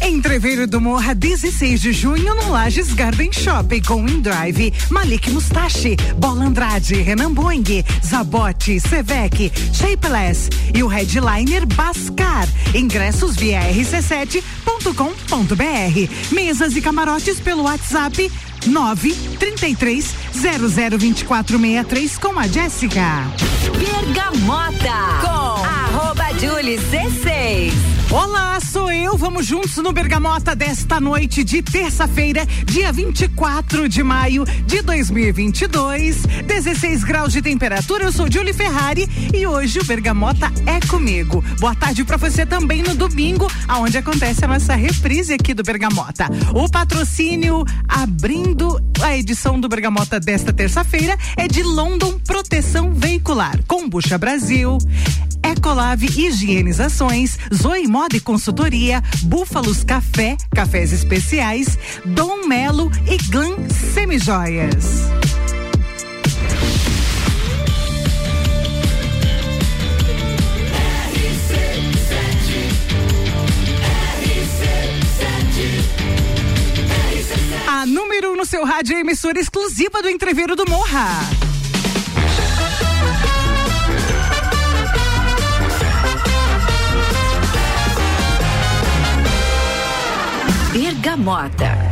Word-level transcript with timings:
Entreveiro 0.00 0.66
do 0.66 0.80
Morra, 0.80 1.14
16 1.14 1.80
de 1.80 1.92
junho, 1.92 2.34
no 2.34 2.50
Lages 2.50 2.92
Garden 2.94 3.30
Shopping, 3.32 3.82
com 3.82 4.08
Indrive, 4.08 4.72
Malik 4.90 5.30
Mustache, 5.30 5.96
Bola 6.16 6.46
Andrade, 6.46 6.94
Renan 6.94 7.32
Boing, 7.32 7.84
Zabote, 8.04 8.80
Sevec, 8.80 9.52
Shapeless 9.72 10.48
e 10.74 10.82
o 10.82 10.86
headliner 10.86 11.66
Bascar. 11.66 12.48
Ingressos 12.74 13.36
via 13.36 13.60
rc7.com.br. 13.72 16.34
Mesas 16.34 16.76
e 16.76 16.80
camarotes 16.80 17.38
pelo 17.38 17.64
WhatsApp 17.64 18.30
933 18.66 20.14
002463 20.32 22.18
com 22.18 22.38
a 22.38 22.46
Jéssica. 22.46 23.26
Bergamota 23.78 25.20
com 25.20 25.64
arroba 25.64 26.32
Julie 26.38 26.78
C6. 26.78 27.91
Olá, 28.12 28.60
sou 28.60 28.92
eu. 28.92 29.16
Vamos 29.16 29.46
juntos 29.46 29.74
no 29.78 29.90
Bergamota 29.90 30.54
desta 30.54 31.00
noite 31.00 31.42
de 31.42 31.62
terça-feira, 31.62 32.44
dia 32.66 32.92
24 32.92 33.88
de 33.88 34.02
maio 34.02 34.44
de 34.66 34.82
2022. 34.82 36.26
16 36.46 37.04
graus 37.04 37.32
de 37.32 37.40
temperatura. 37.40 38.04
Eu 38.04 38.12
sou 38.12 38.30
Julie 38.30 38.52
Ferrari 38.52 39.08
e 39.32 39.46
hoje 39.46 39.78
o 39.78 39.84
Bergamota 39.84 40.52
é 40.66 40.78
comigo. 40.86 41.42
Boa 41.58 41.74
tarde 41.74 42.04
para 42.04 42.18
você 42.18 42.44
também 42.44 42.82
no 42.82 42.94
domingo, 42.94 43.50
aonde 43.66 43.96
acontece 43.96 44.44
a 44.44 44.48
nossa 44.48 44.74
reprise 44.74 45.32
aqui 45.32 45.54
do 45.54 45.62
Bergamota. 45.62 46.26
O 46.54 46.68
patrocínio 46.68 47.64
abrindo 47.88 48.78
a 49.00 49.16
edição 49.16 49.58
do 49.58 49.70
Bergamota 49.70 50.20
desta 50.20 50.52
terça-feira 50.52 51.16
é 51.34 51.48
de 51.48 51.62
London 51.62 52.18
Proteção 52.18 52.92
Veicular, 52.92 53.58
Combucha 53.66 54.18
Brasil. 54.18 54.76
Ecolave 55.42 56.06
Higienizações, 56.06 57.36
Zoe 57.52 57.86
Moda 58.02 58.16
e 58.16 58.20
Consultoria, 58.20 59.00
Búfalos 59.22 59.84
Café, 59.84 60.36
Cafés 60.52 60.92
Especiais, 60.92 61.78
Dom 62.04 62.48
Melo 62.48 62.90
e 63.06 63.16
Glam 63.30 63.54
Semijoias. 63.94 65.02
A 77.68 77.86
número 77.86 78.32
um 78.32 78.36
no 78.36 78.44
seu 78.44 78.64
rádio 78.64 78.96
é 78.96 79.00
emissora 79.00 79.38
exclusiva 79.38 80.02
do 80.02 80.08
Entreveiro 80.08 80.56
do 80.56 80.68
Morra. 80.68 81.41
Bergamota. 90.72 91.91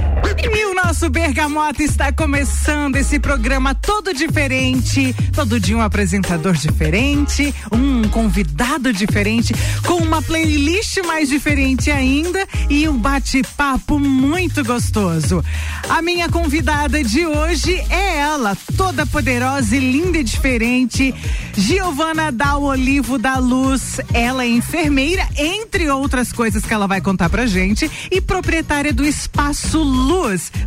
E 0.53 0.65
o 0.67 0.75
nosso 0.75 1.09
Bergamota 1.09 1.83
está 1.83 2.13
começando 2.13 2.97
esse 2.97 3.19
programa 3.19 3.75
todo 3.75 4.13
diferente, 4.13 5.15
todo 5.33 5.61
dia 5.61 5.77
um 5.77 5.81
apresentador 5.81 6.55
diferente, 6.55 7.55
um 7.71 8.09
convidado 8.09 8.93
diferente, 8.93 9.55
com 9.87 9.95
uma 9.95 10.21
playlist 10.21 10.99
mais 11.07 11.29
diferente 11.29 11.91
ainda 11.91 12.47
e 12.69 12.89
um 12.89 12.99
bate-papo 12.99 13.99
muito 13.99 14.65
gostoso. 14.65 15.45
A 15.89 16.03
minha 16.03 16.29
convidada 16.29 17.03
de 17.03 17.27
hoje 17.27 17.75
é 17.89 18.19
ela, 18.19 18.57
toda 18.77 19.07
poderosa 19.07 19.77
e 19.77 19.81
linda 19.81 20.19
e 20.19 20.25
diferente, 20.25 21.15
Giovana 21.57 22.33
Dal 22.33 22.63
Olivo 22.63 23.19
da 23.19 23.39
Luz. 23.39 24.01
Ela 24.13 24.45
é 24.45 24.49
enfermeira, 24.49 25.27
entre 25.37 25.89
outras 25.89 26.33
coisas 26.33 26.65
que 26.65 26.75
ela 26.75 26.87
vai 26.87 27.01
contar 27.01 27.31
pra 27.31 27.47
gente, 27.47 27.91
e 28.11 28.21
proprietária 28.21 28.93
do 28.93 29.05
Espaço 29.05 29.79
Luz. 29.79 30.10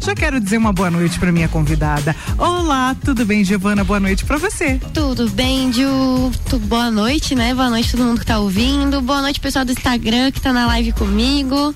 Já 0.04 0.14
quero 0.14 0.40
dizer 0.40 0.58
uma 0.58 0.74
boa 0.74 0.92
noite 0.92 1.18
para 1.18 1.32
minha 1.32 1.48
convidada. 1.48 2.16
Olá, 2.38 2.96
tudo 3.06 3.26
bem, 3.26 3.44
Giovana? 3.44 3.84
Boa 3.84 4.00
noite 4.00 4.26
para 4.26 4.38
você. 4.38 4.80
Tudo 4.94 5.30
bem, 5.30 5.72
Ju? 5.72 6.32
Tu, 6.50 6.60
boa 6.60 6.92
noite, 6.92 7.34
né? 7.34 7.54
Boa 7.54 7.70
noite 7.70 7.92
todo 7.92 8.04
mundo 8.04 8.20
que 8.20 8.26
tá 8.26 8.40
ouvindo. 8.40 9.02
Boa 9.02 9.22
noite, 9.22 9.40
pessoal 9.40 9.64
do 9.64 9.72
Instagram 9.72 10.30
que 10.32 10.42
tá 10.42 10.52
na 10.52 10.68
live 10.68 10.92
comigo. 10.92 11.74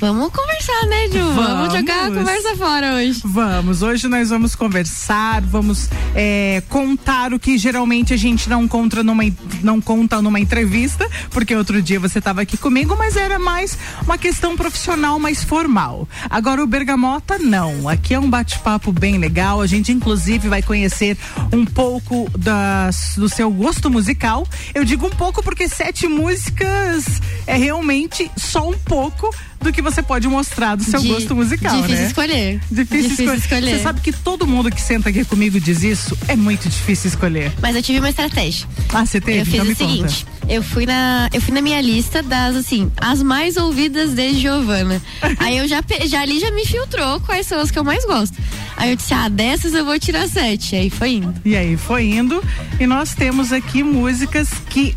Vamos 0.00 0.32
conversar, 0.32 0.86
né, 0.86 1.08
Ju? 1.08 1.18
Vamos, 1.18 1.44
vamos 1.44 1.74
jogar 1.74 2.06
a 2.06 2.10
conversa 2.12 2.56
fora 2.56 2.94
hoje. 2.94 3.20
Vamos. 3.24 3.82
Hoje 3.82 4.06
nós 4.06 4.30
vamos 4.30 4.54
conversar, 4.54 5.42
vamos 5.42 5.88
é, 6.14 6.62
contar 6.68 7.32
o 7.32 7.38
que 7.38 7.58
geralmente 7.58 8.14
a 8.14 8.16
gente 8.16 8.48
não 8.48 8.68
conta 8.68 9.02
numa, 9.02 9.24
não 9.60 9.80
conta 9.80 10.22
numa 10.22 10.38
entrevista, 10.38 11.08
porque 11.30 11.52
outro 11.52 11.82
dia 11.82 11.98
você 11.98 12.20
estava 12.20 12.42
aqui 12.42 12.56
comigo, 12.56 12.94
mas 12.96 13.16
era 13.16 13.40
mais 13.40 13.76
uma 14.04 14.16
questão 14.16 14.56
profissional, 14.56 15.18
mais 15.18 15.42
formal. 15.42 16.08
Agora 16.30 16.62
o 16.62 16.66
Bergamota 16.66 17.36
não. 17.36 17.88
Aqui 17.88 18.14
é 18.14 18.20
um 18.20 18.30
bate-papo 18.30 18.92
bem 18.92 19.18
legal. 19.18 19.60
A 19.60 19.66
gente 19.66 19.90
inclusive 19.90 20.48
vai 20.48 20.62
conhecer 20.62 21.18
um 21.52 21.64
pouco 21.64 22.30
das, 22.38 23.14
do 23.16 23.28
seu 23.28 23.50
gosto 23.50 23.90
musical. 23.90 24.46
Eu 24.72 24.84
digo 24.84 25.08
um 25.08 25.10
pouco 25.10 25.42
porque 25.42 25.68
sete 25.68 26.06
músicas 26.06 27.20
é 27.48 27.56
realmente 27.56 28.30
só 28.36 28.68
um 28.68 28.78
pouco 28.78 29.34
do 29.60 29.72
que 29.72 29.82
você 29.82 29.87
pode 30.02 30.28
mostrar 30.28 30.74
do 30.76 30.84
seu 30.84 31.00
Di- 31.00 31.08
gosto 31.08 31.34
musical, 31.34 31.76
difícil 31.76 31.98
né? 32.02 32.06
escolher. 32.06 32.60
Difícil, 32.70 33.02
Difícil 33.10 33.24
escolher. 33.24 33.38
escolher. 33.38 33.76
Você 33.76 33.82
sabe 33.82 34.00
que 34.00 34.12
todo 34.12 34.46
mundo 34.46 34.70
que 34.70 34.80
senta 34.80 35.08
aqui 35.08 35.24
comigo 35.24 35.58
diz 35.60 35.82
isso, 35.82 36.16
é 36.28 36.36
muito 36.36 36.68
difícil 36.68 37.08
escolher. 37.08 37.52
Mas 37.60 37.74
eu 37.76 37.82
tive 37.82 37.98
uma 37.98 38.10
estratégia. 38.10 38.66
Ah, 38.92 39.04
você 39.04 39.20
teve? 39.20 39.40
Eu 39.40 39.44
fiz 39.46 39.54
então 39.54 39.66
o 39.72 39.76
seguinte, 39.76 40.26
eu 40.48 40.62
fui 40.62 40.86
na, 40.86 41.28
eu 41.32 41.40
fui 41.40 41.52
na 41.54 41.60
minha 41.60 41.80
lista 41.80 42.22
das 42.22 42.56
assim, 42.56 42.90
as 42.96 43.22
mais 43.22 43.56
ouvidas 43.56 44.14
de 44.14 44.34
Giovana. 44.34 45.00
Aí 45.38 45.58
eu 45.58 45.66
já 45.68 45.82
já 46.06 46.20
ali 46.20 46.38
já 46.40 46.50
me 46.50 46.64
filtrou 46.66 47.20
quais 47.20 47.46
são 47.46 47.58
as 47.60 47.70
que 47.70 47.78
eu 47.78 47.84
mais 47.84 48.04
gosto. 48.04 48.36
Aí 48.76 48.90
eu 48.90 48.96
disse: 48.96 49.12
"Ah, 49.14 49.28
dessas 49.28 49.74
eu 49.74 49.84
vou 49.84 49.98
tirar 49.98 50.28
sete. 50.28 50.76
Aí 50.76 50.90
foi 50.90 51.14
indo. 51.14 51.34
E 51.44 51.56
aí 51.56 51.76
foi 51.76 52.04
indo 52.10 52.42
e 52.78 52.86
nós 52.86 53.14
temos 53.14 53.52
aqui 53.52 53.82
músicas 53.82 54.48
que, 54.70 54.94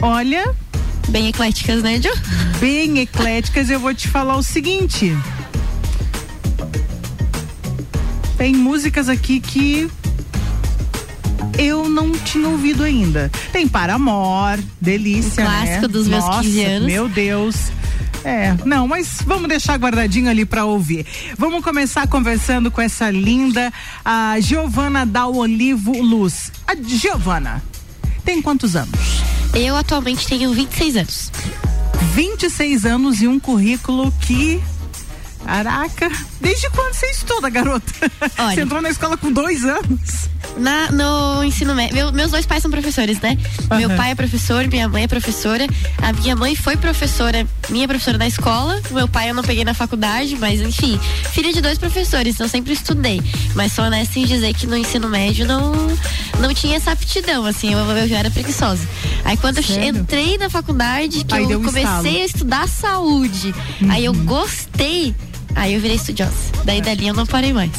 olha, 0.00 0.54
Bem 1.10 1.28
ecléticas, 1.28 1.82
né, 1.82 2.00
Ju? 2.00 2.08
bem 2.60 2.98
ecléticas. 3.00 3.68
Eu 3.68 3.80
vou 3.80 3.92
te 3.92 4.06
falar 4.06 4.36
o 4.36 4.42
seguinte. 4.42 5.16
Tem 8.36 8.54
músicas 8.54 9.08
aqui 9.08 9.40
que 9.40 9.90
eu 11.58 11.88
não 11.88 12.12
tinha 12.12 12.48
ouvido 12.48 12.84
ainda. 12.84 13.30
Tem 13.52 13.66
Paramor, 13.66 14.58
delícia, 14.80 15.42
Um 15.42 15.46
clássico 15.46 15.82
né? 15.82 15.88
dos 15.88 16.06
meus 16.06 16.24
Nossa, 16.24 16.42
15 16.42 16.64
anos. 16.64 16.86
Meu 16.86 17.08
Deus. 17.08 17.56
É, 18.22 18.54
não, 18.64 18.86
mas 18.86 19.18
vamos 19.26 19.48
deixar 19.48 19.76
guardadinho 19.78 20.30
ali 20.30 20.44
para 20.44 20.64
ouvir. 20.64 21.06
Vamos 21.36 21.64
começar 21.64 22.06
conversando 22.06 22.70
com 22.70 22.80
essa 22.80 23.10
linda, 23.10 23.72
a 24.04 24.38
Giovana 24.40 25.04
Dal 25.06 25.34
Olivo 25.34 26.00
Luz. 26.02 26.52
A 26.66 26.74
Giovana 26.76 27.62
tem 28.30 28.40
quantos 28.40 28.76
anos? 28.76 28.96
Eu 29.52 29.74
atualmente 29.74 30.24
tenho 30.24 30.52
26 30.52 30.96
anos. 30.96 31.32
26 32.14 32.86
anos 32.86 33.20
e 33.20 33.26
um 33.26 33.40
currículo 33.40 34.12
que. 34.20 34.62
Caraca, 35.50 36.08
desde 36.40 36.70
quando 36.70 36.94
você 36.94 37.06
estuda, 37.10 37.48
garota? 37.50 37.92
Olha. 38.38 38.54
Você 38.54 38.60
entrou 38.60 38.80
na 38.80 38.88
escola 38.88 39.16
com 39.16 39.32
dois 39.32 39.64
anos. 39.64 40.30
Na, 40.56 40.90
no 40.92 41.42
ensino 41.44 41.74
médio, 41.74 41.94
meu- 41.94 42.12
meus 42.12 42.30
dois 42.30 42.46
pais 42.46 42.62
são 42.62 42.70
professores, 42.70 43.20
né? 43.20 43.36
Meu 43.76 43.88
Aham. 43.88 43.96
pai 43.96 44.10
é 44.12 44.14
professor, 44.14 44.66
minha 44.68 44.88
mãe 44.88 45.04
é 45.04 45.08
professora. 45.08 45.66
A 46.00 46.12
minha 46.12 46.36
mãe 46.36 46.54
foi 46.54 46.76
professora, 46.76 47.44
minha 47.68 47.86
professora 47.88 48.16
da 48.16 48.26
escola. 48.28 48.80
Meu 48.92 49.08
pai 49.08 49.30
eu 49.30 49.34
não 49.34 49.42
peguei 49.42 49.64
na 49.64 49.74
faculdade, 49.74 50.36
mas 50.38 50.60
enfim, 50.60 50.98
filha 51.32 51.52
de 51.52 51.60
dois 51.60 51.78
professores, 51.78 52.34
então 52.34 52.46
sempre 52.48 52.72
estudei. 52.72 53.20
Mas 53.56 53.72
sou 53.72 53.84
honesta 53.84 54.18
em 54.20 54.26
dizer 54.26 54.54
que 54.54 54.66
no 54.68 54.76
ensino 54.76 55.08
médio 55.08 55.44
não, 55.46 55.72
não 56.38 56.54
tinha 56.54 56.76
essa 56.76 56.92
aptidão, 56.92 57.44
assim, 57.44 57.72
eu, 57.72 57.78
eu 57.78 58.08
já 58.08 58.18
era 58.18 58.30
preguiçosa. 58.30 58.86
Aí 59.24 59.36
quando 59.36 59.58
eu 59.58 59.64
Sério? 59.64 60.00
entrei 60.00 60.38
na 60.38 60.48
faculdade, 60.48 61.24
que 61.24 61.34
Aí 61.34 61.50
eu 61.50 61.58
um 61.58 61.64
comecei 61.64 61.82
estalo. 61.84 62.06
a 62.08 62.24
estudar 62.24 62.68
saúde, 62.68 63.52
aí 63.88 64.04
eu 64.04 64.12
gostei. 64.14 65.12
Aí 65.54 65.74
eu 65.74 65.80
virei 65.80 65.96
estudiosa. 65.96 66.32
Daí 66.64 66.80
dali 66.80 67.08
eu 67.08 67.14
não 67.14 67.26
parei 67.26 67.52
mais. 67.52 67.70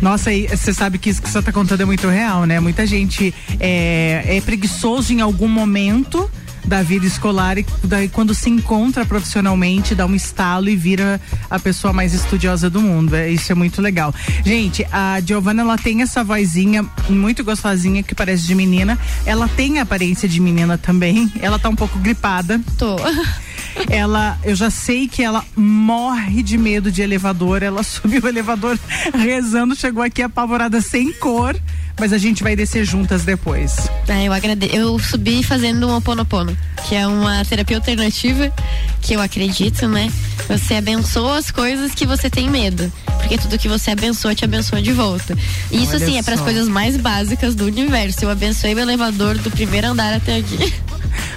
Nossa, 0.00 0.30
você 0.50 0.72
sabe 0.72 0.98
que 0.98 1.10
isso 1.10 1.22
que 1.22 1.30
você 1.30 1.42
tá 1.42 1.52
contando 1.52 1.80
é 1.80 1.84
muito 1.84 2.08
real, 2.08 2.44
né? 2.44 2.60
Muita 2.60 2.86
gente 2.86 3.34
é, 3.60 4.36
é 4.36 4.40
preguiçoso 4.40 5.12
em 5.12 5.20
algum 5.20 5.48
momento 5.48 6.30
da 6.64 6.82
vida 6.82 7.06
escolar 7.06 7.58
e 7.58 7.66
daí 7.82 8.08
quando 8.08 8.34
se 8.34 8.48
encontra 8.48 9.04
profissionalmente 9.04 9.94
dá 9.94 10.06
um 10.06 10.14
estalo 10.14 10.68
e 10.70 10.76
vira 10.76 11.20
a 11.50 11.58
pessoa 11.58 11.92
mais 11.92 12.14
estudiosa 12.14 12.70
do 12.70 12.80
mundo. 12.80 13.14
É, 13.14 13.30
isso 13.30 13.52
é 13.52 13.54
muito 13.54 13.82
legal. 13.82 14.14
Gente, 14.44 14.86
a 14.90 15.20
Giovana 15.20 15.62
ela 15.62 15.76
tem 15.76 16.02
essa 16.02 16.24
vozinha 16.24 16.84
muito 17.08 17.44
gostosinha 17.44 18.02
que 18.02 18.14
parece 18.14 18.46
de 18.46 18.54
menina. 18.54 18.98
Ela 19.26 19.48
tem 19.48 19.78
a 19.78 19.82
aparência 19.82 20.28
de 20.28 20.40
menina 20.40 20.78
também. 20.78 21.30
Ela 21.40 21.58
tá 21.58 21.68
um 21.68 21.76
pouco 21.76 21.98
gripada. 21.98 22.60
Tô. 22.78 22.96
ela, 23.88 24.38
eu 24.44 24.54
já 24.54 24.70
sei 24.70 25.08
que 25.08 25.22
ela 25.22 25.44
morre 25.56 26.42
de 26.42 26.56
medo 26.56 26.90
de 26.90 27.02
elevador. 27.02 27.62
Ela 27.62 27.82
subiu 27.84 28.22
o 28.22 28.28
elevador 28.28 28.78
rezando, 29.14 29.74
chegou 29.74 30.02
aqui 30.02 30.22
apavorada 30.22 30.80
sem 30.80 31.12
cor 31.12 31.56
mas 31.98 32.12
a 32.12 32.18
gente 32.18 32.42
vai 32.42 32.56
descer 32.56 32.84
juntas 32.84 33.24
depois. 33.24 33.88
É, 34.08 34.24
eu 34.24 34.32
agradeço. 34.32 34.74
Eu 34.74 34.98
subi 34.98 35.42
fazendo 35.42 35.88
um 35.88 35.96
oponopono, 35.96 36.56
que 36.88 36.94
é 36.94 37.06
uma 37.06 37.44
terapia 37.44 37.76
alternativa 37.76 38.52
que 39.00 39.14
eu 39.14 39.20
acredito, 39.20 39.86
né? 39.86 40.12
Você 40.48 40.74
abençoa 40.74 41.38
as 41.38 41.50
coisas 41.50 41.94
que 41.94 42.06
você 42.06 42.28
tem 42.28 42.50
medo, 42.50 42.92
porque 43.18 43.38
tudo 43.38 43.58
que 43.58 43.68
você 43.68 43.92
abençoa 43.92 44.34
te 44.34 44.44
abençoa 44.44 44.82
de 44.82 44.92
volta. 44.92 45.36
E 45.70 45.82
isso 45.82 45.94
assim 45.96 46.18
é 46.18 46.22
para 46.22 46.34
as 46.34 46.40
coisas 46.40 46.68
mais 46.68 46.96
básicas 46.96 47.54
do 47.54 47.64
universo. 47.64 48.24
Eu 48.24 48.30
abençoei 48.30 48.74
o 48.74 48.78
elevador 48.78 49.38
do 49.38 49.50
primeiro 49.50 49.88
andar 49.88 50.14
até 50.14 50.36
aqui. 50.36 50.74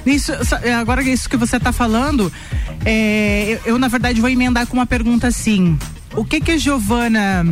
Isso, 0.06 0.32
agora 0.80 1.04
isso 1.04 1.30
que 1.30 1.38
você 1.38 1.58
está 1.58 1.72
falando, 1.72 2.27
é, 2.86 3.60
eu, 3.66 3.74
eu, 3.74 3.80
na 3.80 3.88
verdade 3.88 4.22
vou 4.22 4.30
emendar 4.30 4.68
com 4.68 4.78
uma 4.78 4.86
pergunta 4.86 5.28
assim: 5.28 5.78
o 6.16 6.24
que 6.24 6.40
que 6.40 6.52
a 6.52 6.58
Giovana 6.58 7.46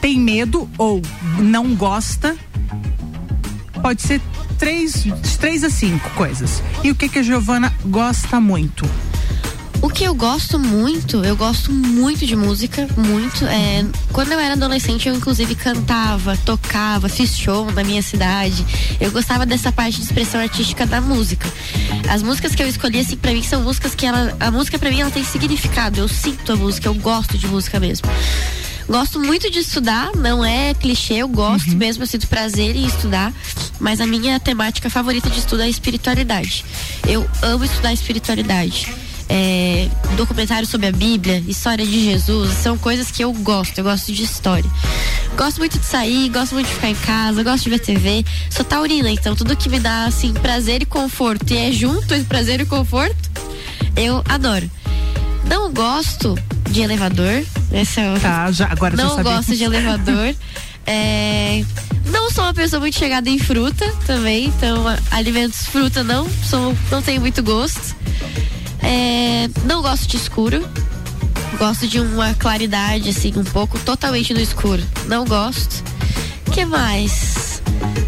tem 0.00 0.18
medo 0.18 0.68
ou 0.78 1.02
não 1.38 1.74
gosta, 1.74 2.36
pode 3.82 4.02
ser 4.02 4.20
três, 4.58 5.04
três 5.38 5.64
a 5.64 5.70
cinco 5.70 6.08
coisas. 6.10 6.62
E 6.82 6.90
o 6.90 6.94
que 6.94 7.08
que 7.08 7.18
a 7.18 7.22
Giovana 7.22 7.72
gosta 7.86 8.40
muito? 8.40 8.84
O 9.82 9.88
que 9.88 10.04
eu 10.04 10.14
gosto 10.14 10.58
muito, 10.58 11.24
eu 11.24 11.34
gosto 11.34 11.72
muito 11.72 12.26
de 12.26 12.36
música, 12.36 12.86
muito. 12.98 13.46
É, 13.46 13.82
quando 14.12 14.30
eu 14.32 14.38
era 14.38 14.52
adolescente, 14.52 15.08
eu 15.08 15.14
inclusive 15.14 15.54
cantava, 15.54 16.36
tocava, 16.44 17.08
fiz 17.08 17.34
show 17.34 17.70
na 17.70 17.82
minha 17.82 18.02
cidade. 18.02 18.64
Eu 19.00 19.10
gostava 19.10 19.46
dessa 19.46 19.72
parte 19.72 19.96
de 19.96 20.02
expressão 20.02 20.38
artística 20.38 20.86
da 20.86 21.00
música. 21.00 21.50
As 22.10 22.22
músicas 22.22 22.54
que 22.54 22.62
eu 22.62 22.68
escolhi, 22.68 23.00
assim, 23.00 23.16
pra 23.16 23.32
mim, 23.32 23.42
são 23.42 23.62
músicas 23.62 23.94
que 23.94 24.04
ela. 24.04 24.36
A 24.38 24.50
música 24.50 24.78
pra 24.78 24.90
mim 24.90 25.00
ela 25.00 25.10
tem 25.10 25.24
significado. 25.24 25.98
Eu 25.98 26.08
sinto 26.08 26.52
a 26.52 26.56
música, 26.56 26.86
eu 26.86 26.94
gosto 26.94 27.38
de 27.38 27.46
música 27.46 27.80
mesmo. 27.80 28.06
Gosto 28.86 29.18
muito 29.18 29.50
de 29.50 29.60
estudar, 29.60 30.10
não 30.14 30.44
é 30.44 30.74
clichê, 30.74 31.14
eu 31.14 31.28
gosto 31.28 31.70
uhum. 31.70 31.76
mesmo, 31.76 32.02
eu 32.02 32.06
sinto 32.08 32.26
prazer 32.26 32.74
em 32.74 32.84
estudar, 32.84 33.32
mas 33.78 34.00
a 34.00 34.06
minha 34.06 34.40
temática 34.40 34.90
favorita 34.90 35.30
de 35.30 35.38
estudo 35.38 35.62
é 35.62 35.66
a 35.66 35.68
espiritualidade. 35.68 36.64
Eu 37.06 37.24
amo 37.40 37.64
estudar 37.64 37.92
espiritualidade. 37.92 38.92
É, 39.32 39.88
documentário 40.16 40.66
sobre 40.66 40.88
a 40.88 40.92
Bíblia, 40.92 41.38
história 41.46 41.86
de 41.86 42.04
Jesus, 42.04 42.52
são 42.54 42.76
coisas 42.76 43.12
que 43.12 43.22
eu 43.22 43.32
gosto, 43.32 43.78
eu 43.78 43.84
gosto 43.84 44.12
de 44.12 44.24
história. 44.24 44.68
Gosto 45.36 45.58
muito 45.58 45.78
de 45.78 45.86
sair, 45.86 46.28
gosto 46.30 46.54
muito 46.54 46.66
de 46.66 46.74
ficar 46.74 46.90
em 46.90 46.94
casa, 46.96 47.42
gosto 47.44 47.62
de 47.62 47.70
ver 47.70 47.78
TV. 47.78 48.24
Sou 48.50 48.64
taurina, 48.64 49.08
então 49.08 49.36
tudo 49.36 49.56
que 49.56 49.68
me 49.68 49.78
dá 49.78 50.06
assim 50.06 50.34
prazer 50.34 50.82
e 50.82 50.84
conforto 50.84 51.52
e 51.52 51.56
é 51.56 51.70
junto 51.70 52.12
esse 52.12 52.24
prazer 52.24 52.60
e 52.60 52.66
conforto, 52.66 53.30
eu 53.96 54.20
adoro. 54.28 54.68
Não 55.44 55.72
gosto 55.72 56.36
de 56.68 56.82
elevador. 56.82 57.44
Essa 57.70 58.00
é 58.00 58.18
tá, 58.18 58.50
já, 58.50 58.66
agora 58.66 58.96
Não 58.96 59.16
já 59.16 59.22
gosto 59.22 59.54
de 59.54 59.62
elevador. 59.62 60.34
É, 60.86 61.62
não 62.06 62.30
sou 62.30 62.42
uma 62.42 62.54
pessoa 62.54 62.80
muito 62.80 62.98
chegada 62.98 63.28
em 63.28 63.38
fruta 63.38 63.86
também, 64.06 64.46
então 64.46 64.84
alimentos 65.10 65.66
fruta 65.66 66.02
não, 66.02 66.28
sou, 66.42 66.76
não 66.90 67.00
tenho 67.00 67.20
muito 67.20 67.42
gosto. 67.44 67.94
É, 68.82 69.48
não 69.64 69.82
gosto 69.82 70.06
de 70.08 70.16
escuro. 70.16 70.66
Gosto 71.58 71.86
de 71.86 72.00
uma 72.00 72.32
claridade, 72.34 73.10
assim, 73.10 73.32
um 73.36 73.44
pouco 73.44 73.78
totalmente 73.80 74.32
no 74.32 74.40
escuro. 74.40 74.82
Não 75.06 75.24
gosto. 75.24 75.82
que 76.52 76.64
mais? 76.64 77.62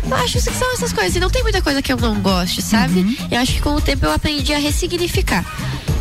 Eu 0.08 0.16
acho 0.16 0.34
que 0.34 0.40
são 0.40 0.72
essas 0.74 0.92
coisas. 0.92 1.14
E 1.16 1.20
não 1.20 1.30
tem 1.30 1.42
muita 1.42 1.60
coisa 1.62 1.82
que 1.82 1.92
eu 1.92 1.96
não 1.96 2.20
goste, 2.20 2.62
sabe? 2.62 3.00
Uhum. 3.00 3.16
Eu 3.30 3.40
acho 3.40 3.52
que 3.54 3.60
com 3.60 3.74
o 3.74 3.80
tempo 3.80 4.06
eu 4.06 4.12
aprendi 4.12 4.52
a 4.52 4.58
ressignificar. 4.58 5.44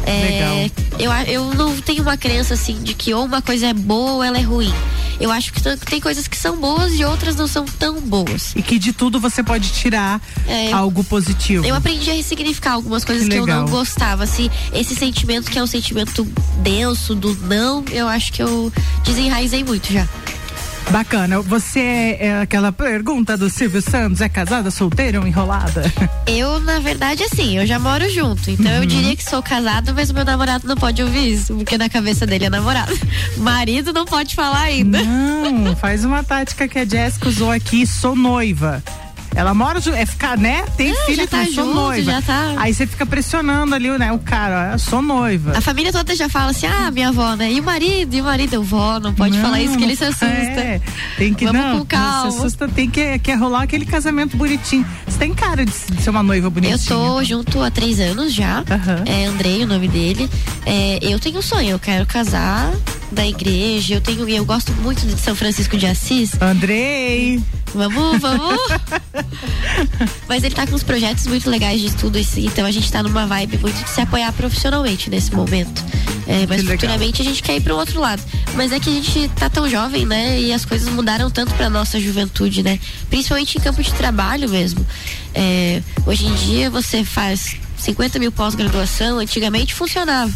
É, 0.06 0.70
eu, 1.00 1.12
eu 1.28 1.54
não 1.54 1.80
tenho 1.80 2.02
uma 2.02 2.18
crença 2.18 2.56
assim 2.56 2.82
de 2.82 2.94
que 2.94 3.14
ou 3.14 3.24
uma 3.24 3.42
coisa 3.42 3.68
é 3.68 3.74
boa 3.74 4.14
ou 4.14 4.24
ela 4.24 4.38
é 4.38 4.42
ruim. 4.42 4.74
Eu 5.22 5.32
acho 5.32 5.54
que 5.54 5.62
tem 5.86 6.02
coisas 6.02 6.28
que 6.28 6.36
são 6.36 6.58
boas 6.58 6.94
e 6.94 7.06
outras 7.06 7.36
não 7.36 7.48
são 7.48 7.66
tão 7.66 8.02
boas. 8.02 8.54
E 8.56 8.62
que 8.62 8.80
de 8.80 8.92
tudo 8.92 9.20
você 9.20 9.44
pode 9.44 9.72
tirar 9.72 10.20
é, 10.48 10.72
algo 10.72 11.04
positivo. 11.04 11.66
Eu 11.66 11.76
aprendi 11.76 12.10
a 12.10 12.14
ressignificar 12.14 12.74
algumas 12.74 13.06
coisas 13.06 13.26
que, 13.26 13.34
que 13.34 13.38
eu 13.38 13.46
não 13.46 13.66
gostava. 13.66 14.24
Assim, 14.24 14.50
esse 14.74 14.96
sentimento 14.96 15.52
que 15.52 15.60
é 15.60 15.64
um 15.64 15.68
sentimento 15.68 16.24
denso 16.58 17.14
do 17.14 17.36
não, 17.44 17.86
eu 17.92 18.08
acho 18.08 18.34
que 18.34 18.42
eu 18.42 18.74
desenraizei 19.04 19.64
muito 19.64 19.94
já. 19.94 20.08
Bacana. 20.90 21.42
Você 21.42 21.80
é, 21.80 22.28
é 22.28 22.42
aquela 22.42 22.72
pergunta 22.72 23.38
do 23.38 23.50
Silvio 23.50 23.82
Santos: 23.82 24.22
é 24.22 24.30
casada, 24.30 24.72
solteira 24.72 25.20
ou 25.20 25.28
enrolada? 25.28 25.84
Eu, 26.28 26.60
na 26.62 26.80
verdade, 26.80 27.24
assim, 27.24 27.58
eu 27.58 27.66
já 27.66 27.78
moro 27.78 28.10
junto. 28.10 28.50
Então 28.50 28.72
uhum. 28.72 28.78
eu 28.78 28.86
diria 28.86 29.16
que 29.16 29.24
sou 29.24 29.42
casada, 29.44 29.92
mas 29.94 30.10
o 30.10 30.14
meu 30.14 30.24
namorado 30.24 30.66
não 30.66 30.78
pode 30.78 31.02
ouvir 31.04 31.34
isso, 31.34 31.54
porque 31.56 31.78
na 31.78 31.90
cabeça 31.90 32.26
dele 32.26 32.46
é 32.46 32.50
namorado. 32.50 32.94
Marido 33.38 33.92
não 33.92 34.06
pode 34.06 34.34
falar 34.34 34.62
ainda. 34.62 35.02
Não, 35.02 35.76
faz 35.76 36.06
uma 36.06 36.24
tática 36.24 36.68
que 36.68 36.80
a 36.80 36.86
Jéssica 36.86 37.28
usou 37.28 37.52
aqui: 37.52 37.86
sou 37.86 38.16
noiva. 38.16 38.82
Ela 39.36 39.54
mora 39.54 39.80
é 39.96 40.06
ficar, 40.06 40.38
né? 40.38 40.64
Tem 40.76 40.92
é, 40.92 41.06
filho, 41.06 41.28
tá 41.28 41.46
sou 41.54 41.66
noiva. 41.66 42.12
Já 42.12 42.22
tá. 42.22 42.54
Aí 42.58 42.74
você 42.74 42.86
fica 42.86 43.06
pressionando 43.06 43.74
ali, 43.74 43.90
né? 43.98 44.12
O 44.12 44.20
cara, 44.20 44.78
sou 44.78 45.02
noiva. 45.02 45.58
A 45.58 45.62
família 45.62 45.92
toda 45.92 46.16
já 46.16 46.28
fala 46.28 46.52
assim: 46.52 46.68
ah, 46.68 46.92
minha 46.92 47.10
avó, 47.10 47.36
né? 47.36 47.52
E 47.52 47.60
o 47.60 47.64
marido? 47.64 48.14
E 48.14 48.22
o 48.22 48.26
marido? 48.26 48.56
Eu 48.56 48.64
vó, 48.64 49.00
não 49.00 49.14
pode 49.14 49.36
não, 49.36 49.42
falar 49.44 49.62
isso 49.62 49.78
que 49.78 49.84
ele 49.84 49.96
se 49.96 50.04
assusta. 50.04 50.26
É, 50.26 50.82
tem 51.18 51.34
que 51.34 51.46
Vamos 51.46 51.62
não. 51.62 51.80
Com 51.80 51.86
calma. 51.86 52.32
Se 52.32 52.38
assusta, 52.38 52.68
tem 52.68 52.90
que, 52.90 53.20
que 53.20 53.34
rolar 53.34 53.64
aquele 53.64 53.86
casamento 53.86 54.36
bonitinho. 54.36 54.86
Você 55.08 55.18
tem 55.18 55.34
cara 55.34 55.66
de, 55.66 55.72
ser 55.72 56.10
uma 56.10 56.24
noiva 56.24 56.50
bonitinha. 56.50 56.76
Eu 56.76 56.98
tô 56.98 57.24
junto 57.24 57.62
há 57.62 57.72
três 57.72 58.00
anos 58.00 58.34
já. 58.34 58.60
Uhum. 58.60 59.04
É 59.06 59.26
Andrei, 59.26 59.64
o 59.64 59.68
nome 59.68 59.88
dele. 59.88 60.30
É, 60.66 61.00
eu 61.02 61.20
tenho 61.20 61.40
um 61.40 61.42
sonho, 61.42 61.70
eu 61.70 61.80
quero 61.80 62.06
casar 62.06 62.72
da 63.12 63.26
igreja. 63.26 63.96
Eu 63.96 64.02
tenho, 64.02 64.28
eu 64.28 64.44
gosto 64.44 64.74
muito 64.74 65.06
de 65.06 65.20
São 65.20 65.36
Francisco 65.36 65.78
de 65.78 65.88
Assis. 65.88 66.32
Andrei. 66.42 67.42
Vamos, 67.74 68.20
vamos. 68.20 68.60
Mas 70.28 70.44
ele 70.44 70.56
tá 70.56 70.68
com 70.68 70.76
uns 70.76 70.84
projetos 70.84 71.28
muito 71.28 71.50
legais 71.50 71.80
de 71.80 71.88
estudo, 71.88 72.20
então 72.38 72.66
a 72.66 72.72
gente 72.72 72.92
tá 72.92 73.02
numa 73.02 73.26
vibe 73.26 73.58
muito 73.58 73.84
de 73.84 73.90
se 73.90 74.02
apoiar 74.02 74.32
profissionalmente 74.34 75.10
nesse 75.10 75.34
momento. 75.34 75.84
É, 76.28 76.46
mas 76.48 76.64
futuramente 76.64 77.22
a 77.22 77.26
gente 77.26 77.42
quer 77.42 77.58
ir 77.58 77.62
para 77.62 77.74
o 77.74 77.78
outro 77.78 78.00
lado. 78.00 78.22
Mas 78.56 78.72
é 78.72 78.80
que 78.80 78.90
a 78.90 78.94
gente 78.94 79.28
tá 79.30 79.50
tão 79.50 79.68
jovem, 79.68 80.06
né? 80.06 80.40
E 80.40 80.54
as 80.54 80.64
coisas 80.64 80.88
mudaram 80.88 81.30
tanto 81.30 81.54
para 81.56 81.70
nossa 81.70 82.00
juventude, 82.00 82.64
né? 82.64 82.80
Principalmente 83.10 83.58
em 83.58 83.62
campo 83.62 83.82
de 83.82 83.92
trabalho 83.94 84.48
mesmo. 84.48 84.86
É, 85.34 85.82
hoje 86.06 86.28
em 86.28 86.34
dia 86.36 86.70
você 86.70 87.04
faz 87.04 87.56
50 87.78 88.20
mil 88.20 88.32
pós-graduação, 88.32 89.20
antigamente 89.20 89.74
funcionava 89.74 90.32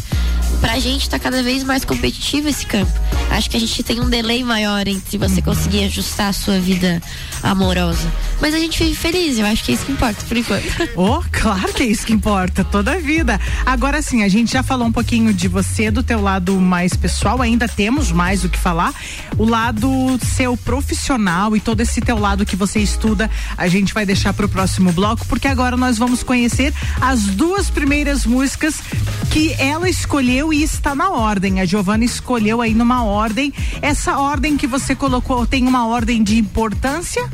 pra 0.60 0.78
gente 0.78 1.08
tá 1.08 1.18
cada 1.18 1.42
vez 1.42 1.62
mais 1.62 1.84
competitivo 1.84 2.48
esse 2.48 2.66
campo. 2.66 2.92
Acho 3.30 3.50
que 3.50 3.56
a 3.56 3.60
gente 3.60 3.82
tem 3.82 4.00
um 4.00 4.08
delay 4.08 4.42
maior 4.42 4.86
entre 4.86 5.18
você 5.18 5.42
conseguir 5.42 5.84
ajustar 5.84 6.28
a 6.28 6.32
sua 6.32 6.58
vida 6.58 7.02
amorosa. 7.42 8.10
Mas 8.40 8.54
a 8.54 8.58
gente 8.58 8.82
vive 8.82 8.94
feliz, 8.94 9.38
eu 9.38 9.46
acho 9.46 9.64
que 9.64 9.72
é 9.72 9.74
isso 9.74 9.84
que 9.84 9.92
importa 9.92 10.24
por 10.26 10.36
enquanto. 10.36 10.66
Oh, 10.96 11.22
claro 11.30 11.72
que 11.74 11.82
é 11.82 11.86
isso 11.86 12.06
que 12.06 12.12
importa, 12.12 12.64
toda 12.64 12.92
a 12.92 12.98
vida. 12.98 13.38
Agora 13.66 14.00
sim, 14.00 14.22
a 14.22 14.28
gente 14.28 14.52
já 14.52 14.62
falou 14.62 14.86
um 14.86 14.92
pouquinho 14.92 15.32
de 15.32 15.46
você, 15.46 15.90
do 15.90 16.02
teu 16.02 16.20
lado 16.22 16.58
mais 16.58 16.94
pessoal, 16.94 17.42
ainda 17.42 17.68
temos 17.68 18.10
mais 18.10 18.44
o 18.44 18.48
que 18.48 18.58
falar. 18.58 18.94
O 19.36 19.44
lado 19.44 20.18
seu 20.34 20.56
profissional 20.56 21.54
e 21.54 21.60
todo 21.60 21.80
esse 21.80 22.00
teu 22.00 22.18
lado 22.18 22.46
que 22.46 22.56
você 22.56 22.80
estuda, 22.80 23.30
a 23.56 23.68
gente 23.68 23.92
vai 23.92 24.06
deixar 24.06 24.32
pro 24.32 24.48
próximo 24.48 24.90
bloco, 24.92 25.26
porque 25.26 25.48
agora 25.48 25.76
nós 25.76 25.98
vamos 25.98 26.22
conhecer 26.22 26.72
as 27.00 27.22
duas 27.22 27.68
primeiras 27.68 28.24
músicas 28.24 28.80
que 29.30 29.54
ela 29.58 29.88
escolheu 30.46 30.52
e 30.52 30.62
está 30.62 30.94
na 30.94 31.10
ordem. 31.10 31.60
A 31.60 31.64
Giovana 31.64 32.04
escolheu 32.04 32.60
aí 32.60 32.74
numa 32.74 33.04
ordem. 33.04 33.52
Essa 33.82 34.18
ordem 34.18 34.56
que 34.56 34.66
você 34.66 34.94
colocou 34.94 35.46
tem 35.46 35.66
uma 35.66 35.86
ordem 35.86 36.22
de 36.22 36.38
importância? 36.38 37.28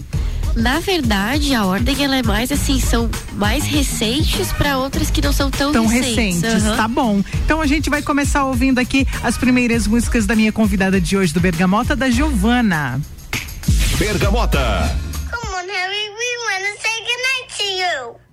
Na 0.55 0.81
verdade, 0.81 1.55
a 1.55 1.65
ordem 1.65 2.05
ela 2.05 2.17
é 2.17 2.23
mais 2.23 2.53
assim, 2.53 2.79
são 2.79 3.09
mais 3.33 3.65
recentes 3.65 4.53
para 4.53 4.77
outras 4.77 5.11
que 5.11 5.23
não 5.23 5.33
são 5.33 5.51
tão, 5.51 5.73
tão 5.73 5.87
recentes. 5.87 6.43
recentes 6.43 6.65
uhum. 6.65 6.77
Tá 6.77 6.87
bom. 6.89 7.25
Então 7.45 7.61
a 7.61 7.67
gente 7.67 7.89
vai 7.89 8.03
começar 8.03 8.45
ouvindo 8.45 8.79
aqui 8.79 9.07
as 9.23 9.39
primeiras 9.39 9.87
músicas 9.87 10.27
da 10.27 10.35
minha 10.35 10.53
convidada 10.53 11.01
de 11.01 11.17
hoje 11.17 11.33
do 11.33 11.41
Bergamota, 11.41 11.97
da 11.97 12.11
Giovana. 12.11 13.01
Bergamota. 13.99 14.95
Come 15.31 15.55
on, 15.55 15.69
Harry, 15.69 16.09
we 16.11 16.29
wanna 16.45 16.75
say 16.83 17.01
goodnight 17.01 17.57
to 17.57 17.65
you. 17.65 18.32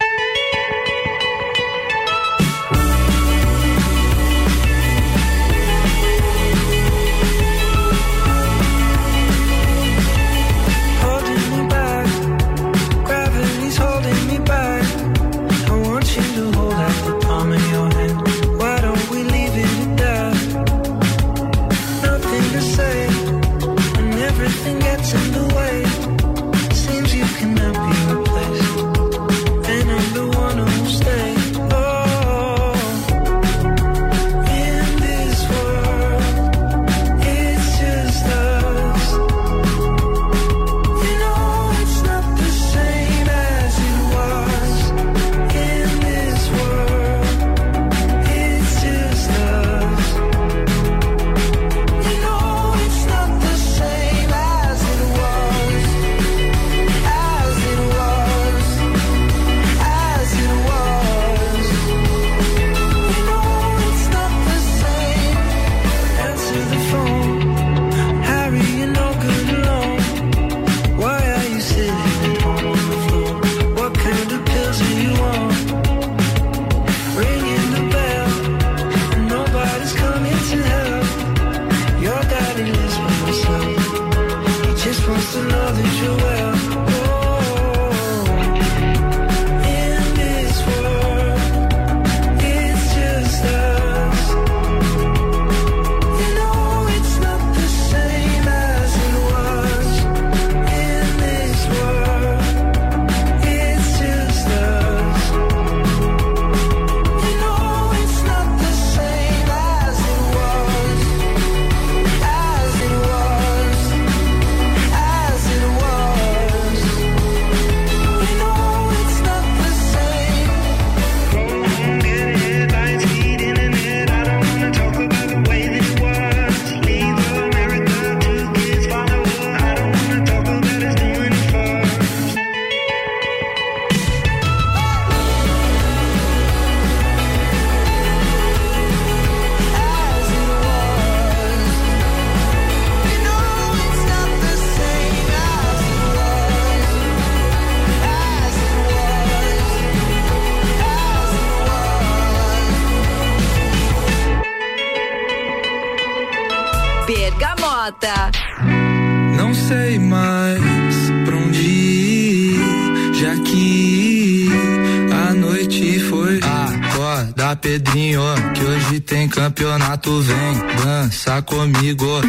Comigo, 171.41 172.21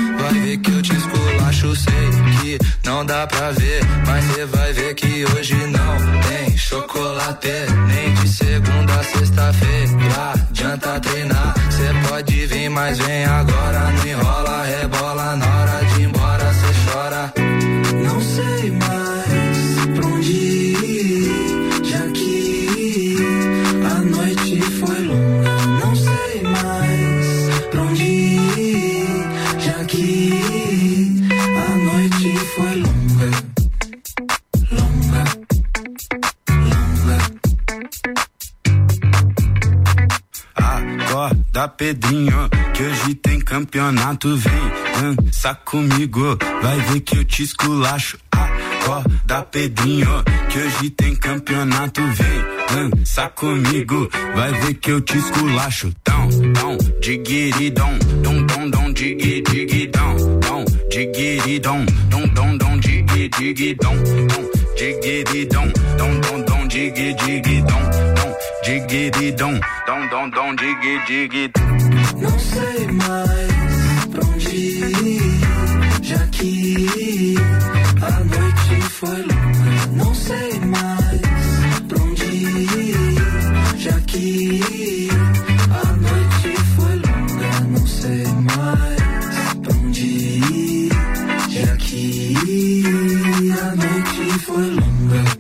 Pedrinho, 41.81 42.47
que 42.75 42.83
hoje 42.83 43.15
tem 43.15 43.41
campeonato. 43.41 44.37
Vem 44.37 45.15
dança 45.15 45.55
comigo, 45.55 46.37
vai 46.61 46.79
ver 46.79 47.01
que 47.01 47.17
eu 47.17 47.25
te 47.25 47.43
esculacho. 47.43 48.19
Acorda, 48.31 49.43
Pedrinho, 49.45 50.23
que 50.51 50.59
hoje 50.59 50.91
tem 50.91 51.17
campeonato. 51.17 52.03
Vem 52.03 52.91
dança 52.91 53.31
comigo, 53.31 54.11
vai 54.35 54.53
ver 54.61 54.75
que 54.75 54.91
eu 54.91 55.01
te 55.01 55.17
esculacho. 55.17 55.91
Dão, 56.05 56.29
dão, 56.53 56.77
diguiridão, 57.01 57.99
dom, 58.23 58.45
dom, 58.45 58.69
dom, 58.69 58.93
digui, 58.93 59.41
digidão, 59.41 60.17
dom, 60.39 60.65
diguiridão, 60.91 61.87
dom, 62.11 62.29
dom, 62.29 62.57
dom, 62.59 62.79
digui, 62.79 63.31
digidão, 63.31 63.97
dom, 63.97 64.51
diguiridão, 64.77 65.73
dom, 65.97 66.21
dom, 66.21 66.43
dom, 66.43 66.69
digui, 66.69 67.15
digidão, 67.15 67.81
dom, 68.61 68.87
diguiridão, 68.87 69.61
dom, 69.87 70.09
dom, 70.09 70.31
dom, 70.31 70.55
digui, 70.55 70.99
digidão. 71.07 71.65
Não 72.21 72.39
sei 72.39 72.87
mais 72.89 74.07
pra 74.11 74.25
onde 74.27 74.57
ir, 74.57 75.41
já 76.03 76.27
que 76.29 77.35
a 78.03 78.11
noite 78.25 78.83
foi 78.89 79.23
longa. 79.23 79.87
Não 79.97 80.15
sei 80.15 80.61
mais 80.61 81.21
pra 81.89 82.03
onde 82.03 82.25
ir, 82.25 83.15
já 83.79 84.01
que 84.01 85.09
a 85.71 85.93
noite 85.93 86.57
foi 86.77 86.95
longa. 86.97 87.61
Não 87.69 87.87
sei 87.87 88.27
mais 88.27 89.55
pra 89.63 89.75
onde 89.75 90.07
ir, 90.07 90.93
já 91.49 91.77
que 91.77 92.35
a 93.61 93.77
noite 93.77 94.39
foi. 94.45 94.71
Longa, 94.71 95.40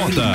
Bergamota. 0.00 0.32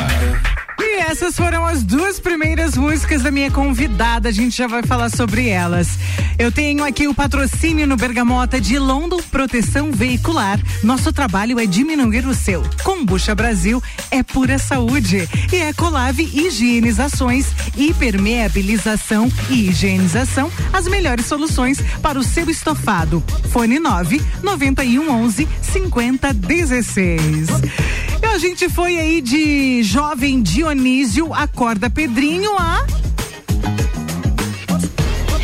E 0.79 0.99
essas 0.99 1.35
foram 1.35 1.65
as 1.65 1.81
duas 1.81 2.19
primeiras 2.19 2.77
músicas 2.77 3.23
da 3.23 3.31
minha 3.31 3.49
convidada. 3.49 4.29
A 4.29 4.31
gente 4.31 4.55
já 4.55 4.67
vai 4.67 4.83
falar 4.83 5.09
sobre 5.09 5.49
elas. 5.49 5.97
Eu 6.37 6.51
tenho 6.51 6.83
aqui 6.83 7.07
o 7.07 7.13
patrocínio 7.13 7.87
no 7.87 7.97
Bergamota 7.97 8.61
de 8.61 8.77
London 8.77 9.19
Proteção 9.31 9.91
Veicular. 9.91 10.59
Nosso 10.83 11.11
trabalho 11.11 11.59
é 11.59 11.65
diminuir 11.65 12.27
o 12.27 12.35
seu. 12.35 12.63
Combucha 12.83 13.33
Brasil 13.33 13.81
é 14.11 14.21
pura 14.21 14.59
saúde. 14.59 15.27
E 15.51 15.55
Ecolave 15.55 16.23
Higienizações, 16.23 17.47
hipermeabilização 17.75 19.31
e 19.49 19.69
higienização, 19.69 20.51
as 20.71 20.87
melhores 20.87 21.25
soluções 21.25 21.79
para 22.01 22.19
o 22.19 22.23
seu 22.23 22.49
estofado. 22.49 23.23
Fone 23.49 23.79
9 23.79 24.21
91 24.43 25.09
11 25.09 25.47
50 25.61 26.33
16. 26.33 27.47
E 27.49 28.04
a 28.35 28.37
gente 28.37 28.67
foi 28.67 28.99
aí 28.99 29.21
de 29.21 29.81
jovem 29.81 30.41
Dionísio, 30.41 31.33
acorda 31.33 31.89
Pedrinho 31.89 32.51
a 32.57 32.85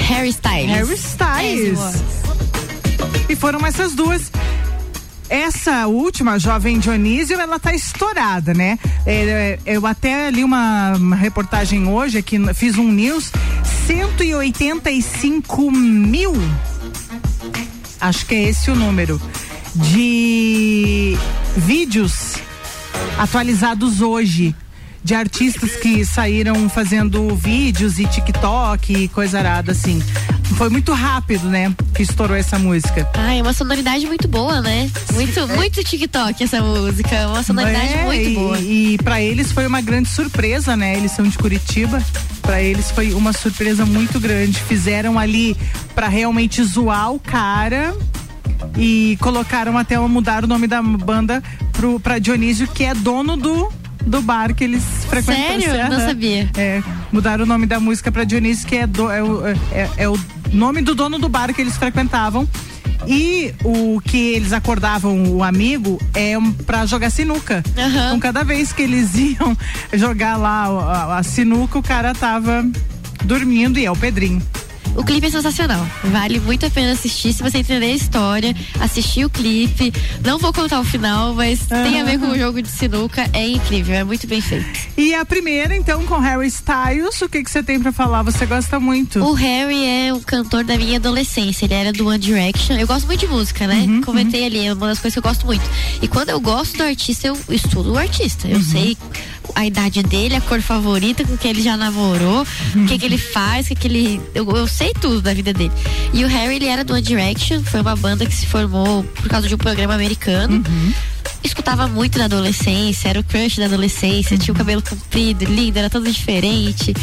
Harry 0.10 0.28
Styles. 0.28 0.70
Harry 0.70 0.94
Styles. 0.96 1.80
E 3.30 3.36
foram 3.38 3.66
essas 3.66 3.94
duas. 3.94 4.30
Essa 5.30 5.88
última, 5.88 6.38
jovem 6.38 6.80
Dionísio, 6.80 7.40
ela 7.40 7.58
tá 7.58 7.74
estourada, 7.74 8.54
né? 8.54 8.78
É, 9.06 9.24
é, 9.24 9.60
eu 9.66 9.88
até 9.88 10.30
li 10.30 10.44
uma, 10.44 10.98
reportagem 11.16 11.88
hoje, 11.88 12.18
aqui 12.18 12.38
fiz 12.54 12.78
um 12.78 12.92
news, 12.92 13.32
185 13.88 15.72
mil, 15.72 16.34
acho 18.02 18.26
que 18.26 18.36
é 18.36 18.50
esse 18.50 18.70
o 18.70 18.76
número, 18.76 19.22
de 19.76 21.18
vídeos 21.56 22.31
atualizados 23.18 24.02
hoje 24.02 24.56
de 25.04 25.16
artistas 25.16 25.76
que 25.78 26.06
saíram 26.06 26.70
fazendo 26.70 27.36
vídeos 27.36 27.98
e 27.98 28.06
TikTok 28.06 28.94
e 28.94 29.08
coisa 29.08 29.40
arada 29.40 29.72
assim. 29.72 30.02
Foi 30.58 30.70
muito 30.70 30.94
rápido, 30.94 31.48
né? 31.50 31.74
Que 31.96 32.04
estourou 32.04 32.36
essa 32.38 32.60
música. 32.60 33.10
Ah, 33.16 33.34
é 33.34 33.42
uma 33.42 33.54
sonoridade 33.54 34.06
muito 34.06 34.28
boa, 34.28 34.62
né? 34.62 34.92
Muito, 35.14 35.48
muito 35.48 35.84
TikTok 35.84 36.44
essa 36.44 36.62
música. 36.62 37.28
Uma 37.30 37.42
sonoridade 37.42 37.94
É, 37.94 38.06
muito 38.06 38.30
e, 38.30 38.34
boa. 38.36 38.60
E 38.60 38.98
para 39.04 39.20
eles 39.22 39.52
foi 39.52 39.66
uma 39.66 39.82
grande 39.82 40.10
surpresa, 40.10 40.76
né? 40.78 40.96
Eles 40.96 41.14
são 41.14 41.26
de 41.26 41.38
Curitiba. 41.38 42.04
Para 42.42 42.62
eles 42.62 42.92
foi 42.92 43.14
uma 43.14 43.34
surpresa 43.34 43.86
muito 43.86 44.20
grande. 44.20 44.60
Fizeram 44.62 45.18
ali 45.18 45.58
para 45.96 46.08
realmente 46.08 46.64
zoar 46.64 47.12
o 47.12 47.20
cara 47.20 47.96
e 48.78 49.18
colocaram 49.22 49.78
até 49.78 49.98
mudar 50.00 50.44
o 50.44 50.48
nome 50.48 50.68
da 50.68 50.82
banda 50.82 51.42
pro 51.74 52.00
para 52.00 52.20
Dionísio, 52.20 52.68
que 52.68 52.84
é 52.84 52.94
dono 52.94 53.36
do 53.38 53.72
do 54.06 54.20
bar 54.20 54.56
que 54.56 54.64
eles 54.64 54.84
frequentam. 55.08 55.62
Sério? 55.62 55.90
Não 55.90 55.98
Aham. 55.98 56.08
sabia. 56.08 56.50
É, 56.58 56.82
mudaram 57.12 57.44
o 57.44 57.48
nome 57.48 57.68
da 57.68 57.80
música 57.80 58.12
para 58.12 58.24
Dionísio, 58.24 58.68
que 58.68 58.76
é, 58.78 58.88
do- 58.88 59.12
é 59.12 59.22
o, 59.22 59.46
é- 59.48 59.90
é 59.96 60.10
o 60.10 60.18
nome 60.52 60.82
do 60.82 60.96
dono 60.96 61.20
do 61.20 61.30
bar 61.30 61.54
que 61.54 61.62
eles 61.62 61.78
frequentavam. 61.78 62.48
E 63.08 63.54
o 63.64 64.00
que 64.04 64.18
eles 64.34 64.54
acordavam 64.54 65.24
o 65.36 65.44
amigo 65.44 66.00
é 66.16 66.34
para 66.66 66.86
jogar 66.86 67.10
sinuca. 67.12 67.64
Aham. 67.78 67.88
Então, 68.08 68.20
cada 68.20 68.44
vez 68.44 68.72
que 68.74 68.82
eles 68.84 69.14
iam 69.18 69.56
jogar 69.94 70.36
lá 70.38 70.66
a, 70.68 71.18
a 71.20 71.24
sinuca, 71.24 71.78
o 71.80 71.84
cara 71.84 72.14
tava 72.14 72.64
dormindo 73.26 73.78
e 73.80 73.86
é 73.86 73.92
o 73.92 73.96
Pedrinho. 73.96 74.42
O 74.96 75.04
clipe 75.04 75.28
é 75.28 75.30
sensacional. 75.30 75.88
Vale 76.04 76.40
muito 76.40 76.66
a 76.66 76.70
pena 76.70 76.92
assistir 76.92 77.34
se 77.34 77.42
você 77.42 77.60
entender 77.60 77.86
a 77.86 77.96
história, 77.96 78.56
assistir 78.80 79.26
o 79.26 79.30
clipe. 79.30 79.94
Não 80.24 80.38
vou 80.38 80.52
contar 80.52 80.80
o 80.80 80.84
final, 80.84 81.34
mas 81.34 81.66
tem 81.68 82.02
a 82.02 82.04
ver 82.04 82.20
com 82.20 82.28
o 82.28 82.38
jogo 82.38 82.62
de 82.62 82.68
sinuca. 82.70 83.30
É 83.34 83.48
incrível, 83.48 83.96
é 83.96 84.04
muito 84.04 84.28
bem 84.28 84.42
feito. 84.42 84.68
E 84.98 85.14
a 85.14 85.24
primeira, 85.26 85.76
então, 85.76 86.04
com 86.06 86.18
Harry 86.20 86.48
Styles, 86.48 87.22
o 87.22 87.30
que, 87.30 87.44
que 87.44 87.50
você 87.50 87.64
tem 87.64 87.80
pra 87.80 87.92
falar? 87.92 88.24
Você 88.24 88.46
gosta 88.46 88.80
muito? 88.80 89.20
O 89.24 89.34
Harry 89.34 89.86
é 89.86 90.14
um 90.14 90.20
cantor 90.20 90.64
da 90.64 90.78
minha 90.78 90.98
adolescência. 90.98 91.66
Ele 91.66 91.74
era 91.74 91.94
do 91.94 92.08
One 92.08 92.20
Direction. 92.20 92.76
Eu 92.76 92.88
gosto 92.88 93.06
muito 93.06 93.22
de 93.22 93.28
música, 93.28 93.66
né? 93.68 93.86
Uhum, 93.88 94.02
Comentei 94.02 94.46
ali, 94.46 94.66
é 94.66 94.74
uma 94.74 94.88
das 94.88 95.00
coisas 95.00 95.14
que 95.14 95.20
eu 95.20 95.24
gosto 95.24 95.46
muito. 95.46 95.64
E 96.02 96.08
quando 96.08 96.30
eu 96.30 96.40
gosto 96.40 96.78
do 96.78 96.84
artista, 96.84 97.28
eu 97.28 97.38
estudo 97.50 97.94
o 97.94 97.98
artista. 97.98 98.48
Uhum. 98.48 98.54
Eu 98.56 98.62
sei 98.62 98.98
a 99.56 99.66
idade 99.66 100.04
dele, 100.04 100.36
a 100.36 100.42
cor 100.42 100.62
favorita, 100.62 101.24
com 101.24 101.38
que 101.38 101.48
ele 101.48 101.62
já 101.62 101.76
namorou, 101.78 102.46
o 102.76 102.86
que, 102.86 102.98
que 102.98 103.06
ele 103.06 103.18
faz, 103.18 103.66
o 103.66 103.70
que, 103.70 103.76
que 103.76 103.88
ele. 103.88 104.22
Eu, 104.34 104.50
eu 104.52 104.68
sei 104.68 104.94
tudo 104.94 105.22
da 105.22 105.34
vida 105.34 105.54
dele. 105.54 105.72
E 106.14 106.24
o 106.24 106.28
Harry, 106.28 106.56
ele 106.56 106.68
era 106.68 106.84
do 106.84 106.94
One 106.94 107.02
Direction, 107.02 107.64
foi 107.64 107.82
uma 107.82 107.96
banda 107.96 108.26
que 108.26 108.34
se 108.34 108.46
formou 108.46 109.04
por 109.04 109.30
causa 109.30 109.48
de 109.48 109.56
um 109.56 109.58
programa 109.58 109.94
americano. 109.94 110.64
Escutava 111.44 111.88
muito 111.88 112.18
na 112.18 112.26
adolescência, 112.26 113.10
era 113.10 113.20
o 113.20 113.24
crush 113.24 113.58
da 113.58 113.66
adolescência, 113.66 114.38
tinha 114.38 114.54
o 114.54 114.58
cabelo 114.58 114.82
comprido, 114.82 115.46
lindo, 115.46 115.80
era 115.80 115.90
todo 115.90 116.10
diferente. 116.12 116.94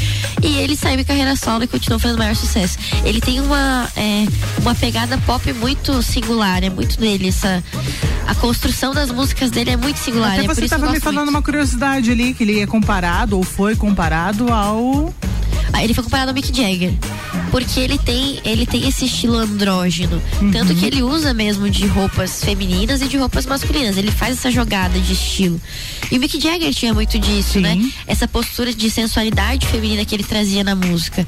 E 0.43 0.59
ele 0.59 0.77
saiu 0.77 1.01
em 1.01 1.05
carreira 1.05 1.35
solo 1.37 1.65
e 1.65 1.67
continuou 1.67 1.99
fazendo 1.99 2.19
maior 2.19 2.37
sucesso. 2.37 2.79
Ele 3.05 3.21
tem 3.21 3.41
uma, 3.41 3.89
é, 3.97 4.27
uma 4.61 4.75
pegada 4.75 5.19
pop 5.19 5.53
muito 5.55 6.03
singular, 6.03 6.63
é 6.63 6.71
muito 6.71 6.99
dele. 6.99 7.29
Essa, 7.29 7.63
a 8.27 8.35
construção 8.35 8.95
das 8.95 9.11
músicas 9.11 9.51
dele 9.51 9.71
é 9.71 9.77
muito 9.77 9.99
singular. 9.99 10.33
Até 10.33 10.45
é 10.45 10.47
você 10.47 10.65
estava 10.65 10.91
me 10.91 11.01
falando 11.01 11.25
muito. 11.25 11.31
uma 11.31 11.43
curiosidade 11.43 12.11
ali, 12.11 12.33
que 12.33 12.45
ele 12.45 12.61
é 12.61 12.67
comparado, 12.67 13.37
ou 13.37 13.43
foi 13.43 13.75
comparado 13.75 14.53
ao. 14.53 15.13
Ele 15.81 15.95
foi 15.95 16.05
comparado 16.05 16.31
ao 16.31 16.35
Mick 16.35 16.49
Jagger. 16.55 16.93
Porque 17.51 17.81
ele 17.81 17.99
tem, 17.99 18.41
ele 18.45 18.67
tem 18.67 18.87
esse 18.89 19.07
estilo 19.07 19.37
andrógeno. 19.37 20.21
Tanto 20.53 20.75
que 20.75 20.85
ele 20.85 21.03
usa 21.03 21.33
mesmo 21.33 21.71
de 21.71 21.87
roupas 21.87 22.43
femininas 22.45 23.01
e 23.01 23.09
de 23.09 23.17
roupas 23.17 23.47
masculinas. 23.47 23.97
Ele 23.97 24.11
faz 24.11 24.37
essa 24.37 24.51
jogada 24.51 24.99
de 24.99 25.13
estilo. 25.13 25.61
E 26.11 26.17
o 26.17 26.21
Mick 26.21 26.41
Jagger 26.41 26.73
tinha 26.75 26.93
muito 26.93 27.19
disso, 27.19 27.55
Sim. 27.55 27.61
né? 27.61 27.91
Essa 28.07 28.27
postura 28.29 28.73
de 28.73 28.91
sensualidade 28.91 29.67
feminina 29.67 30.05
que 30.05 30.15
ele 30.15 30.25
trazia 30.25 30.63
na 30.63 30.75
música. 30.75 31.27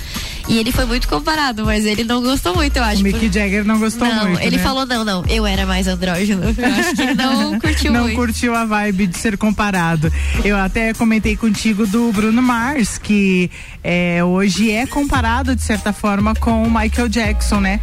E 0.48 0.58
ele 0.58 0.72
foi 0.72 0.84
muito 0.84 1.08
comparado, 1.08 1.64
mas 1.64 1.86
ele 1.86 2.04
não 2.04 2.22
gostou 2.22 2.54
muito, 2.54 2.76
eu 2.76 2.82
acho. 2.82 3.00
O 3.00 3.04
Mick 3.04 3.32
Jagger 3.32 3.64
não 3.64 3.78
gostou 3.78 4.06
não, 4.06 4.30
muito. 4.30 4.42
ele 4.42 4.56
né? 4.56 4.62
falou, 4.62 4.84
não, 4.84 5.04
não, 5.04 5.24
eu 5.26 5.46
era 5.46 5.64
mais 5.64 5.86
andrógeno. 5.86 6.42
Eu 6.44 6.66
acho 6.66 6.94
que 6.94 7.02
ele 7.02 7.14
não 7.14 7.58
curtiu 7.60 7.92
não 7.92 8.02
muito. 8.02 8.16
curtiu 8.16 8.54
a 8.54 8.64
vibe 8.64 9.06
de 9.06 9.18
ser 9.18 9.38
comparado. 9.38 10.12
Eu 10.44 10.56
até 10.56 10.92
comentei 10.92 11.36
contigo 11.36 11.86
do 11.86 12.12
Bruno 12.12 12.42
Mars, 12.42 12.98
que 12.98 13.50
é, 13.82 14.22
hoje 14.30 14.70
é 14.70 14.86
comparado, 14.86 15.54
de 15.56 15.62
certa 15.62 15.92
forma, 15.92 16.34
com 16.34 16.62
o 16.62 16.70
Michael 16.70 17.08
Jackson, 17.08 17.60
né? 17.60 17.80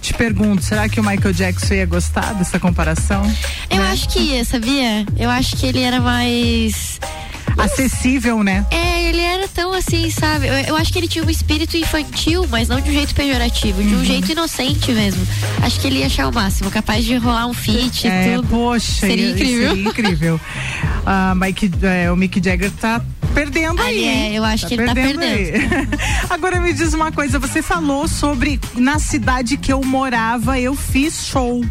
Te 0.00 0.14
pergunto, 0.14 0.62
será 0.62 0.88
que 0.88 1.00
o 1.00 1.04
Michael 1.04 1.34
Jackson 1.34 1.74
ia 1.74 1.86
gostar 1.86 2.34
dessa 2.34 2.58
comparação? 2.58 3.22
Eu 3.68 3.78
Né? 3.78 3.90
acho 3.90 4.08
que 4.08 4.18
ia, 4.20 4.44
sabia? 4.44 5.04
Eu 5.18 5.28
acho 5.30 5.56
que 5.56 5.66
ele 5.66 5.80
era 5.82 6.00
mais. 6.00 7.00
Acessível, 7.58 8.42
né? 8.42 8.64
É, 8.70 9.02
ele 9.08 9.20
era 9.20 9.48
tão 9.48 9.72
assim, 9.74 10.10
sabe? 10.10 10.46
Eu, 10.46 10.54
eu 10.54 10.76
acho 10.76 10.92
que 10.92 10.98
ele 10.98 11.08
tinha 11.08 11.24
um 11.24 11.30
espírito 11.30 11.76
infantil, 11.76 12.46
mas 12.50 12.68
não 12.68 12.80
de 12.80 12.90
um 12.90 12.92
jeito 12.92 13.14
pejorativo, 13.14 13.80
Uhum. 13.80 13.88
de 13.88 13.94
um 13.96 14.04
jeito 14.04 14.32
inocente 14.32 14.92
mesmo. 14.92 15.26
Acho 15.62 15.80
que 15.80 15.86
ele 15.86 15.98
ia 16.00 16.06
achar 16.06 16.28
o 16.28 16.32
máximo, 16.32 16.70
capaz 16.70 17.04
de 17.04 17.16
rolar 17.16 17.46
um 17.46 17.54
feat 17.54 18.04
e 18.06 18.08
É, 18.10 18.36
tudo. 18.36 18.48
poxa, 18.48 19.06
Seria 19.06 19.26
ia- 19.26 19.30
incrível. 19.32 19.68
Seria 19.70 19.88
incrível. 19.88 20.40
Ah, 21.10 21.34
Mike, 21.34 21.70
é, 21.82 22.12
o 22.12 22.16
Mick 22.16 22.38
Jagger 22.42 22.70
tá 22.72 23.00
perdendo 23.32 23.80
aí. 23.80 23.96
Ele 23.96 24.04
é, 24.34 24.38
eu 24.38 24.44
acho 24.44 24.66
que 24.66 24.74
ele 24.74 24.84
tá 24.84 24.92
aí. 24.92 25.52
Agora 26.28 26.60
me 26.60 26.70
diz 26.74 26.92
uma 26.92 27.10
coisa, 27.10 27.38
você 27.38 27.62
falou 27.62 28.06
sobre 28.06 28.60
na 28.74 28.98
cidade 28.98 29.56
que 29.56 29.72
eu 29.72 29.82
morava, 29.82 30.60
eu 30.60 30.74
fiz 30.74 31.26
show. 31.26 31.64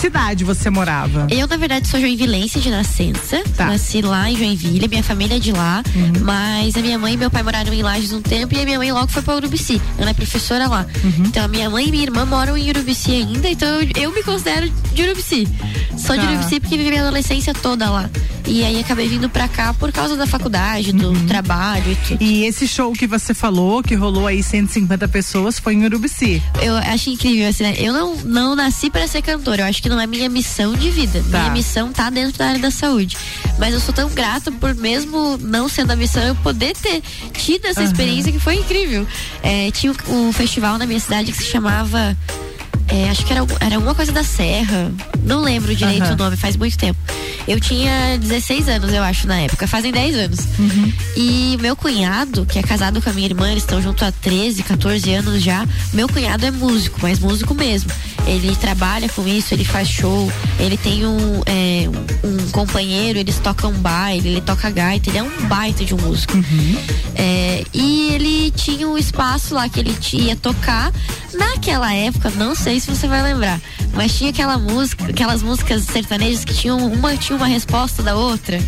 Que 0.00 0.06
cidade 0.06 0.44
você 0.44 0.70
morava? 0.70 1.26
Eu, 1.30 1.46
na 1.46 1.58
verdade, 1.58 1.86
sou 1.86 2.00
joinvilense 2.00 2.58
de 2.58 2.70
nascença. 2.70 3.42
Tá. 3.54 3.64
Uhum. 3.66 3.72
Nasci 3.72 4.00
lá 4.00 4.30
em 4.30 4.34
Joinville, 4.36 4.88
minha 4.88 5.02
família 5.02 5.36
é 5.36 5.38
de 5.38 5.52
lá. 5.52 5.82
Mas 6.22 6.74
a 6.74 6.80
minha 6.80 6.98
mãe 6.98 7.12
e 7.12 7.16
meu 7.18 7.30
pai 7.30 7.42
moraram 7.42 7.70
em 7.70 7.82
Lages 7.82 8.10
um 8.14 8.22
tempo 8.22 8.54
e 8.54 8.62
a 8.62 8.64
minha 8.64 8.78
mãe 8.78 8.90
logo 8.90 9.08
foi 9.08 9.20
pra 9.20 9.36
Urubici. 9.36 9.78
Ela 9.98 10.10
é 10.10 10.14
professora 10.14 10.66
lá. 10.68 10.86
Uhum. 11.04 11.24
Então 11.26 11.44
a 11.44 11.48
minha 11.48 11.68
mãe 11.68 11.86
e 11.86 11.90
minha 11.90 12.02
irmã 12.04 12.24
moram 12.24 12.56
em 12.56 12.70
Urubici 12.70 13.10
ainda, 13.12 13.46
então 13.50 13.68
eu, 13.68 13.88
eu 13.94 14.12
me 14.14 14.22
considero 14.22 14.70
de 14.94 15.02
Urubici. 15.02 15.46
Sou 15.98 16.16
de 16.16 16.22
Tá. 16.24 16.30
Urubici 16.32 16.60
porque 16.60 16.78
vivi 16.78 16.88
minha 16.88 17.02
adolescência 17.02 17.52
toda 17.52 17.90
lá. 17.90 18.08
E 18.50 18.64
aí 18.64 18.80
acabei 18.80 19.06
vindo 19.08 19.30
pra 19.30 19.46
cá 19.46 19.72
por 19.72 19.92
causa 19.92 20.16
da 20.16 20.26
faculdade, 20.26 20.92
do 20.92 21.10
Uhum. 21.10 21.26
trabalho 21.26 21.92
e 21.92 21.96
tudo. 21.96 22.22
E 22.22 22.44
esse 22.44 22.66
show 22.66 22.92
que 22.92 23.06
você 23.06 23.32
falou, 23.32 23.80
que 23.82 23.94
rolou 23.94 24.26
aí 24.26 24.42
150 24.42 25.06
pessoas, 25.06 25.58
foi 25.58 25.74
em 25.74 25.84
Urubici. 25.84 26.42
Eu 26.60 26.74
acho 26.76 27.10
incrível, 27.10 27.48
assim, 27.48 27.62
né? 27.62 27.74
Eu 27.78 27.92
não, 27.92 28.16
não 28.24 28.56
nasci 28.56 28.90
para 28.90 29.06
ser 29.06 29.22
cantora, 29.22 29.62
eu 29.62 29.66
acho 29.66 29.80
que 29.80 29.88
não 29.88 30.00
é 30.00 30.06
minha 30.06 30.28
missão 30.28 30.74
de 30.74 30.90
vida. 30.90 31.22
Tá. 31.30 31.38
Minha 31.38 31.50
missão 31.52 31.92
tá 31.92 32.10
dentro 32.10 32.36
da 32.38 32.48
área 32.48 32.58
da 32.60 32.70
saúde. 32.72 33.16
Mas 33.58 33.72
eu 33.72 33.78
sou 33.80 33.94
tão 33.94 34.08
grata 34.10 34.50
por, 34.50 34.74
mesmo 34.74 35.38
não 35.38 35.68
sendo 35.68 35.92
a 35.92 35.96
missão, 35.96 36.22
eu 36.22 36.34
poder 36.36 36.74
ter 36.76 37.02
tido 37.32 37.66
essa 37.66 37.84
experiência 37.84 38.32
que 38.32 38.40
foi 38.40 38.56
incrível. 38.56 39.06
É, 39.42 39.70
tinha 39.70 39.92
um 40.08 40.32
festival 40.32 40.76
na 40.76 40.86
minha 40.86 40.98
cidade 41.00 41.30
que 41.30 41.38
se 41.38 41.44
chamava. 41.44 42.16
É, 42.90 43.08
acho 43.08 43.24
que 43.24 43.32
era, 43.32 43.46
era 43.60 43.76
alguma 43.76 43.94
coisa 43.94 44.12
da 44.12 44.24
Serra. 44.24 44.92
Não 45.22 45.40
lembro 45.40 45.74
direito 45.74 46.02
Aham. 46.04 46.14
o 46.14 46.16
nome, 46.16 46.36
faz 46.36 46.56
muito 46.56 46.76
tempo. 46.76 46.98
Eu 47.46 47.60
tinha 47.60 48.18
16 48.18 48.68
anos, 48.68 48.92
eu 48.92 49.02
acho, 49.02 49.26
na 49.26 49.40
época. 49.40 49.66
Fazem 49.66 49.92
10 49.92 50.16
anos. 50.16 50.40
E 51.16 51.56
meu 51.60 51.74
cunhado, 51.76 52.44
que 52.44 52.58
é 52.58 52.62
casado 52.62 53.00
com 53.00 53.08
a 53.08 53.12
minha 53.12 53.26
irmã, 53.26 53.50
eles 53.50 53.62
estão 53.62 53.80
junto 53.80 54.04
há 54.04 54.12
13, 54.12 54.62
14 54.62 55.14
anos 55.14 55.42
já. 55.42 55.66
Meu 55.92 56.08
cunhado 56.08 56.44
é 56.44 56.50
músico, 56.50 56.98
mas 57.02 57.18
músico 57.18 57.54
mesmo. 57.54 57.90
Ele 58.26 58.54
trabalha 58.56 59.08
com 59.08 59.26
isso, 59.26 59.54
ele 59.54 59.64
faz 59.64 59.88
show, 59.88 60.30
ele 60.58 60.76
tem 60.76 61.06
um, 61.06 61.42
é, 61.46 61.88
um 62.24 62.50
companheiro, 62.50 63.18
eles 63.18 63.38
tocam 63.38 63.72
baile, 63.72 64.28
ele 64.28 64.40
toca 64.40 64.70
gaita, 64.70 65.10
ele 65.10 65.18
é 65.18 65.22
um 65.22 65.46
baita 65.46 65.84
de 65.84 65.94
um 65.94 65.98
músico. 65.98 66.32
É, 67.14 67.64
e 67.74 68.10
ele 68.12 68.50
tinha 68.52 68.88
um 68.88 68.96
espaço 68.96 69.54
lá 69.54 69.68
que 69.68 69.80
ele 69.80 69.96
ia 70.12 70.36
tocar. 70.36 70.92
Naquela 71.34 71.92
época, 71.94 72.30
não 72.30 72.54
sei 72.54 72.80
se 72.80 72.90
você 72.90 73.06
vai 73.06 73.22
lembrar, 73.22 73.60
mas 73.94 74.16
tinha 74.16 74.30
aquela 74.30 74.58
música, 74.58 75.04
aquelas 75.06 75.42
músicas 75.42 75.84
sertanejas 75.84 76.44
que 76.44 76.54
tinham 76.54 76.78
uma 76.78 77.16
tinha 77.16 77.36
uma 77.36 77.46
resposta 77.46 78.02
da 78.02 78.16
outra. 78.16 78.58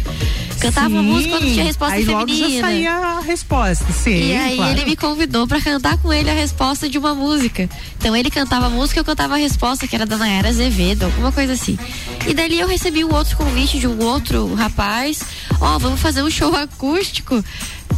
Cantava 0.62 0.90
Sim. 0.90 1.02
música 1.02 1.38
quando 1.38 1.52
tinha 1.52 1.64
resposta 1.64 1.94
aí 1.96 2.04
logo 2.04 2.20
feminina. 2.20 2.54
já 2.54 2.60
saía 2.60 2.92
a 2.92 3.20
resposta, 3.20 3.92
sim. 3.92 4.28
E 4.28 4.36
aí 4.36 4.56
claro. 4.56 4.70
ele 4.70 4.84
me 4.84 4.96
convidou 4.96 5.44
pra 5.44 5.60
cantar 5.60 5.98
com 5.98 6.12
ele 6.12 6.30
a 6.30 6.34
resposta 6.34 6.88
de 6.88 6.98
uma 6.98 7.16
música. 7.16 7.68
Então 7.98 8.14
ele 8.14 8.30
cantava 8.30 8.66
a 8.66 8.70
música, 8.70 9.00
eu 9.00 9.04
cantava 9.04 9.34
a 9.34 9.38
resposta, 9.42 9.86
que 9.86 9.94
era 9.94 10.06
da 10.06 10.16
Nayara 10.16 10.48
Azevedo, 10.48 11.04
alguma 11.04 11.32
coisa 11.32 11.52
assim. 11.52 11.78
E 12.26 12.34
dali 12.34 12.58
eu 12.58 12.68
recebi 12.68 13.04
um 13.04 13.14
outro 13.14 13.36
convite 13.36 13.78
de 13.78 13.86
um 13.86 14.02
outro 14.02 14.54
rapaz. 14.54 15.22
Ó, 15.60 15.78
vamos 15.78 16.00
fazer 16.00 16.22
um 16.22 16.30
show 16.30 16.54
acústico. 16.54 17.44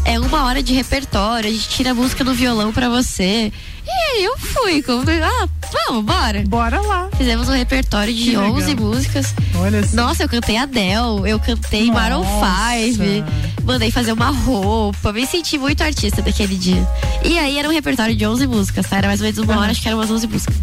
É 0.05 0.19
uma 0.19 0.45
hora 0.45 0.63
de 0.63 0.75
repertório, 0.75 1.49
a 1.49 1.53
gente 1.53 1.69
tira 1.69 1.93
a 1.93 1.95
música 1.95 2.25
no 2.25 2.35
violão 2.35 2.73
pra 2.73 2.89
você. 2.89 3.53
E 3.87 3.91
aí 3.91 4.25
eu 4.25 4.39
fui, 4.39 4.83
como, 4.83 5.03
ah, 5.03 5.49
vamos, 5.73 6.05
bora. 6.05 6.43
Bora 6.47 6.81
lá. 6.81 7.09
Fizemos 7.17 7.49
um 7.49 7.53
repertório 7.53 8.15
de 8.15 8.23
Que 8.23 8.37
legal. 8.37 8.53
11 8.53 8.75
músicas. 8.77 9.35
Olha 9.57 9.87
só. 9.87 9.97
Nossa, 9.97 10.23
eu 10.23 10.29
cantei 10.29 10.57
Adele, 10.57 11.27
eu 11.27 11.39
cantei 11.39 11.91
Maroon 11.91 12.25
Nossa. 12.25 12.75
5, 12.93 13.03
mandei 13.65 13.91
fazer 13.91 14.13
uma 14.13 14.31
roupa, 14.31 15.13
me 15.13 15.27
senti 15.27 15.59
muito 15.59 15.83
artista 15.83 16.23
daquele 16.23 16.57
dia. 16.57 16.87
E 17.23 17.39
aí 17.39 17.59
era 17.59 17.69
um 17.69 17.73
repertório 17.73 18.15
de 18.15 18.27
11 18.27 18.47
músicas, 18.47 18.87
tá? 18.89 18.99
Era 18.99 19.09
mais 19.09 19.21
ou 19.21 19.25
menos 19.25 19.39
uma 19.39 19.59
hora, 19.59 19.71
acho 19.71 19.83
que 19.83 19.89
eram 19.89 19.99
umas 19.99 20.11
11 20.11 20.27
músicas. 20.27 20.57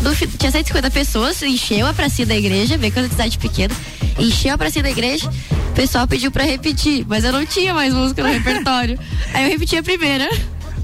No 0.00 0.14
tinha 0.14 0.50
150 0.50 0.90
pessoas, 0.90 1.42
encheu 1.42 1.86
a 1.86 1.94
pracinha 1.94 2.26
da 2.26 2.36
igreja, 2.36 2.76
bem 2.78 2.90
quando 2.90 3.06
a 3.06 3.08
cidade 3.08 3.38
pequena, 3.38 3.74
encheu 4.18 4.54
a 4.54 4.58
pracinha 4.58 4.82
da 4.82 4.90
igreja, 4.90 5.30
o 5.70 5.72
pessoal 5.74 6.06
pediu 6.06 6.30
pra 6.30 6.44
repetir, 6.44 7.04
mas 7.08 7.24
eu 7.24 7.32
não 7.32 7.46
tinha 7.46 7.72
mais 7.72 7.94
música 7.94 8.22
no 8.22 8.28
repertório. 8.28 8.98
Aí 9.32 9.44
eu 9.44 9.50
repeti 9.50 9.76
a 9.76 9.82
primeira. 9.82 10.28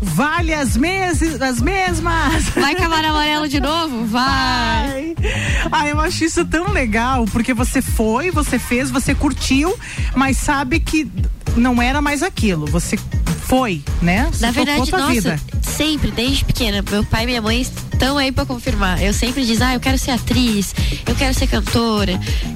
Vale 0.00 0.54
as, 0.54 0.76
meses, 0.76 1.40
as 1.40 1.60
mesmas. 1.60 2.44
Vai 2.50 2.74
Camar 2.74 3.04
Amarelo 3.04 3.48
de 3.48 3.60
novo? 3.60 4.04
Vai. 4.06 4.22
Ai. 4.22 5.16
Ah, 5.70 5.88
eu 5.88 6.00
acho 6.00 6.24
isso 6.24 6.44
tão 6.44 6.72
legal, 6.72 7.24
porque 7.26 7.52
você 7.52 7.82
foi, 7.82 8.30
você 8.30 8.58
fez, 8.58 8.90
você 8.90 9.14
curtiu, 9.14 9.76
mas 10.14 10.36
sabe 10.36 10.80
que 10.80 11.10
não 11.56 11.82
era 11.82 12.00
mais 12.00 12.22
aquilo. 12.22 12.66
Você 12.66 12.96
foi, 13.46 13.82
né? 14.00 14.28
Você 14.32 14.44
Na 14.46 14.52
verdade, 14.52 14.90
nossa, 14.90 15.08
vida. 15.10 15.40
sempre, 15.62 16.10
desde 16.10 16.44
pequena, 16.44 16.84
meu 16.88 17.04
pai 17.04 17.24
e 17.24 17.26
minha 17.26 17.42
mãe 17.42 17.66
Então 17.98 18.16
aí 18.16 18.30
pra 18.30 18.46
confirmar, 18.46 19.02
eu 19.02 19.12
sempre 19.12 19.44
diz, 19.44 19.60
ah, 19.60 19.74
eu 19.74 19.80
quero 19.80 19.98
ser 19.98 20.12
atriz, 20.12 20.72
eu 21.04 21.16
quero 21.16 21.34
ser 21.34 21.48
cantora. 21.48 22.12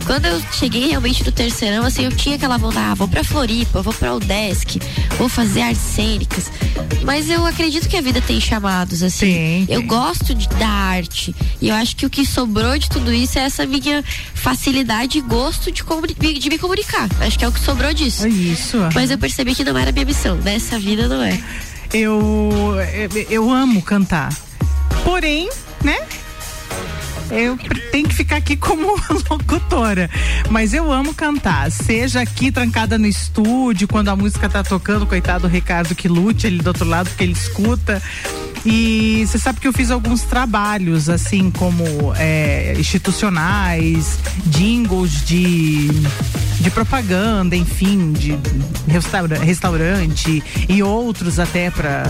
Quando 0.06 0.26
eu 0.26 0.40
cheguei 0.52 0.86
realmente 0.86 1.24
no 1.24 1.32
terceirão, 1.32 1.84
assim, 1.84 2.04
eu 2.04 2.12
tinha 2.12 2.36
aquela 2.36 2.56
vontade, 2.56 2.92
ah, 2.92 2.94
vou 2.94 3.08
pra 3.08 3.24
Floripa, 3.24 3.82
vou 3.82 3.92
pra 3.92 4.14
Udesc, 4.14 4.78
vou 5.18 5.28
fazer 5.28 5.62
artes 5.62 5.82
cênicas. 5.82 6.48
Mas 7.02 7.28
eu 7.28 7.44
acredito 7.44 7.88
que 7.88 7.96
a 7.96 8.00
vida 8.00 8.20
tem 8.20 8.40
chamados, 8.40 9.02
assim. 9.02 9.66
Sim, 9.66 9.66
eu 9.68 9.82
gosto 9.82 10.32
de, 10.32 10.46
da 10.50 10.68
arte. 10.68 11.34
E 11.60 11.70
eu 11.70 11.74
acho 11.74 11.96
que 11.96 12.06
o 12.06 12.10
que 12.10 12.24
sobrou 12.24 12.78
de 12.78 12.88
tudo 12.88 13.12
isso 13.12 13.36
é 13.36 13.42
essa 13.42 13.66
minha 13.66 14.04
facilidade 14.34 15.18
e 15.18 15.20
gosto 15.22 15.72
de, 15.72 15.82
de 16.38 16.50
me 16.50 16.56
comunicar. 16.56 17.08
Acho 17.18 17.36
que 17.36 17.44
é 17.44 17.48
o 17.48 17.52
que 17.52 17.58
sobrou 17.58 17.92
disso. 17.92 18.26
É 18.26 18.28
isso. 18.28 18.78
Mas 18.94 19.10
eu 19.10 19.18
percebi 19.18 19.56
que 19.56 19.64
não 19.64 19.76
era 19.76 19.90
minha 19.90 20.04
missão. 20.04 20.36
Nessa 20.36 20.78
vida 20.78 21.08
não 21.08 21.20
é. 21.20 21.36
Eu, 21.92 22.76
eu, 22.94 23.26
eu 23.28 23.50
amo 23.50 23.82
cantar. 23.82 24.32
Porém, 25.04 25.48
né? 25.84 25.96
Eu 27.30 27.58
tenho 27.90 28.06
que 28.06 28.14
ficar 28.14 28.36
aqui 28.36 28.56
como 28.56 28.94
locutora. 29.30 30.10
Mas 30.50 30.74
eu 30.74 30.92
amo 30.92 31.14
cantar. 31.14 31.70
Seja 31.70 32.20
aqui 32.20 32.52
trancada 32.52 32.98
no 32.98 33.06
estúdio, 33.06 33.88
quando 33.88 34.08
a 34.08 34.16
música 34.16 34.48
tá 34.48 34.62
tocando, 34.62 35.06
coitado 35.06 35.48
do 35.48 35.52
Ricardo 35.52 35.94
que 35.94 36.08
lute 36.08 36.46
ali 36.46 36.58
do 36.58 36.68
outro 36.68 36.84
lado, 36.84 37.08
porque 37.08 37.24
ele 37.24 37.32
escuta. 37.32 38.02
E 38.64 39.24
você 39.26 39.38
sabe 39.38 39.60
que 39.60 39.66
eu 39.66 39.72
fiz 39.72 39.90
alguns 39.90 40.22
trabalhos, 40.22 41.08
assim, 41.08 41.50
como 41.50 41.84
é, 42.16 42.74
institucionais, 42.78 44.18
jingles 44.46 45.24
de, 45.24 45.88
de 46.60 46.70
propaganda, 46.70 47.56
enfim, 47.56 48.12
de 48.12 48.38
restaura- 48.86 49.38
restaurante 49.38 50.42
e 50.68 50.82
outros 50.82 51.40
até 51.40 51.70
para 51.70 52.08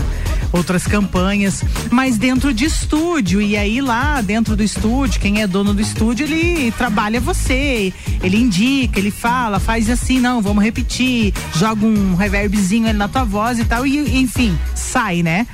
outras 0.51 0.85
campanhas, 0.85 1.63
mas 1.89 2.17
dentro 2.19 2.53
de 2.53 2.65
estúdio. 2.65 3.41
E 3.41 3.57
aí 3.57 3.81
lá 3.81 4.21
dentro 4.21 4.55
do 4.55 4.61
estúdio, 4.61 5.19
quem 5.19 5.41
é 5.41 5.47
dono 5.47 5.73
do 5.73 5.81
estúdio, 5.81 6.25
ele 6.25 6.71
trabalha 6.71 7.19
você, 7.19 7.91
ele 8.21 8.37
indica, 8.37 8.99
ele 8.99 9.09
fala, 9.09 9.59
faz 9.59 9.89
assim, 9.89 10.19
não, 10.19 10.39
vamos 10.39 10.63
repetir, 10.63 11.33
joga 11.55 11.83
um 11.83 12.13
reverbzinho 12.15 12.87
ali 12.87 12.97
na 12.97 13.07
tua 13.07 13.23
voz 13.23 13.57
e 13.57 13.65
tal, 13.65 13.87
e 13.87 14.19
enfim, 14.19 14.55
sai, 14.75 15.23
né? 15.23 15.47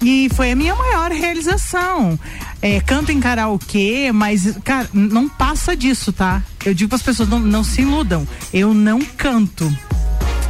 E 0.00 0.28
foi 0.34 0.52
a 0.52 0.56
minha 0.56 0.74
maior 0.74 1.10
realização. 1.10 2.18
É, 2.62 2.80
canto 2.80 3.10
em 3.12 3.20
karaokê, 3.20 4.10
mas, 4.12 4.56
cara, 4.64 4.88
não 4.92 5.28
passa 5.28 5.76
disso, 5.76 6.12
tá? 6.12 6.42
Eu 6.64 6.74
digo 6.74 6.88
para 6.88 6.96
as 6.96 7.02
pessoas, 7.02 7.28
não, 7.28 7.38
não 7.38 7.64
se 7.64 7.82
iludam. 7.82 8.26
Eu 8.52 8.72
não 8.74 9.00
canto. 9.00 9.72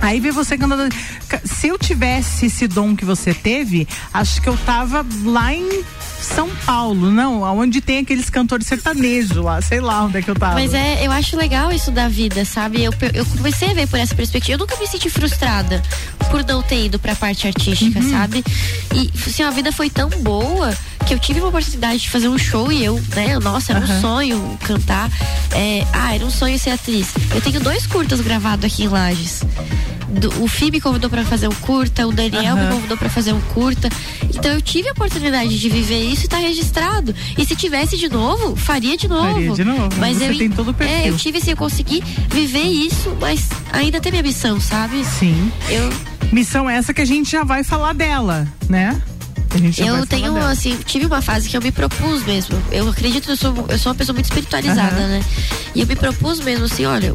Aí 0.00 0.20
vê 0.20 0.30
você 0.30 0.56
cantando. 0.56 0.94
Ca- 1.28 1.40
Se 1.44 1.68
eu 1.68 1.78
tivesse 1.78 2.46
esse 2.46 2.68
dom 2.68 2.94
que 2.94 3.04
você 3.04 3.34
teve, 3.34 3.87
acho 4.14 4.40
que 4.40 4.48
eu 4.48 4.56
tava 4.58 5.04
lá 5.24 5.52
em 5.52 5.82
São 6.20 6.48
Paulo, 6.66 7.11
não, 7.11 7.44
aonde 7.44 7.81
tem 7.81 7.98
aqueles 7.98 8.28
cantores 8.28 8.66
sertanejos 8.66 9.37
lá, 9.37 9.61
sei 9.62 9.81
lá 9.81 10.04
onde 10.04 10.18
é 10.18 10.22
que 10.22 10.31
eu 10.31 10.35
tava. 10.35 10.54
Mas 10.54 10.74
é, 10.74 11.07
eu 11.07 11.12
acho 11.12 11.37
legal 11.37 11.70
isso 11.72 11.90
da 11.90 12.09
vida, 12.09 12.44
sabe? 12.44 12.83
Eu, 12.83 12.92
eu 13.14 13.24
comecei 13.26 13.70
a 13.70 13.74
ver 13.74 13.87
por 13.88 13.98
essa 13.98 14.14
perspectiva. 14.14 14.54
Eu 14.54 14.59
nunca 14.59 14.76
me 14.76 14.87
senti 14.87 15.09
frustrada 15.09 15.83
por 16.31 16.44
não 16.44 16.62
ter 16.62 16.87
ido 16.87 16.98
pra 16.98 17.14
parte 17.14 17.46
artística, 17.46 17.98
Uhum. 18.00 18.11
sabe? 18.11 18.44
E 18.94 19.11
assim, 19.26 19.42
a 19.42 19.50
vida 19.50 19.70
foi 19.72 19.88
tão 19.90 20.09
boa 20.20 20.76
que 21.07 21.14
eu 21.14 21.18
tive 21.18 21.40
uma 21.40 21.48
oportunidade 21.48 22.00
de 22.00 22.11
fazer 22.11 22.28
um 22.28 22.37
show 22.37 22.70
e 22.70 22.85
eu, 22.85 23.00
né? 23.14 23.38
Nossa, 23.38 23.72
era 23.72 23.81
um 23.85 24.00
sonho 24.00 24.59
cantar. 24.64 25.11
É, 25.52 25.87
ah, 25.92 26.14
era 26.14 26.24
um 26.24 26.31
sonho 26.31 26.59
ser 26.59 26.70
atriz. 26.70 27.09
Eu 27.35 27.40
tenho 27.40 27.61
dois 27.61 27.87
curtas 27.87 28.20
gravados 28.20 28.64
aqui 28.64 28.85
em 28.85 28.88
Lages. 28.88 29.40
Do- 30.09 30.42
o 30.42 30.49
Fih 30.49 30.71
me 30.71 30.81
convidou 30.81 31.11
pra 31.11 31.23
fazer 31.25 31.49
um 31.49 31.55
curta, 31.55 32.07
o 32.07 32.12
Daniel 32.12 32.57
me 32.57 32.62
Aham. 32.62 32.73
convidou 32.73 32.97
pra 32.97 33.09
fazer 33.11 33.33
um 33.33 33.40
curta. 33.40 33.88
Então 34.35 34.53
eu 34.53 34.61
tive 34.62 34.88
a 34.88 34.92
oportunidade 34.92 35.59
de 35.59 35.68
viver 35.68 36.03
isso 36.03 36.25
e 36.25 36.29
tá 36.29 36.38
registrado. 36.38 37.14
E 37.37 37.44
se 37.44 37.55
tivesse 37.55 37.97
de 37.99 38.09
novo, 38.09 38.57
faria 38.57 38.97
de 38.97 39.07
novo. 39.07 39.33
Faria 39.35 39.51
de 39.53 39.64
novo. 39.64 39.88
Mas 39.99 40.16
Você 40.18 40.29
eu 40.31 40.38
tem 40.38 40.51
todo 40.51 40.71
o 40.71 40.75
perfil. 40.75 40.97
É, 40.97 41.09
eu 41.11 41.16
tive 41.16 41.38
assim, 41.38 41.51
eu 41.51 41.57
consegui 41.57 42.03
viver 42.31 42.62
isso, 42.64 43.16
mas 43.21 43.49
ainda 43.73 44.01
tem 44.01 44.11
minha 44.12 44.23
missão, 44.23 44.59
sabe? 44.61 45.05
Sim. 45.05 45.53
Eu, 45.68 45.92
Missão 46.33 46.68
essa 46.68 46.92
que 46.92 47.01
a 47.01 47.07
gente 47.07 47.31
já 47.31 47.42
vai 47.44 47.62
falar 47.64 47.94
dela, 47.94 48.47
né? 48.68 49.01
Eu 49.79 50.05
tenho, 50.07 50.35
dela. 50.35 50.51
assim, 50.51 50.77
tive 50.85 51.07
uma 51.07 51.23
fase 51.23 51.49
que 51.49 51.57
eu 51.57 51.62
me 51.62 51.73
propus 51.73 52.23
mesmo. 52.25 52.61
Eu 52.71 52.87
acredito 52.88 53.31
eu 53.31 53.37
sou, 53.37 53.55
eu 53.68 53.79
sou 53.79 53.90
uma 53.92 53.97
pessoa 53.97 54.12
muito 54.14 54.27
espiritualizada, 54.27 54.97
Aham. 54.97 55.09
né? 55.09 55.21
E 55.75 55.81
eu 55.81 55.87
me 55.87 55.97
propus 55.97 56.38
mesmo 56.40 56.66
assim, 56.66 56.85
olha, 56.85 57.14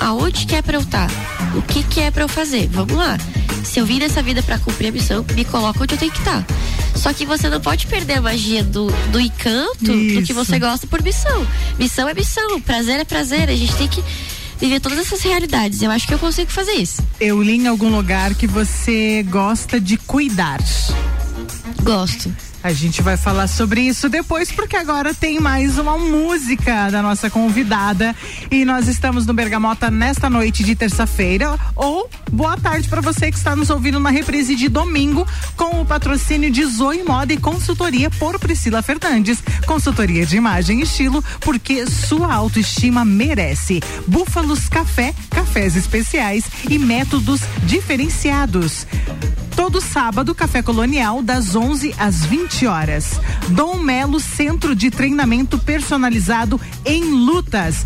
aonde 0.00 0.46
que 0.46 0.54
é 0.54 0.62
pra 0.62 0.76
eu 0.76 0.80
estar? 0.80 1.10
O 1.54 1.62
que 1.62 1.82
que 1.82 2.00
é 2.00 2.10
pra 2.10 2.22
eu 2.24 2.28
fazer? 2.28 2.68
Vamos 2.68 2.96
lá. 2.96 3.18
Se 3.64 3.80
eu 3.80 3.86
vim 3.86 3.98
nessa 3.98 4.22
vida 4.22 4.42
pra 4.42 4.58
cumprir 4.58 4.88
a 4.88 4.92
missão, 4.92 5.24
me 5.34 5.44
coloca 5.44 5.82
onde 5.82 5.94
eu 5.94 5.98
tenho 5.98 6.12
que 6.12 6.18
estar. 6.18 6.44
Só 6.94 7.12
que 7.12 7.26
você 7.26 7.48
não 7.48 7.60
pode 7.60 7.86
perder 7.86 8.14
a 8.14 8.20
magia 8.20 8.62
do, 8.62 8.86
do 9.10 9.20
encanto 9.20 9.84
do 9.84 9.92
que 9.92 10.32
Isso. 10.32 10.34
você 10.34 10.58
gosta 10.58 10.86
por 10.86 11.02
missão. 11.02 11.46
Missão 11.78 12.08
é 12.08 12.14
missão, 12.14 12.60
prazer 12.60 13.00
é 13.00 13.04
prazer. 13.04 13.50
A 13.50 13.56
gente 13.56 13.74
tem 13.76 13.88
que 13.88 14.02
viver 14.58 14.80
todas 14.80 14.98
essas 14.98 15.22
realidades. 15.22 15.82
Eu 15.82 15.90
acho 15.90 16.06
que 16.06 16.14
eu 16.14 16.18
consigo 16.18 16.50
fazer 16.50 16.72
isso. 16.72 17.02
Eu 17.20 17.42
li 17.42 17.56
em 17.56 17.66
algum 17.66 17.94
lugar 17.94 18.34
que 18.34 18.46
você 18.46 19.22
gosta 19.28 19.80
de 19.80 19.96
cuidar. 19.96 20.60
Gosto. 21.82 22.34
A 22.62 22.72
gente 22.72 23.00
vai 23.00 23.16
falar 23.16 23.46
sobre 23.46 23.80
isso 23.80 24.08
depois, 24.08 24.50
porque 24.50 24.76
agora 24.76 25.14
tem 25.14 25.38
mais 25.38 25.78
uma 25.78 25.96
música 25.96 26.90
da 26.90 27.00
nossa 27.00 27.30
convidada. 27.30 28.14
E 28.50 28.64
nós 28.64 28.88
estamos 28.88 29.24
no 29.24 29.32
Bergamota 29.32 29.90
nesta 29.90 30.28
noite 30.28 30.64
de 30.64 30.74
terça-feira. 30.74 31.56
Ou 31.76 32.10
boa 32.30 32.56
tarde 32.56 32.88
para 32.88 33.00
você 33.00 33.30
que 33.30 33.38
está 33.38 33.54
nos 33.54 33.70
ouvindo 33.70 34.00
na 34.00 34.10
reprise 34.10 34.56
de 34.56 34.68
domingo, 34.68 35.26
com 35.56 35.80
o 35.80 35.86
patrocínio 35.86 36.50
de 36.50 36.64
Zoe 36.64 37.04
Moda 37.04 37.32
e 37.32 37.36
consultoria 37.36 38.10
por 38.10 38.38
Priscila 38.38 38.82
Fernandes. 38.82 39.42
Consultoria 39.66 40.26
de 40.26 40.36
imagem 40.36 40.80
e 40.80 40.82
estilo, 40.82 41.22
porque 41.40 41.86
sua 41.86 42.34
autoestima 42.34 43.04
merece. 43.04 43.80
Búfalos 44.06 44.68
Café, 44.68 45.14
cafés 45.30 45.76
especiais 45.76 46.44
e 46.68 46.78
métodos 46.78 47.42
diferenciados. 47.62 48.86
Todo 49.56 49.80
sábado, 49.80 50.34
Café 50.34 50.62
Colonial, 50.62 51.22
das 51.22 51.56
11 51.56 51.94
às 51.98 52.26
20 52.26 52.55
horas. 52.64 53.20
Dom 53.48 53.80
Melo, 53.80 54.20
Centro 54.20 54.74
de 54.74 54.90
Treinamento 54.90 55.58
Personalizado 55.58 56.60
em 56.84 57.02
Lutas. 57.02 57.84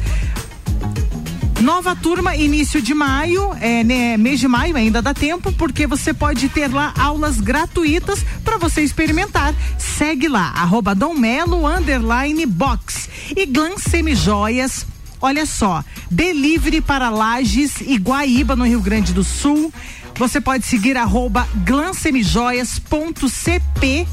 Nova 1.61 1.95
turma, 1.95 2.35
início 2.37 2.81
de 2.81 2.95
maio, 2.95 3.55
é, 3.61 3.85
né, 3.85 4.17
mês 4.17 4.41
de 4.41 4.49
maio 4.49 4.75
ainda 4.77 5.03
dá 5.03 5.13
tempo, 5.13 5.53
porque 5.53 5.87
você 5.87 6.15
pode 6.15 6.49
ter 6.49 6.73
lá 6.73 6.95
aulas 6.99 7.39
gratuitas 7.39 8.25
para 8.43 8.57
você 8.57 8.81
experimentar. 8.81 9.55
Segue 9.79 10.27
lá, 10.27 10.53
arroba 10.57 10.95
Dom 10.95 11.13
Melo, 11.15 11.67
underline 11.67 12.47
box. 12.47 13.11
E 13.37 13.45
Glam 13.45 13.77
Semijoias, 13.77 14.87
olha 15.21 15.45
só, 15.45 15.85
delivery 16.11 16.81
para 16.81 17.11
Lages 17.11 17.83
e 17.83 17.99
Guaíba, 17.99 18.57
no 18.57 18.65
Rio 18.65 18.81
Grande 18.81 19.13
do 19.13 19.23
Sul. 19.23 19.71
Você 20.17 20.41
pode 20.41 20.65
seguir 20.67 20.97
arroba 20.97 21.47
glansemijoias.cp 21.67 24.07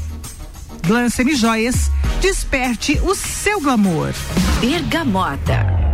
Glam 0.86 1.10
Semijoias, 1.10 1.90
desperte 2.20 3.00
o 3.02 3.14
seu 3.14 3.60
glamour. 3.60 4.12
Bergamota. 4.60 5.87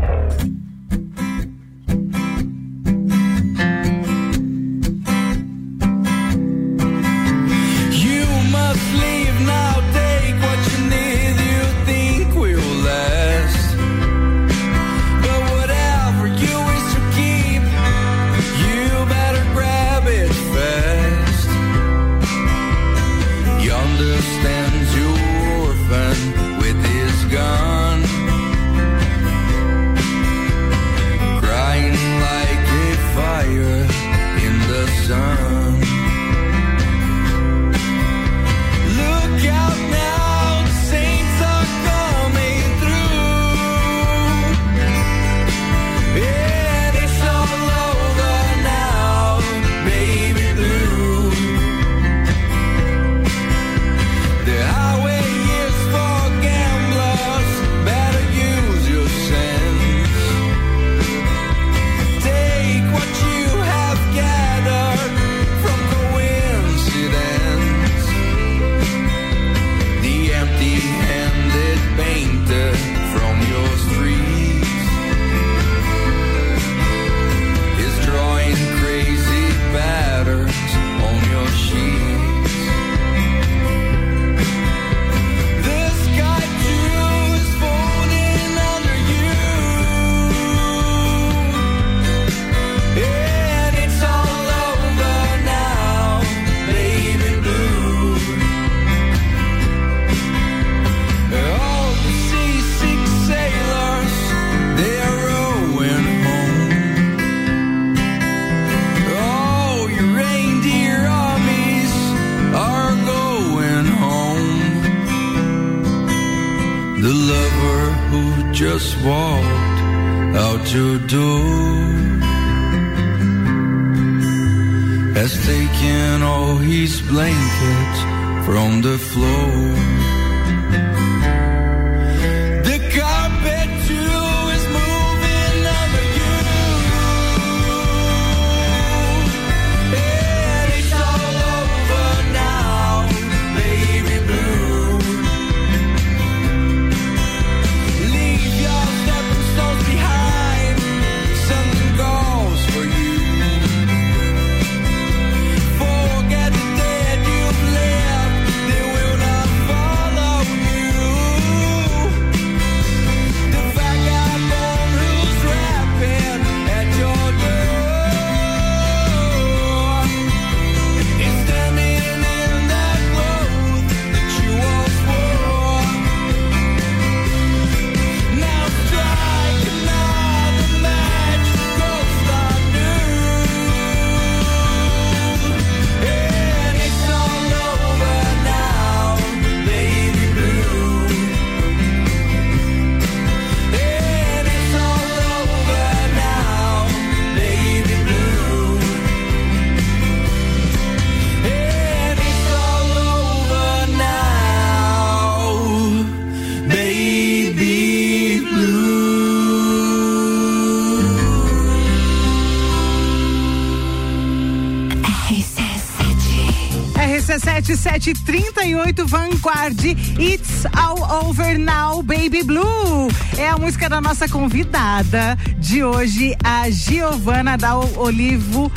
RC7 218.05 218.13
738 218.13 219.07
Vanguard 219.07 219.85
It's 220.19 220.67
All 220.77 221.27
Over 221.27 221.59
Now 221.59 222.03
Baby 222.03 222.43
Blue 222.43 223.09
é 223.39 223.49
a 223.49 223.57
música 223.57 223.89
da 223.89 223.99
nossa 223.99 224.29
convidada 224.29 225.39
de 225.59 225.83
hoje 225.83 226.37
a 226.45 226.69
Giovana 226.69 227.57
da 227.57 227.79
Olivo 227.79 228.71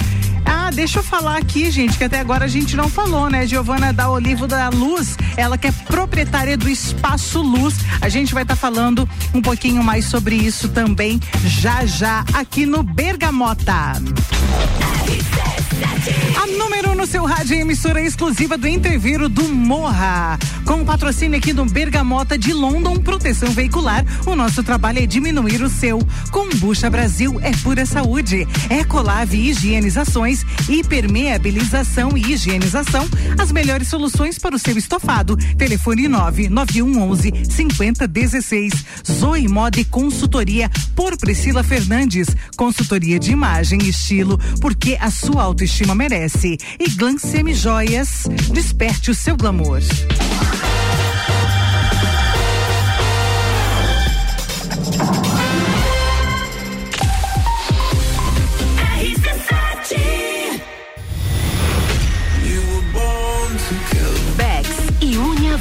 ah, 0.46 0.72
deixa 0.72 1.00
eu 1.00 1.04
falar 1.04 1.38
aqui, 1.38 1.70
gente, 1.70 1.98
que 1.98 2.06
até 2.06 2.22
agora 2.22 2.46
a 2.46 2.48
gente 2.48 2.74
não 2.78 2.88
falou, 2.88 3.30
né? 3.30 3.46
Giovana 3.46 3.92
da 3.92 4.10
Olivo 4.10 4.48
da 4.48 4.70
Luz, 4.70 5.18
ela 5.36 5.58
que 5.58 5.68
é 5.68 5.72
proprietária 5.74 6.56
do 6.56 6.70
Espaço 6.70 7.42
Luz. 7.42 7.76
A 8.00 8.08
gente 8.08 8.34
vai 8.34 8.44
estar 8.44 8.56
falando 8.56 9.08
um 9.34 9.42
pouquinho 9.42 9.84
mais 9.84 10.06
sobre 10.06 10.38
isso 10.38 10.70
também 10.70 11.20
já 11.44 11.86
já 11.86 12.24
aqui 12.34 12.66
no 12.66 12.82
Bergamota. 12.82 14.02
A 16.36 16.48
número 16.48 16.96
no 16.96 17.06
seu 17.06 17.26
rádio 17.26 17.56
é 17.56 17.62
emissora 17.62 18.02
exclusiva 18.02 18.58
do 18.58 18.68
Interviro 18.68 19.28
do 19.28 19.44
Morra. 19.44 20.38
Com 20.68 20.82
o 20.82 20.86
patrocínio 20.86 21.38
aqui 21.38 21.54
do 21.54 21.64
Bergamota 21.64 22.38
de 22.38 22.52
London 22.52 22.98
Proteção 22.98 23.50
Veicular, 23.52 24.04
o 24.26 24.36
nosso 24.36 24.62
trabalho 24.62 25.00
é 25.00 25.06
diminuir 25.06 25.64
o 25.64 25.70
seu. 25.70 26.06
Combucha 26.30 26.90
Brasil 26.90 27.40
é 27.42 27.52
pura 27.64 27.86
saúde. 27.86 28.46
Ecolave 28.70 29.38
Higienizações, 29.50 30.46
hipermeabilização 30.68 32.18
e 32.18 32.34
higienização, 32.34 33.08
as 33.40 33.50
melhores 33.50 33.88
soluções 33.88 34.38
para 34.38 34.58
o 34.58 34.60
seu 34.60 34.78
estofado. 34.78 35.38
Telefone 35.58 36.10
99111 36.10 37.46
5016. 37.50 38.74
Zoe 39.10 39.48
Moda 39.48 39.80
e 39.80 39.86
Consultoria 39.86 40.70
por 40.94 41.16
Priscila 41.16 41.64
Fernandes. 41.64 42.28
Consultoria 42.58 43.18
de 43.18 43.32
imagem 43.32 43.80
e 43.84 43.90
estilo, 43.90 44.38
porque 44.60 44.98
a 45.00 45.10
sua 45.10 45.44
autoestima 45.44 45.96
merece. 45.96 46.58
E 46.78 46.90
Glam 46.90 47.18
Semijoias, 47.18 48.28
desperte 48.52 49.12
o 49.12 49.16
seu 49.16 49.38
glamour. 49.38 49.80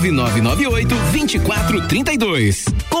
99998 0.01 0.87
2432. 1.11 3.00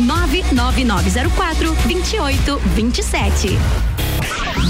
99904 0.00 1.74
2827. 1.86 3.58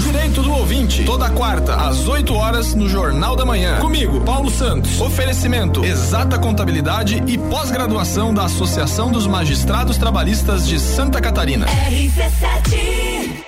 Direito 0.03 0.41
do 0.41 0.53
ouvinte, 0.53 1.03
toda 1.03 1.29
quarta, 1.29 1.75
às 1.75 2.07
8 2.07 2.33
horas, 2.33 2.73
no 2.73 2.87
Jornal 2.87 3.35
da 3.35 3.45
Manhã. 3.45 3.79
Comigo, 3.79 4.21
Paulo 4.21 4.49
Santos. 4.49 4.99
Oferecimento: 5.01 5.83
exata 5.83 6.39
contabilidade 6.39 7.23
e 7.27 7.37
pós-graduação 7.37 8.33
da 8.33 8.45
Associação 8.45 9.11
dos 9.11 9.27
Magistrados 9.27 9.97
Trabalhistas 9.97 10.67
de 10.67 10.79
Santa 10.79 11.19
Catarina. 11.21 11.65
RC7. 11.65 13.43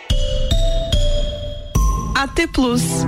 AT 2.16 2.48
Plus. 2.54 3.06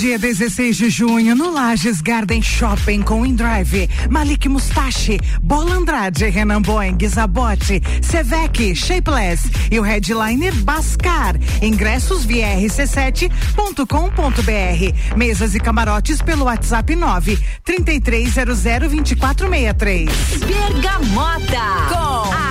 Dia 0.00 0.18
16 0.18 0.76
de 0.78 0.88
junho 0.88 1.36
no 1.36 1.50
Lages 1.50 2.00
Garden 2.00 2.40
Shopping 2.40 3.02
com 3.02 3.26
InDrive, 3.26 3.86
Malik 4.08 4.48
Mustache, 4.48 5.20
Bola 5.42 5.74
Andrade, 5.74 6.30
Renan 6.30 6.62
Boeing, 6.62 6.96
Zabote, 7.06 7.82
Sevec, 8.00 8.74
Shapeless 8.74 9.50
e 9.70 9.78
o 9.78 9.82
headliner 9.82 10.54
Bascar. 10.62 11.36
Ingressos 11.60 12.24
via 12.24 12.46
rc7.com.br. 12.56 15.16
Mesas 15.18 15.54
e 15.54 15.60
camarotes 15.60 16.22
pelo 16.22 16.46
WhatsApp 16.46 16.96
9 16.96 17.38
3300 17.62 18.62
2463. 18.62 20.08
Bergamota 20.46 21.60
com 21.90 22.32
arroba 22.32 22.49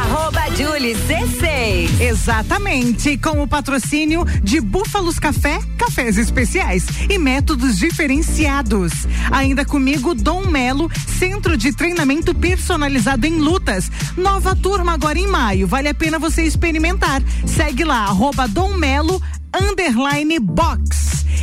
Julie 0.60 0.94
C6. 0.94 2.02
Exatamente, 2.02 3.18
com 3.18 3.42
o 3.42 3.48
patrocínio 3.48 4.26
de 4.44 4.60
Búfalos 4.60 5.18
Café, 5.18 5.58
cafés 5.78 6.18
especiais 6.18 6.86
e 7.10 7.18
métodos 7.18 7.78
diferenciados. 7.78 8.92
Ainda 9.32 9.64
comigo, 9.64 10.14
Dom 10.14 10.48
Melo, 10.48 10.92
Centro 11.18 11.56
de 11.56 11.72
Treinamento 11.72 12.36
Personalizado 12.36 13.26
em 13.26 13.40
Lutas. 13.40 13.90
Nova 14.18 14.54
turma 14.54 14.96
agora 14.96 15.18
em 15.18 15.28
maio. 15.28 15.66
Vale 15.66 15.88
a 15.88 15.94
pena 15.94 16.20
você 16.20 16.44
experimentar. 16.44 17.24
Segue 17.46 17.86
lá, 17.86 18.04
arroba 18.04 18.46
Dom 18.46 18.74
Melo, 18.74 19.22
underline 19.58 20.40
box. 20.40 20.99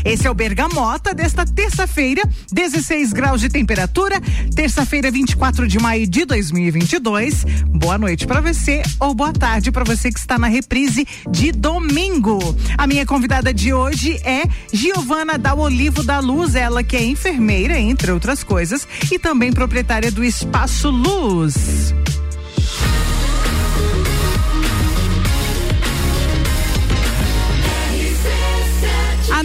Esse 0.06 0.28
é 0.28 0.30
o 0.30 0.34
Bergamota 0.34 1.12
desta 1.12 1.44
terça-feira, 1.44 2.22
16 2.52 3.12
graus 3.12 3.40
de 3.40 3.48
temperatura, 3.48 4.20
terça-feira, 4.54 5.10
24 5.10 5.66
de 5.66 5.80
maio 5.80 6.06
de 6.06 6.24
2022. 6.24 7.44
Boa 7.66 7.98
noite 7.98 8.24
para 8.24 8.40
você 8.40 8.84
ou 9.00 9.12
boa 9.12 9.32
tarde 9.32 9.72
para 9.72 9.82
você 9.82 10.12
que 10.12 10.20
está 10.20 10.38
na 10.38 10.46
reprise 10.46 11.04
de 11.28 11.50
domingo. 11.50 12.38
A 12.78 12.86
minha 12.86 13.04
convidada 13.04 13.52
de 13.52 13.74
hoje 13.74 14.20
é 14.24 14.44
Giovana 14.72 15.36
da 15.36 15.56
Olivo 15.56 16.04
da 16.04 16.20
Luz, 16.20 16.54
ela 16.54 16.84
que 16.84 16.96
é 16.96 17.04
enfermeira, 17.04 17.76
entre 17.76 18.12
outras 18.12 18.44
coisas, 18.44 18.86
e 19.10 19.18
também 19.18 19.52
proprietária 19.52 20.12
do 20.12 20.22
Espaço 20.22 20.88
Luz. 20.88 21.92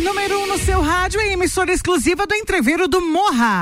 Número 0.01 0.39
1 0.39 0.43
um 0.43 0.47
no 0.47 0.57
seu 0.57 0.81
rádio 0.81 1.19
é 1.21 1.31
emissora 1.31 1.71
exclusiva 1.71 2.25
do 2.25 2.33
Entreveiro 2.33 2.87
do 2.87 3.01
Morra. 3.01 3.61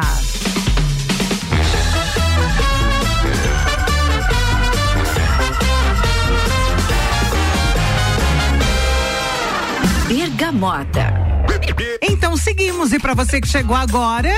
Bergamota. 10.07 11.13
Então 12.01 12.37
seguimos 12.37 12.93
e 12.93 12.99
para 12.99 13.13
você 13.13 13.41
que 13.41 13.47
chegou 13.47 13.75
agora, 13.75 14.33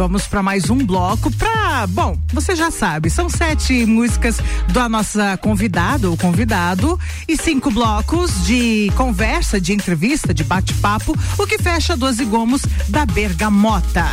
vamos 0.00 0.26
para 0.26 0.42
mais 0.42 0.70
um 0.70 0.78
bloco 0.78 1.30
para, 1.32 1.86
bom, 1.86 2.16
você 2.32 2.56
já 2.56 2.70
sabe, 2.70 3.10
são 3.10 3.28
sete 3.28 3.84
músicas 3.84 4.38
da 4.72 4.88
nossa 4.88 5.36
convidada 5.36 6.08
ou 6.08 6.16
convidado 6.16 6.98
e 7.28 7.36
cinco 7.36 7.70
blocos 7.70 8.46
de 8.46 8.90
conversa, 8.96 9.60
de 9.60 9.74
entrevista, 9.74 10.32
de 10.32 10.42
bate-papo, 10.42 11.14
o 11.36 11.46
que 11.46 11.58
fecha 11.58 11.98
12 11.98 12.24
gomos 12.24 12.62
da 12.88 13.04
Bergamota. 13.04 14.06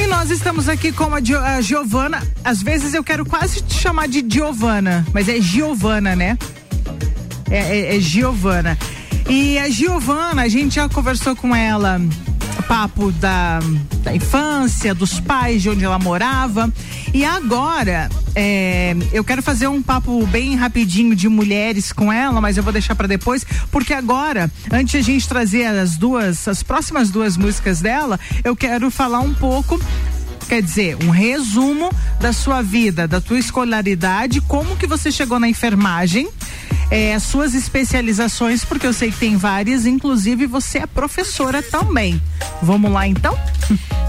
E 0.00 0.06
nós 0.06 0.30
estamos 0.30 0.68
aqui 0.68 0.92
com 0.92 1.12
a, 1.12 1.20
Gio, 1.20 1.40
a 1.40 1.60
Giovana. 1.60 2.22
Às 2.44 2.62
vezes 2.62 2.94
eu 2.94 3.02
quero 3.02 3.26
quase 3.26 3.62
te 3.62 3.74
chamar 3.74 4.06
de 4.06 4.24
Giovana, 4.24 5.04
mas 5.12 5.28
é 5.28 5.40
Giovana, 5.40 6.14
né? 6.14 6.38
É, 7.50 7.78
é, 7.78 7.96
é 7.96 8.00
Giovana. 8.00 8.78
E 9.28 9.58
a 9.58 9.68
Giovana, 9.68 10.42
a 10.42 10.48
gente 10.48 10.76
já 10.76 10.88
conversou 10.88 11.34
com 11.34 11.52
ela 11.52 12.00
papo 12.62 13.12
da, 13.12 13.60
da 14.02 14.14
infância, 14.14 14.94
dos 14.94 15.20
pais, 15.20 15.62
de 15.62 15.70
onde 15.70 15.84
ela 15.84 15.98
morava. 15.98 16.72
E 17.14 17.24
agora, 17.24 18.10
é, 18.34 18.96
eu 19.12 19.22
quero 19.22 19.42
fazer 19.42 19.68
um 19.68 19.82
papo 19.82 20.26
bem 20.26 20.54
rapidinho 20.54 21.14
de 21.14 21.28
mulheres 21.28 21.92
com 21.92 22.12
ela, 22.12 22.40
mas 22.40 22.56
eu 22.56 22.62
vou 22.62 22.72
deixar 22.72 22.94
para 22.94 23.06
depois, 23.06 23.44
porque 23.70 23.94
agora, 23.94 24.50
antes 24.70 24.92
de 24.92 24.98
a 24.98 25.02
gente 25.02 25.28
trazer 25.28 25.66
as 25.66 25.96
duas, 25.96 26.48
as 26.48 26.62
próximas 26.62 27.10
duas 27.10 27.36
músicas 27.36 27.80
dela, 27.80 28.18
eu 28.42 28.56
quero 28.56 28.90
falar 28.90 29.20
um 29.20 29.34
pouco 29.34 29.80
quer 30.48 30.60
dizer, 30.60 30.96
um 31.02 31.08
resumo 31.08 31.90
da 32.20 32.32
sua 32.32 32.60
vida, 32.60 33.08
da 33.08 33.20
tua 33.20 33.38
escolaridade, 33.38 34.40
como 34.42 34.76
que 34.76 34.86
você 34.86 35.10
chegou 35.10 35.38
na 35.38 35.48
enfermagem, 35.48 36.28
é, 36.90 37.18
suas 37.18 37.54
especializações, 37.54 38.64
porque 38.64 38.86
eu 38.86 38.92
sei 38.92 39.10
que 39.10 39.18
tem 39.18 39.36
várias, 39.36 39.86
inclusive 39.86 40.46
você 40.46 40.78
é 40.78 40.86
professora 40.86 41.62
também. 41.62 42.20
Vamos 42.62 42.90
lá 42.90 43.06
então? 43.06 43.38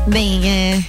Bem, 0.07 0.47
é 0.47 0.83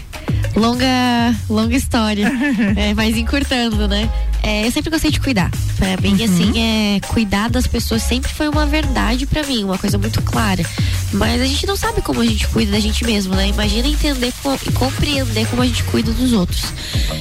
longa, 0.56 1.34
longa 1.48 1.76
história, 1.76 2.30
é, 2.76 2.94
mas 2.94 3.16
encurtando, 3.16 3.88
né? 3.88 4.08
É, 4.42 4.66
eu 4.66 4.70
sempre 4.70 4.90
gostei 4.90 5.10
de 5.10 5.20
cuidar. 5.20 5.50
Pra 5.78 5.96
mim, 6.02 6.16
uhum. 6.18 6.24
assim, 6.24 6.60
é, 6.60 7.00
cuidar 7.08 7.48
das 7.48 7.66
pessoas 7.66 8.02
sempre 8.02 8.30
foi 8.30 8.46
uma 8.46 8.66
verdade 8.66 9.24
para 9.24 9.42
mim, 9.42 9.64
uma 9.64 9.78
coisa 9.78 9.96
muito 9.96 10.20
clara. 10.20 10.62
Mas 11.14 11.40
a 11.40 11.46
gente 11.46 11.66
não 11.66 11.76
sabe 11.76 12.02
como 12.02 12.20
a 12.20 12.26
gente 12.26 12.46
cuida 12.48 12.72
da 12.72 12.80
gente 12.80 13.04
mesmo, 13.04 13.34
né? 13.34 13.48
Imagina 13.48 13.88
entender 13.88 14.32
e 14.66 14.72
compreender 14.72 15.46
como 15.46 15.62
a 15.62 15.66
gente 15.66 15.82
cuida 15.84 16.12
dos 16.12 16.34
outros. 16.34 16.62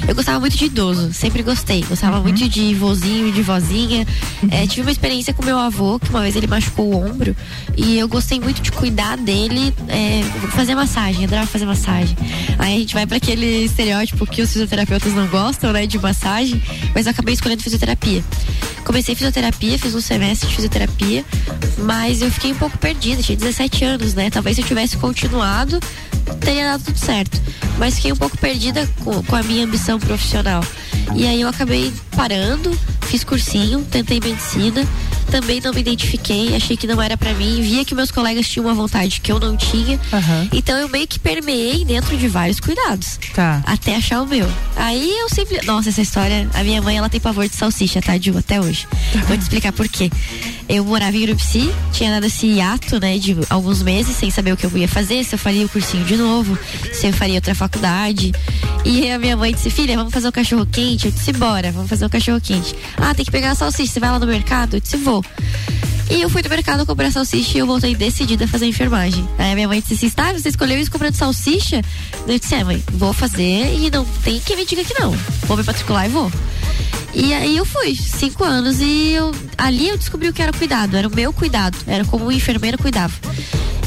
Eu 0.06 0.14
gostava 0.14 0.38
muito 0.40 0.58
de 0.58 0.66
idoso, 0.66 1.14
sempre 1.14 1.42
gostei. 1.44 1.82
Gostava 1.88 2.18
uhum. 2.18 2.24
muito 2.24 2.50
de 2.50 2.76
vozinho, 2.76 3.32
de 3.32 3.42
vozinha. 3.42 4.06
Uhum. 4.42 4.50
É, 4.52 4.68
tive 4.68 4.82
uma 4.82 4.92
experiência 4.92 5.34
com 5.34 5.46
meu 5.46 5.58
avô, 5.58 5.98
que 6.00 6.10
uma 6.10 6.22
vez 6.22 6.36
ele 6.36 6.48
machucou 6.48 6.94
o 6.94 7.06
ombro. 7.06 7.34
E 7.78 7.98
eu 7.98 8.08
gostei 8.10 8.38
muito 8.38 8.62
de 8.62 8.72
cuidar 8.72 9.16
dele, 9.16 9.74
é, 9.88 10.24
fazer 10.50 10.76
massagem, 10.76 11.24
adorava 11.24 11.48
fazer 11.48 11.66
massagem. 11.66 12.18
Aí 12.60 12.76
a 12.76 12.80
gente 12.80 12.93
vai 12.94 13.08
para 13.08 13.18
aquele 13.18 13.66
estereótipo 13.66 14.26
que 14.26 14.42
os 14.42 14.52
fisioterapeutas 14.52 15.14
não 15.14 15.28
gostam, 15.28 15.74
né, 15.74 15.86
de 15.88 15.98
massagem. 15.98 16.62
Mas 16.94 17.08
acabei 17.08 17.34
escolhendo 17.34 17.64
fisioterapia. 17.64 18.24
Comecei 18.86 19.16
fisioterapia, 19.16 19.80
fiz 19.80 19.96
um 19.96 20.02
semestre 20.02 20.48
de 20.48 20.56
fisioterapia, 20.56 21.26
mas 21.80 22.22
eu 22.22 22.30
fiquei 22.30 22.52
um 22.52 22.56
pouco 22.56 22.78
perdida, 22.78 23.22
tinha 23.22 23.38
17 23.38 23.86
anos, 23.86 24.14
né? 24.14 24.30
Talvez 24.30 24.56
se 24.56 24.62
eu 24.62 24.68
tivesse 24.68 24.98
continuado, 24.98 25.80
teria 26.42 26.66
dado 26.66 26.84
tudo 26.84 26.98
certo. 26.98 27.42
Mas 27.78 27.96
fiquei 27.96 28.12
um 28.12 28.16
pouco 28.16 28.38
perdida 28.38 28.88
com, 29.04 29.24
com 29.24 29.36
a 29.36 29.44
minha 29.44 29.66
ambição 29.66 30.00
profissional. 30.00 30.64
E 31.16 31.26
aí 31.26 31.42
eu 31.42 31.48
acabei 31.48 31.92
parando, 32.16 32.78
fiz 33.02 33.24
cursinho, 33.24 33.84
tentei 33.90 34.20
medicina, 34.20 34.86
também 35.34 35.60
não 35.60 35.74
me 35.74 35.82
identifiquei, 35.82 36.56
achei 36.56 36.78
que 36.78 36.86
não 36.86 37.02
era 37.02 37.18
para 37.18 37.34
mim, 37.34 37.60
via 37.60 37.84
que 37.84 37.96
meus 37.96 38.12
colegas 38.12 38.48
tinham 38.48 38.68
uma 38.68 38.76
vontade 38.76 39.20
que 39.20 39.32
eu 39.32 39.40
não 39.40 39.58
tinha. 39.58 40.00
Uhum. 40.14 40.50
Então 40.54 40.78
eu 40.78 40.88
meio 40.88 41.08
que 41.08 41.18
permeei 41.18 41.84
dentro 41.84 42.16
de 42.16 42.28
vários 42.28 42.60
cuidados. 42.60 43.18
Tá. 43.34 43.64
Até 43.66 43.96
achar 43.96 44.22
o 44.22 44.28
meu. 44.28 44.48
Aí 44.76 45.12
eu 45.22 45.28
sempre. 45.30 45.60
Nossa, 45.66 45.90
essa 45.90 46.04
história. 46.04 46.48
A 46.54 46.64
minha 46.64 46.84
mãe, 46.84 46.98
ela 46.98 47.10
tem 47.10 47.20
pavor 47.20 47.50
de 47.50 47.56
salsicha, 47.56 48.00
tá, 48.00 48.16
Ju? 48.16 48.38
Até 48.38 48.62
hoje. 48.62 48.86
Vou 49.28 49.36
te 49.36 49.42
explicar 49.42 49.74
por 49.74 49.88
quê. 49.88 50.12
Eu 50.70 50.86
morava 50.86 51.18
em 51.18 51.24
Urupsi, 51.24 51.74
tinha 51.92 52.12
dado 52.12 52.28
esse 52.28 52.46
hiato, 52.46 53.00
né, 53.00 53.18
de 53.18 53.36
alguns 53.50 53.82
meses, 53.82 54.16
sem 54.16 54.30
saber 54.30 54.54
o 54.54 54.58
que 54.58 54.66
eu 54.66 54.78
ia 54.78 54.88
fazer, 54.88 55.24
se 55.24 55.34
eu 55.34 55.40
faria 55.40 55.66
o 55.66 55.70
cursinho 55.70 56.06
de 56.06 56.16
novo, 56.16 56.58
se 56.94 57.08
eu 57.08 57.14
faria 57.14 57.36
outra 57.36 57.56
faculdade. 57.56 58.32
E 58.86 59.10
a 59.10 59.18
minha 59.18 59.36
mãe 59.36 59.54
disse, 59.54 59.70
filha, 59.70 59.96
vamos 59.96 60.14
fazer 60.14 60.28
um 60.28 60.32
cachorro 60.32 60.66
quente? 60.66 61.08
Eu 61.08 61.12
disse, 61.12 61.34
bora, 61.34 61.72
vamos 61.72 61.90
fazer 61.90 62.06
um 62.06 62.10
cachorro 62.10 62.40
quente. 62.40 62.76
Ah, 62.98 63.14
tem 63.16 63.26
que 63.26 63.32
pegar 63.32 63.52
a 63.52 63.56
salsicha, 63.56 63.92
você 63.92 64.00
vai 64.00 64.12
lá 64.12 64.20
no 64.20 64.28
mercado? 64.28 64.76
Eu 64.76 64.80
disse, 64.80 64.98
vou. 64.98 65.23
E 66.10 66.22
eu 66.22 66.30
fui 66.30 66.42
no 66.42 66.50
mercado 66.50 66.86
comprar 66.86 67.12
salsicha 67.12 67.58
e 67.58 67.62
eu 67.62 67.66
voltei 67.66 67.96
decidida 67.96 68.46
a 68.46 68.48
fazer 68.48 68.66
enfermagem. 68.66 69.28
Aí 69.38 69.56
minha 69.56 69.68
mãe 69.68 69.82
disse 69.82 69.94
assim: 69.94 70.10
tá, 70.10 70.32
você 70.32 70.50
escolheu 70.50 70.80
isso 70.80 70.92
comprando 70.92 71.16
salsicha? 71.16 71.82
Eu 72.28 72.38
disse: 72.38 72.54
é, 72.54 72.64
mãe, 72.64 72.84
vou 72.92 73.14
fazer 73.14 73.74
e 73.76 73.90
não 73.90 74.06
tem 74.24 74.40
quem 74.40 74.56
me 74.56 74.66
diga 74.66 74.84
que 74.84 74.94
não. 75.00 75.12
Vou 75.48 75.58
me 75.58 75.64
matricular 75.64 76.06
e 76.06 76.10
vou. 76.10 76.32
E 77.14 77.34
aí 77.34 77.58
eu 77.58 77.66
fui, 77.66 77.96
cinco 77.96 78.44
anos, 78.44 78.80
e 78.82 79.12
eu, 79.12 79.32
ali 79.58 79.90
eu 79.90 79.98
descobri 79.98 80.30
o 80.30 80.34
que 80.34 80.42
era 80.42 80.52
cuidado, 80.52 80.98
era 80.98 81.08
o 81.08 81.16
meu 81.16 81.32
cuidado, 81.32 81.78
era 81.86 82.04
como 82.06 82.26
uma 82.26 82.34
enfermeira 82.34 82.78
cuidava. 82.78 83.14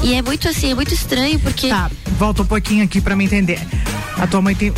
E 0.02 0.14
é 0.14 0.22
muito 0.22 0.48
assim, 0.48 0.70
é 0.70 0.74
muito 0.74 0.94
estranho 0.94 1.38
porque. 1.40 1.68
Tá, 1.68 1.90
volta 2.18 2.42
um 2.42 2.46
pouquinho 2.46 2.84
aqui 2.84 3.00
para 3.00 3.16
me 3.16 3.24
entender. 3.24 3.60
A 4.18 4.26
tua 4.26 4.40
mãe 4.40 4.54
tem. 4.54 4.72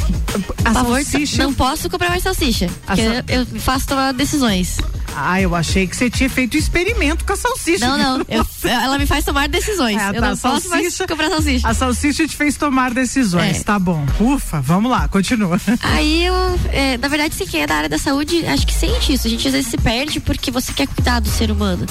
A 0.64 0.72
salsicha. 0.72 1.42
Não 1.42 1.54
posso 1.54 1.88
comprar 1.88 2.08
mais 2.08 2.22
salsicha. 2.22 2.68
Porque 2.86 3.04
sal... 3.04 3.14
eu, 3.28 3.40
eu 3.40 3.60
faço 3.60 3.86
tomar 3.86 4.12
decisões. 4.12 4.78
Ah, 5.14 5.40
eu 5.40 5.54
achei 5.54 5.86
que 5.86 5.96
você 5.96 6.08
tinha 6.08 6.30
feito 6.30 6.56
experimento 6.56 7.24
com 7.24 7.32
a 7.32 7.36
salsicha. 7.36 7.86
Não, 7.86 7.98
não. 7.98 8.24
Eu, 8.28 8.46
ela 8.64 8.98
me 8.98 9.06
faz 9.06 9.24
tomar 9.24 9.48
decisões. 9.48 9.98
É, 9.98 10.10
eu 10.10 10.20
tá, 10.20 10.30
não 10.30 10.36
posso 10.36 10.68
mais 10.68 10.96
comprar 10.98 11.28
salsicha. 11.28 11.68
A 11.68 11.74
salsicha 11.74 12.26
te 12.26 12.36
fez 12.36 12.56
tomar 12.56 12.94
decisões. 12.94 13.60
É. 13.60 13.64
Tá 13.64 13.78
bom. 13.78 14.06
Ufa, 14.20 14.60
vamos 14.60 14.90
lá, 14.90 15.08
continua. 15.08 15.60
Aí 15.82 16.24
eu, 16.24 16.34
é, 16.72 16.96
na 16.98 17.08
verdade, 17.08 17.34
se 17.34 17.44
quem 17.46 17.62
é 17.62 17.66
da 17.66 17.74
área 17.74 17.88
da 17.88 17.97
saúde, 17.98 18.46
acho 18.46 18.66
que 18.66 18.72
sente 18.72 19.12
isso. 19.12 19.26
A 19.26 19.30
gente 19.30 19.46
às 19.46 19.54
vezes 19.54 19.70
se 19.70 19.78
perde 19.78 20.20
porque 20.20 20.50
você 20.50 20.72
quer 20.72 20.86
cuidar 20.86 21.20
do 21.20 21.28
ser 21.28 21.50
humano. 21.50 21.86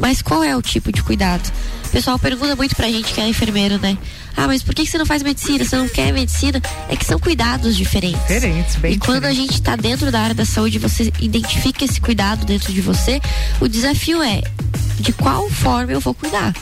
Mas 0.00 0.20
qual 0.20 0.42
é 0.42 0.56
o 0.56 0.62
tipo 0.62 0.92
de 0.92 1.02
cuidado? 1.02 1.50
O 1.86 1.90
pessoal 1.90 2.18
pergunta 2.18 2.56
muito 2.56 2.74
pra 2.74 2.88
gente 2.88 3.12
que 3.12 3.20
é 3.20 3.28
enfermeiro, 3.28 3.78
né? 3.78 3.96
Ah, 4.36 4.48
mas 4.48 4.62
por 4.62 4.74
que 4.74 4.84
você 4.84 4.98
não 4.98 5.06
faz 5.06 5.22
medicina? 5.22 5.64
Você 5.64 5.76
não 5.76 5.88
quer 5.88 6.12
medicina? 6.12 6.60
É 6.88 6.96
que 6.96 7.04
são 7.04 7.18
cuidados 7.18 7.76
diferentes. 7.76 8.20
Diferentes, 8.22 8.76
bem 8.76 8.94
E 8.94 8.98
quando 8.98 9.26
a 9.26 9.32
gente 9.32 9.52
está 9.52 9.76
dentro 9.76 10.10
da 10.10 10.20
área 10.20 10.34
da 10.34 10.44
saúde, 10.44 10.78
você 10.78 11.12
identifica 11.20 11.84
esse 11.84 12.00
cuidado 12.00 12.44
dentro 12.44 12.72
de 12.72 12.80
você, 12.80 13.20
o 13.60 13.68
desafio 13.68 14.22
é 14.22 14.42
de 14.98 15.12
qual 15.12 15.48
forma 15.48 15.92
eu 15.92 16.00
vou 16.00 16.14
cuidar. 16.14 16.52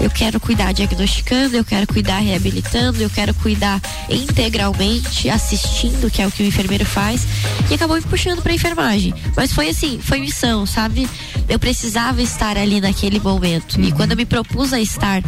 Eu 0.00 0.10
quero 0.10 0.38
cuidar 0.38 0.72
diagnosticando, 0.72 1.56
eu 1.56 1.64
quero 1.64 1.86
cuidar 1.86 2.18
reabilitando, 2.18 3.02
eu 3.02 3.08
quero 3.08 3.32
cuidar 3.34 3.80
integralmente, 4.10 5.30
assistindo, 5.30 6.10
que 6.10 6.20
é 6.20 6.26
o 6.26 6.30
que 6.30 6.42
o 6.42 6.46
enfermeiro 6.46 6.84
faz, 6.84 7.26
e 7.70 7.74
acabou 7.74 7.96
me 7.96 8.02
puxando 8.02 8.42
para 8.42 8.52
enfermagem. 8.52 9.14
Mas 9.36 9.52
foi 9.52 9.68
assim, 9.68 9.98
foi 10.02 10.20
missão, 10.20 10.66
sabe? 10.66 11.08
Eu 11.48 11.58
precisava 11.58 12.22
estar 12.22 12.56
ali 12.56 12.80
naquele 12.80 13.20
momento. 13.20 13.76
Uhum. 13.76 13.84
E 13.84 13.92
quando 13.92 14.12
eu 14.12 14.16
me 14.16 14.26
propus 14.26 14.72
a 14.72 14.80
estar, 14.80 15.22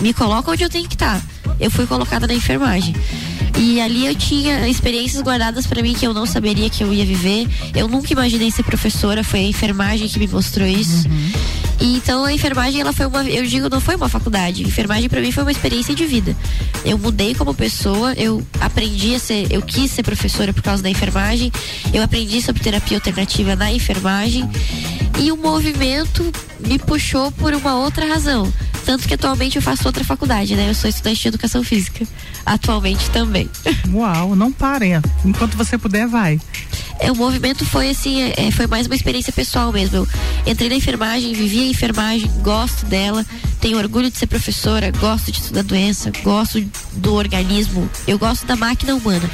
me 0.00 0.12
coloca 0.12 0.50
onde 0.50 0.64
eu 0.64 0.70
tenho 0.70 0.88
que 0.88 0.94
estar. 0.94 1.20
Eu 1.58 1.70
fui 1.70 1.86
colocada 1.86 2.26
na 2.26 2.34
enfermagem. 2.34 2.94
E 3.58 3.80
ali 3.80 4.06
eu 4.06 4.14
tinha 4.14 4.68
experiências 4.68 5.22
guardadas 5.22 5.66
para 5.66 5.80
mim 5.80 5.94
que 5.94 6.04
eu 6.04 6.12
não 6.12 6.26
saberia 6.26 6.68
que 6.68 6.82
eu 6.82 6.92
ia 6.92 7.04
viver. 7.04 7.48
Eu 7.74 7.86
nunca 7.86 8.12
imaginei 8.12 8.50
ser 8.50 8.64
professora, 8.64 9.22
foi 9.22 9.40
a 9.40 9.44
enfermagem 9.44 10.08
que 10.08 10.18
me 10.18 10.26
mostrou 10.26 10.66
isso. 10.66 11.08
Uhum. 11.08 11.32
E 11.80 11.96
então 11.96 12.24
a 12.24 12.32
enfermagem, 12.32 12.80
ela 12.80 12.92
foi 12.92 13.06
uma, 13.06 13.24
eu 13.24 13.44
digo, 13.44 13.68
não 13.68 13.80
foi 13.80 13.96
uma 13.96 14.08
faculdade. 14.08 14.64
A 14.64 14.66
enfermagem 14.66 15.08
para 15.08 15.20
mim 15.20 15.32
foi 15.32 15.42
uma 15.42 15.52
experiência 15.52 15.94
de 15.94 16.06
vida. 16.06 16.36
Eu 16.84 16.98
mudei 16.98 17.34
como 17.34 17.54
pessoa, 17.54 18.12
eu 18.14 18.44
aprendi 18.60 19.14
a 19.14 19.18
ser, 19.18 19.50
eu 19.50 19.62
quis 19.62 19.90
ser 19.90 20.02
professora 20.02 20.52
por 20.52 20.62
causa 20.62 20.82
da 20.82 20.90
enfermagem. 20.90 21.52
Eu 21.92 22.02
aprendi 22.02 22.40
sobre 22.40 22.62
terapia 22.62 22.96
alternativa 22.96 23.56
na 23.56 23.72
enfermagem. 23.72 24.48
E 25.18 25.30
o 25.30 25.36
movimento 25.36 26.32
me 26.60 26.78
puxou 26.78 27.30
por 27.32 27.54
uma 27.54 27.76
outra 27.76 28.06
razão. 28.06 28.52
Tanto 28.84 29.08
que 29.08 29.14
atualmente 29.14 29.56
eu 29.56 29.62
faço 29.62 29.86
outra 29.86 30.04
faculdade, 30.04 30.54
né? 30.54 30.68
Eu 30.68 30.74
sou 30.74 30.90
estudante 30.90 31.22
de 31.22 31.28
educação 31.28 31.64
física. 31.64 32.06
Atualmente 32.44 33.08
também. 33.10 33.48
Uau, 33.92 34.36
não 34.36 34.52
parem. 34.52 34.92
Enquanto 35.24 35.56
você 35.56 35.78
puder, 35.78 36.06
vai. 36.06 36.38
É, 37.00 37.10
o 37.10 37.16
movimento 37.16 37.64
foi 37.64 37.90
assim, 37.90 38.22
é, 38.36 38.50
foi 38.50 38.66
mais 38.66 38.86
uma 38.86 38.94
experiência 38.94 39.32
pessoal 39.32 39.72
mesmo. 39.72 39.96
Eu 39.96 40.06
entrei 40.46 40.68
na 40.68 40.76
enfermagem, 40.76 41.32
vivi 41.32 41.63
a 41.64 41.70
enfermagem, 41.70 42.30
gosto 42.42 42.84
dela, 42.86 43.24
tenho 43.60 43.78
orgulho 43.78 44.10
de 44.10 44.18
ser 44.18 44.26
professora, 44.26 44.90
gosto 44.92 45.32
de 45.32 45.40
estudar 45.40 45.62
doença, 45.62 46.12
gosto 46.22 46.60
do 46.92 47.14
organismo, 47.14 47.88
eu 48.06 48.18
gosto 48.18 48.46
da 48.46 48.54
máquina 48.54 48.94
humana. 48.94 49.28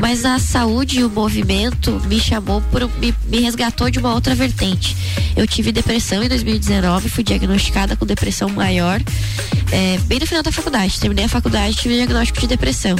Mas 0.00 0.24
a 0.24 0.38
saúde 0.38 1.00
e 1.00 1.04
o 1.04 1.10
movimento 1.10 2.00
me 2.06 2.18
chamou 2.18 2.62
por 2.62 2.88
me, 2.98 3.14
me 3.26 3.40
resgatou 3.40 3.90
de 3.90 3.98
uma 3.98 4.14
outra 4.14 4.34
vertente. 4.34 4.96
Eu 5.36 5.46
tive 5.46 5.70
depressão 5.70 6.22
em 6.22 6.28
2019, 6.28 7.08
fui 7.10 7.22
diagnosticada 7.22 7.94
com 7.96 8.06
depressão 8.06 8.48
maior, 8.48 9.00
é, 9.70 9.98
bem 10.04 10.18
no 10.18 10.26
final 10.26 10.42
da 10.42 10.50
faculdade. 10.50 10.98
Terminei 10.98 11.26
a 11.26 11.28
faculdade, 11.28 11.76
tive 11.76 11.96
diagnóstico 11.96 12.40
de 12.40 12.46
depressão. 12.46 12.96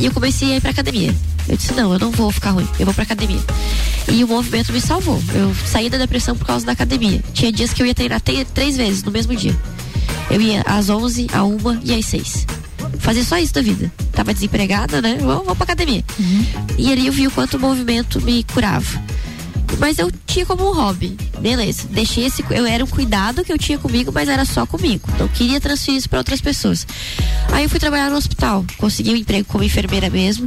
E 0.00 0.06
eu 0.06 0.12
comecei 0.12 0.52
a 0.52 0.56
ir 0.56 0.60
pra 0.60 0.70
academia. 0.70 1.14
Eu 1.48 1.56
disse, 1.56 1.72
não, 1.72 1.92
eu 1.92 1.98
não 1.98 2.10
vou 2.10 2.30
ficar 2.30 2.50
ruim, 2.50 2.68
eu 2.78 2.84
vou 2.84 2.94
pra 2.94 3.04
academia. 3.04 3.40
E 4.08 4.22
o 4.24 4.28
movimento 4.28 4.72
me 4.72 4.80
salvou. 4.80 5.22
Eu 5.34 5.54
saí 5.66 5.90
da 5.90 5.98
depressão 5.98 6.36
por 6.36 6.46
causa 6.46 6.64
da 6.64 6.72
academia. 6.72 7.22
Tinha 7.32 7.50
dias 7.50 7.72
que 7.72 7.82
eu 7.82 7.86
ia 7.86 7.94
treinar 7.94 8.20
três 8.20 8.76
vezes 8.76 9.02
no 9.02 9.10
mesmo 9.10 9.34
dia. 9.34 9.56
Eu 10.30 10.40
ia 10.40 10.62
às 10.66 10.88
11, 10.88 11.26
à 11.32 11.44
1 11.44 11.58
e 11.82 11.94
às 11.94 12.06
6 12.06 12.46
fazer 12.98 13.24
só 13.24 13.36
isso 13.38 13.52
da 13.52 13.62
vida. 13.62 13.90
Tava 14.12 14.32
desempregada, 14.32 15.02
né? 15.02 15.16
Vamos, 15.20 15.44
vamos 15.44 15.56
pra 15.56 15.64
academia. 15.64 16.04
Uhum. 16.18 16.46
E 16.78 16.92
ali 16.92 17.06
eu 17.06 17.12
vi 17.12 17.26
o 17.26 17.30
quanto 17.30 17.56
o 17.56 17.60
movimento 17.60 18.20
me 18.20 18.44
curava. 18.44 19.02
Mas 19.78 19.98
eu 19.98 20.10
tinha 20.26 20.44
como 20.44 20.70
um 20.70 20.74
hobby. 20.74 21.16
Beleza. 21.40 21.88
Deixei 21.90 22.26
esse. 22.26 22.44
Eu 22.50 22.66
era 22.66 22.84
um 22.84 22.86
cuidado 22.86 23.44
que 23.44 23.52
eu 23.52 23.58
tinha 23.58 23.78
comigo, 23.78 24.10
mas 24.12 24.28
era 24.28 24.44
só 24.44 24.66
comigo. 24.66 25.08
Não 25.18 25.28
queria 25.28 25.60
transferir 25.60 25.98
isso 25.98 26.08
para 26.08 26.18
outras 26.18 26.40
pessoas. 26.40 26.86
Aí 27.52 27.64
eu 27.64 27.70
fui 27.70 27.80
trabalhar 27.80 28.10
no 28.10 28.16
hospital. 28.16 28.64
Consegui 28.76 29.12
um 29.12 29.16
emprego 29.16 29.46
como 29.48 29.64
enfermeira 29.64 30.10
mesmo. 30.10 30.46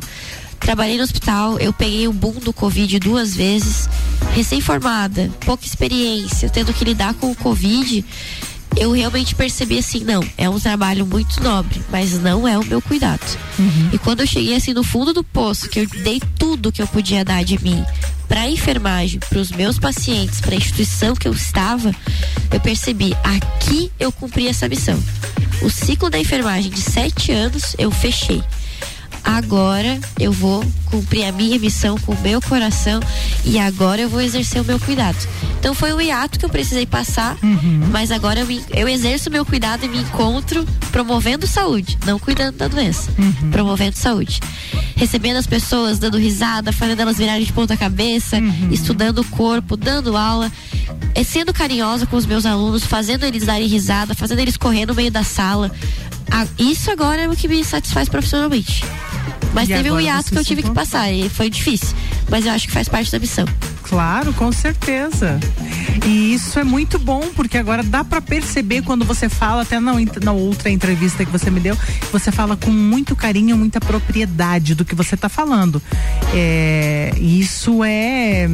Trabalhei 0.59 0.95
no 0.95 1.03
hospital, 1.03 1.59
eu 1.59 1.73
peguei 1.73 2.07
o 2.07 2.13
boom 2.13 2.35
do 2.39 2.53
Covid 2.53 2.97
duas 2.97 3.35
vezes, 3.35 3.89
recém-formada, 4.33 5.29
pouca 5.45 5.65
experiência, 5.65 6.49
tendo 6.49 6.73
que 6.73 6.85
lidar 6.85 7.13
com 7.15 7.29
o 7.29 7.35
Covid 7.35 8.05
eu 8.77 8.91
realmente 8.91 9.35
percebi 9.35 9.77
assim, 9.77 10.03
não, 10.03 10.23
é 10.37 10.49
um 10.49 10.59
trabalho 10.59 11.05
muito 11.05 11.41
nobre, 11.41 11.81
mas 11.91 12.19
não 12.19 12.47
é 12.47 12.57
o 12.57 12.65
meu 12.65 12.81
cuidado. 12.81 13.37
Uhum. 13.59 13.89
E 13.93 13.97
quando 13.97 14.21
eu 14.21 14.27
cheguei 14.27 14.55
assim 14.55 14.73
no 14.73 14.83
fundo 14.83 15.13
do 15.13 15.23
poço, 15.23 15.69
que 15.69 15.79
eu 15.81 15.87
dei 16.03 16.21
tudo 16.37 16.71
que 16.71 16.81
eu 16.81 16.87
podia 16.87 17.23
dar 17.23 17.43
de 17.43 17.61
mim 17.63 17.83
para 18.27 18.41
a 18.41 18.49
enfermagem, 18.49 19.19
para 19.19 19.39
os 19.39 19.51
meus 19.51 19.77
pacientes, 19.77 20.41
para 20.41 20.53
a 20.53 20.57
instituição 20.57 21.15
que 21.15 21.27
eu 21.27 21.33
estava, 21.33 21.93
eu 22.51 22.59
percebi, 22.59 23.15
aqui 23.23 23.91
eu 23.99 24.11
cumpri 24.11 24.47
essa 24.47 24.67
missão. 24.67 25.01
O 25.61 25.69
ciclo 25.69 26.09
da 26.09 26.19
enfermagem 26.19 26.71
de 26.71 26.81
sete 26.81 27.31
anos 27.31 27.75
eu 27.77 27.91
fechei 27.91 28.43
agora 29.23 29.99
eu 30.19 30.31
vou 30.31 30.63
cumprir 30.85 31.25
a 31.25 31.31
minha 31.31 31.57
missão 31.57 31.97
com 31.97 32.11
o 32.13 32.21
meu 32.21 32.41
coração 32.41 32.99
e 33.43 33.57
agora 33.57 34.01
eu 34.01 34.09
vou 34.09 34.21
exercer 34.21 34.61
o 34.61 34.65
meu 34.65 34.79
cuidado. 34.79 35.17
Então 35.59 35.73
foi 35.73 35.93
o 35.93 36.01
hiato 36.01 36.37
que 36.37 36.45
eu 36.45 36.49
precisei 36.49 36.85
passar, 36.85 37.37
uhum. 37.41 37.87
mas 37.91 38.11
agora 38.11 38.41
eu, 38.41 38.45
me, 38.45 38.61
eu 38.71 38.87
exerço 38.87 39.29
o 39.29 39.31
meu 39.31 39.45
cuidado 39.45 39.85
e 39.85 39.87
me 39.87 39.97
encontro 39.97 40.65
promovendo 40.91 41.47
saúde, 41.47 41.97
não 42.05 42.19
cuidando 42.19 42.57
da 42.57 42.67
doença, 42.67 43.09
uhum. 43.17 43.49
promovendo 43.49 43.97
saúde. 43.97 44.39
Recebendo 44.95 45.37
as 45.37 45.47
pessoas, 45.47 45.97
dando 45.97 46.17
risada, 46.17 46.71
fazendo 46.71 46.99
elas 46.99 47.17
virarem 47.17 47.43
de 47.43 47.51
ponta 47.51 47.75
cabeça, 47.75 48.37
uhum. 48.37 48.69
estudando 48.71 49.19
o 49.19 49.25
corpo, 49.25 49.75
dando 49.75 50.15
aula, 50.15 50.51
é 51.15 51.23
sendo 51.23 51.53
carinhosa 51.53 52.05
com 52.05 52.15
os 52.15 52.25
meus 52.25 52.45
alunos, 52.45 52.83
fazendo 52.83 53.25
eles 53.25 53.45
darem 53.45 53.67
risada, 53.67 54.13
fazendo 54.13 54.39
eles 54.39 54.57
correr 54.57 54.85
no 54.85 54.93
meio 54.93 55.11
da 55.11 55.23
sala. 55.23 55.71
Isso 56.57 56.91
agora 56.91 57.21
é 57.21 57.27
o 57.27 57.35
que 57.35 57.47
me 57.47 57.63
satisfaz 57.63 58.09
profissionalmente. 58.09 58.83
Mas 59.53 59.69
e 59.69 59.73
teve 59.73 59.91
um 59.91 59.99
hiato 59.99 60.31
que 60.31 60.37
eu 60.37 60.43
tive 60.43 60.63
que 60.63 60.71
passar 60.71 61.11
e 61.11 61.29
foi 61.29 61.49
difícil. 61.49 61.95
Mas 62.29 62.45
eu 62.45 62.51
acho 62.51 62.67
que 62.67 62.73
faz 62.73 62.89
parte 62.89 63.11
da 63.11 63.19
missão. 63.19 63.45
Claro, 63.83 64.33
com 64.33 64.51
certeza. 64.51 65.39
E 66.07 66.33
isso 66.33 66.57
é 66.57 66.63
muito 66.63 66.97
bom, 66.97 67.29
porque 67.35 67.57
agora 67.57 67.83
dá 67.83 68.03
para 68.03 68.19
perceber 68.19 68.81
quando 68.81 69.05
você 69.05 69.29
fala, 69.29 69.61
até 69.61 69.79
na, 69.79 69.93
na 70.23 70.31
outra 70.31 70.69
entrevista 70.69 71.23
que 71.23 71.31
você 71.31 71.51
me 71.51 71.59
deu, 71.59 71.77
você 72.11 72.31
fala 72.31 72.57
com 72.57 72.71
muito 72.71 73.15
carinho, 73.15 73.55
muita 73.55 73.79
propriedade 73.79 74.73
do 74.73 74.83
que 74.83 74.95
você 74.95 75.13
está 75.13 75.29
falando. 75.29 75.81
É, 76.33 77.13
isso 77.19 77.83
é 77.83 78.47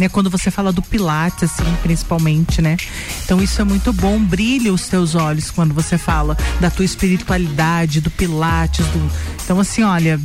né? 0.00 0.08
Quando 0.08 0.30
você 0.30 0.50
fala 0.50 0.72
do 0.72 0.82
Pilates, 0.82 1.44
assim, 1.44 1.76
principalmente, 1.82 2.60
né? 2.62 2.76
Então 3.22 3.40
isso 3.40 3.60
é 3.60 3.64
muito 3.64 3.92
bom, 3.92 4.18
brilha 4.18 4.72
os 4.72 4.88
teus 4.88 5.14
olhos 5.14 5.50
quando 5.50 5.74
você 5.74 5.98
fala 5.98 6.36
da 6.58 6.70
tua 6.70 6.84
espiritualidade, 6.84 8.00
do 8.00 8.10
Pilates, 8.10 8.84
do... 8.86 9.10
Então 9.44 9.60
assim, 9.60 9.82
olha, 9.82 10.18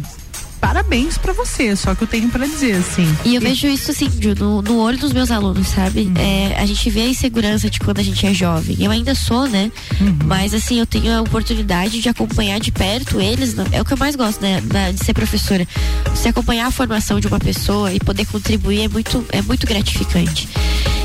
parabéns 0.66 1.16
para 1.16 1.32
você, 1.32 1.76
só 1.76 1.94
que 1.94 2.02
eu 2.02 2.08
tenho 2.08 2.28
para 2.30 2.48
dizer, 2.48 2.78
assim. 2.78 3.08
E 3.24 3.36
eu 3.36 3.42
vejo 3.42 3.68
isso, 3.68 3.92
assim, 3.92 4.10
no, 4.40 4.64
no, 4.64 4.80
olho 4.80 4.98
dos 4.98 5.14
meus 5.14 5.30
alunos, 5.30 5.68
sabe? 5.68 6.02
Uhum. 6.02 6.14
É, 6.18 6.60
a 6.60 6.66
gente 6.66 6.90
vê 6.90 7.02
a 7.02 7.08
insegurança 7.08 7.70
de 7.70 7.80
quando 7.80 8.00
a 8.00 8.04
gente 8.04 8.26
é 8.26 8.34
jovem. 8.34 8.76
Eu 8.80 8.90
ainda 8.90 9.14
sou, 9.14 9.48
né? 9.48 9.72
Uhum. 10.02 10.18
Mas, 10.26 10.56
assim, 10.56 10.80
eu 10.80 10.88
tenho 10.88 11.16
a 11.16 11.22
oportunidade 11.22 12.02
de 12.02 12.10
acompanhar 12.10 12.60
de 12.60 12.72
perto 12.72 13.22
eles. 13.22 13.56
É 13.72 13.80
o 13.80 13.86
que 13.86 13.94
eu 13.94 13.98
mais 13.98 14.16
gosto, 14.16 14.42
né? 14.42 14.60
de 14.92 15.06
ser 15.06 15.14
professora. 15.14 15.68
Você 16.10 16.30
acompanhar 16.30 16.66
a 16.66 16.72
formação 16.72 17.20
de 17.20 17.28
uma 17.28 17.40
pessoa 17.40 17.94
e 17.94 18.00
poder 18.00 18.26
contribuir 18.26 18.82
é 18.82 18.88
muito, 18.88 19.24
é 19.32 19.44
muito 19.44 19.68
gratificante. 19.68 20.50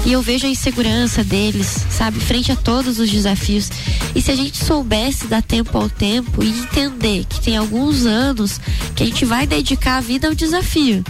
E 0.05 0.13
eu 0.13 0.23
vejo 0.23 0.47
a 0.47 0.51
insegurança 0.51 1.23
deles, 1.23 1.85
sabe? 1.91 2.19
Frente 2.21 2.51
a 2.51 2.57
todos 2.57 2.99
os 2.99 3.11
desafios. 3.11 3.71
E 4.15 4.23
se 4.23 4.31
a 4.31 4.37
gente 4.37 4.65
soubesse 4.65 5.27
dar 5.27 5.43
tempo 5.43 5.77
ao 5.77 5.89
tempo 5.89 6.43
e 6.43 6.49
entender 6.49 7.25
que 7.29 7.41
tem 7.41 7.57
alguns 7.57 8.07
anos 8.07 8.61
que 8.97 9.03
a 9.03 9.07
gente 9.07 9.25
vai 9.25 9.47
dedicar 9.47 9.99
a 9.99 10.01
vida 10.01 10.29
ao 10.29 10.35
desafio. 10.35 11.05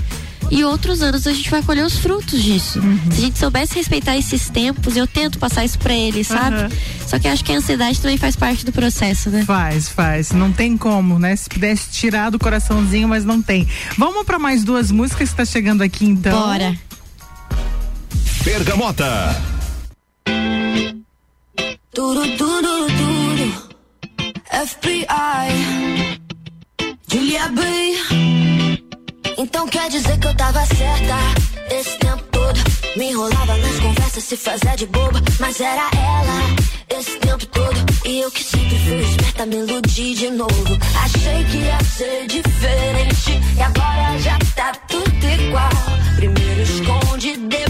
E 0.50 0.64
outros 0.64 1.00
anos 1.00 1.26
a 1.28 1.32
gente 1.32 1.48
vai 1.48 1.62
colher 1.62 1.86
os 1.86 1.96
frutos 1.98 2.42
disso. 2.42 2.80
Uhum. 2.80 2.98
Se 3.12 3.18
a 3.18 3.20
gente 3.20 3.38
soubesse 3.38 3.74
respeitar 3.76 4.16
esses 4.16 4.50
tempos, 4.50 4.96
eu 4.96 5.06
tento 5.06 5.38
passar 5.38 5.64
isso 5.64 5.78
pra 5.78 5.94
eles, 5.94 6.26
sabe? 6.26 6.64
Uhum. 6.64 6.68
Só 7.06 7.18
que 7.20 7.28
acho 7.28 7.44
que 7.44 7.52
a 7.52 7.56
ansiedade 7.56 8.00
também 8.00 8.18
faz 8.18 8.34
parte 8.34 8.64
do 8.64 8.72
processo, 8.72 9.30
né? 9.30 9.44
Faz, 9.44 9.88
faz. 9.88 10.32
Não 10.32 10.50
tem 10.50 10.76
como, 10.76 11.20
né? 11.20 11.36
Se 11.36 11.48
pudesse 11.48 11.90
tirar 11.92 12.30
do 12.30 12.38
coraçãozinho, 12.38 13.08
mas 13.08 13.24
não 13.24 13.40
tem. 13.40 13.68
Vamos 13.96 14.26
para 14.26 14.40
mais 14.40 14.64
duas 14.64 14.90
músicas 14.90 15.30
que 15.30 15.36
tá 15.36 15.44
chegando 15.44 15.82
aqui 15.82 16.04
então. 16.04 16.36
Bora. 16.36 16.76
Bergamota. 18.44 19.36
Tudo, 21.92 22.22
tudo, 22.38 22.86
tudo. 22.86 23.68
FBI. 24.66 26.20
Julia 27.10 27.48
B. 27.48 27.60
Então 29.36 29.66
quer 29.68 29.90
dizer 29.90 30.18
que 30.18 30.26
eu 30.26 30.34
tava 30.36 30.64
certa 30.66 31.16
esse 31.70 31.98
tempo 31.98 32.22
todo. 32.32 32.60
Me 32.96 33.10
enrolava 33.10 33.56
nas 33.56 33.80
conversas, 33.80 34.24
se 34.24 34.36
fazia 34.36 34.74
de 34.76 34.86
boba. 34.86 35.20
Mas 35.38 35.60
era 35.60 35.90
ela 35.92 36.98
esse 36.98 37.18
tempo 37.18 37.44
todo. 37.46 37.76
E 38.06 38.20
eu 38.20 38.30
que 38.30 38.42
sempre 38.42 38.78
fui 38.78 39.00
esperta, 39.00 39.46
me 39.46 39.56
iludi 39.56 40.14
de 40.14 40.30
novo. 40.30 40.78
Achei 41.04 41.44
que 41.44 41.58
ia 41.58 41.78
ser 41.84 42.26
diferente. 42.26 43.40
E 43.56 43.60
agora 43.60 44.18
já 44.18 44.38
tá 44.56 44.72
tudo 44.88 45.26
igual. 45.26 45.70
Primeiro 46.16 46.62
esconde, 46.62 47.36
depois 47.36 47.69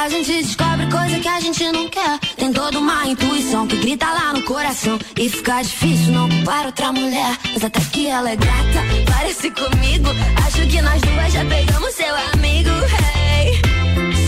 A 0.00 0.08
gente 0.08 0.32
descobre 0.32 0.86
coisa 0.86 1.20
que 1.20 1.28
a 1.28 1.40
gente 1.40 1.62
não 1.72 1.86
quer. 1.90 2.18
Tem 2.34 2.50
toda 2.50 2.78
uma 2.78 3.06
intuição 3.06 3.66
que 3.66 3.76
grita 3.76 4.06
lá 4.06 4.32
no 4.32 4.40
coração. 4.44 4.98
E 5.14 5.28
fica 5.28 5.60
difícil 5.60 6.14
não 6.14 6.26
para 6.42 6.68
outra 6.68 6.90
mulher. 6.90 7.36
Mas 7.52 7.62
até 7.62 7.80
que 7.80 8.06
ela 8.06 8.30
é 8.30 8.34
gata, 8.34 8.80
parece 9.12 9.50
comigo. 9.50 10.08
Acho 10.46 10.66
que 10.66 10.80
nós 10.80 11.02
duas 11.02 11.32
já 11.34 11.44
pegamos 11.44 11.94
seu 11.94 12.14
amigo. 12.32 12.70
Hey. 12.70 13.60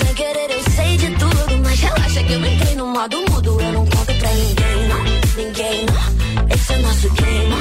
Sem 0.05 0.15
querer 0.15 0.51
eu 0.51 0.63
sei 0.75 0.97
de 0.99 1.11
tudo 1.13 1.33
Relaxa 1.81 2.23
que 2.23 2.33
eu 2.35 2.47
entrei 2.47 2.75
no 2.75 2.87
modo 2.89 3.25
mudo. 3.31 3.59
Eu 3.59 3.73
não 3.73 3.87
conto 3.87 4.15
pra 4.15 4.31
ninguém, 4.31 4.89
não. 4.89 5.03
Ninguém, 5.43 5.87
não. 5.87 6.55
Esse 6.55 6.73
é 6.75 6.79
nosso 6.81 7.11
game, 7.15 7.57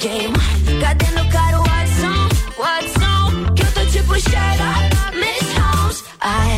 game. 0.00 0.80
Cadê 0.80 1.06
meu 1.10 1.28
caro 1.28 1.58
Watson? 1.64 2.28
Watson? 2.56 3.52
Que 3.56 3.62
eu 3.62 3.72
tô 3.72 3.84
tipo 3.90 4.14
Sherlock, 4.14 5.16
Miss 5.16 5.58
Holmes. 5.58 6.04
Ai. 6.20 6.57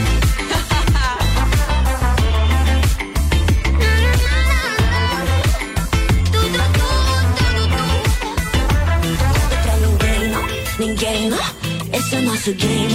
Nosso 12.41 12.53
game. 12.53 12.87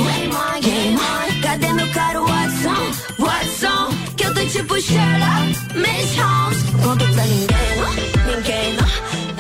Game. 0.61 0.99
Cadê 1.41 1.73
meu 1.73 1.89
caro 1.93 2.27
Watson? 2.27 2.91
Watson, 3.17 3.95
que 4.17 4.27
eu 4.27 4.35
tô 4.35 4.41
tipo 4.45 4.81
Sherlock, 4.81 5.77
Miss 5.77 6.17
Holmes. 6.19 6.63
Conto 6.83 7.05
pra 7.15 7.25
ninguém. 7.27 8.27
Ninguém. 8.27 8.77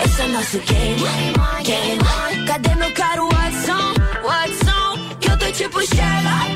Esse 0.04 0.22
é 0.22 0.28
nosso 0.28 0.58
game. 0.58 1.02
Game. 1.64 2.46
Cadê 2.46 2.74
meu 2.76 2.92
caro 2.92 3.28
Watson? 3.32 3.94
Watson 4.22 4.76
tipo 5.56 5.80
Sherlock, 5.80 5.90
Miss 5.90 5.94
Holmes. 5.96 6.55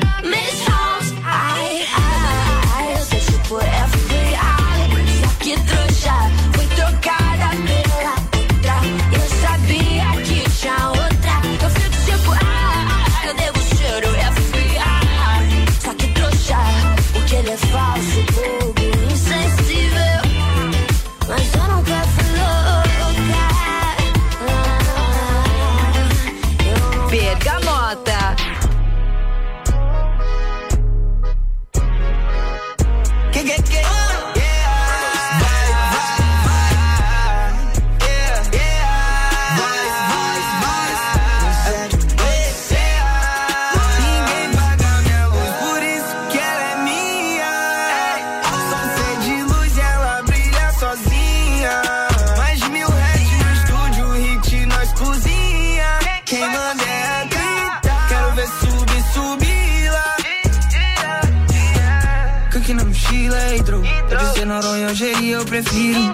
Eu 65.71 66.13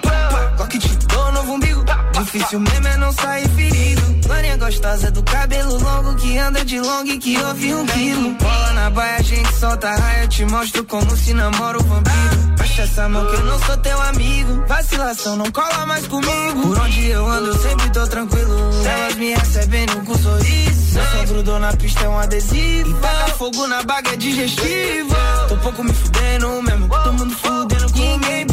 Coque 0.56 0.78
te 0.78 0.96
dou 1.06 1.32
novo 1.32 1.52
umbigo. 1.54 1.84
Difícil 2.12 2.60
mesmo 2.60 2.86
é 2.86 2.96
não 2.96 3.12
sair 3.12 3.48
ferido. 3.50 4.28
Maninha 4.28 4.56
gostosa 4.56 5.10
do 5.10 5.22
cabelo 5.22 5.78
longo 5.78 6.14
que 6.16 6.38
anda 6.38 6.64
de 6.64 6.80
long 6.80 7.04
e 7.04 7.18
que 7.18 7.38
ouve 7.42 7.74
um 7.74 7.86
quilo. 7.86 8.34
Bola 8.34 8.72
na 8.74 8.90
baia, 8.90 9.16
a 9.16 9.22
gente 9.22 9.52
solta 9.54 9.90
raia. 9.90 10.24
Eu 10.24 10.28
te 10.28 10.44
mostro 10.44 10.84
como 10.84 11.16
se 11.16 11.34
namora 11.34 11.78
o 11.78 11.82
vampiro. 11.82 12.56
Baixa 12.58 12.82
essa 12.82 13.08
mão 13.08 13.26
que 13.26 13.34
eu 13.34 13.44
não 13.44 13.58
sou 13.60 13.76
teu 13.78 14.00
amigo. 14.02 14.64
Vacilação 14.68 15.36
não 15.36 15.50
cola 15.50 15.86
mais 15.86 16.06
comigo. 16.06 16.62
Por 16.62 16.78
onde 16.80 17.08
eu 17.08 17.26
ando, 17.26 17.46
eu 17.48 17.58
sempre 17.58 17.90
tô 17.90 18.06
tranquilo. 18.06 18.70
Elas 18.84 19.14
me 19.16 19.34
recebendo 19.34 20.04
com 20.04 20.18
sorriso. 20.18 20.94
Meu 20.94 21.04
só 21.04 21.24
grudou 21.32 21.58
na 21.58 21.72
pista 21.74 22.04
é 22.04 22.08
um 22.08 22.18
adesivo. 22.18 22.90
E 22.90 22.94
taca 22.94 23.28
fogo 23.32 23.66
na 23.66 23.82
baga 23.82 24.12
é 24.12 24.16
digestivo. 24.16 25.16
Tô 25.48 25.56
pouco 25.56 25.82
me 25.82 25.92
fudendo 25.92 26.62
mesmo. 26.62 26.88
Todo 26.88 27.12
mundo 27.14 27.34
fudendo 27.36 27.92
com 27.92 27.98
ninguém 27.98 28.46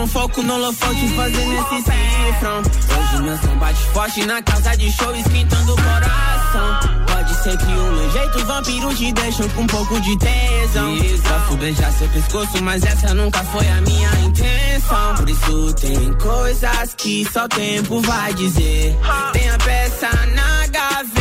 um 0.00 0.06
foco 0.06 0.42
no 0.42 0.54
holofote 0.54 1.08
fazendo 1.14 1.52
esse 1.52 1.76
cifrão. 1.76 2.62
Hoje 2.62 3.22
meu 3.22 3.36
som 3.38 3.58
bate 3.58 3.82
forte 3.92 4.24
na 4.24 4.42
casa 4.42 4.74
de 4.76 4.90
show, 4.92 5.14
esquentando 5.14 5.74
o 5.74 5.76
coração. 5.76 6.80
Pode 7.06 7.34
ser 7.42 7.58
que 7.58 7.64
o 7.64 7.92
meu 7.92 8.10
jeito 8.10 8.46
vampiro 8.46 8.94
te 8.94 9.12
deixe 9.12 9.48
com 9.50 9.60
um 9.60 9.66
pouco 9.66 10.00
de 10.00 10.18
tesão. 10.18 10.96
Posso 11.22 11.56
beijar 11.58 11.92
seu 11.92 12.08
pescoço, 12.08 12.62
mas 12.62 12.82
essa 12.82 13.12
nunca 13.12 13.44
foi 13.44 13.68
a 13.68 13.80
minha 13.82 14.10
intenção. 14.20 15.14
Por 15.16 15.28
isso 15.28 15.74
tem 15.74 16.14
coisas 16.14 16.94
que 16.94 17.28
só 17.30 17.44
o 17.44 17.48
tempo 17.48 18.00
vai 18.00 18.32
dizer. 18.34 18.96
Tem 19.32 19.50
a 19.50 19.58
peça 19.58 20.08
na 20.34 20.66
gaveta. 20.68 21.19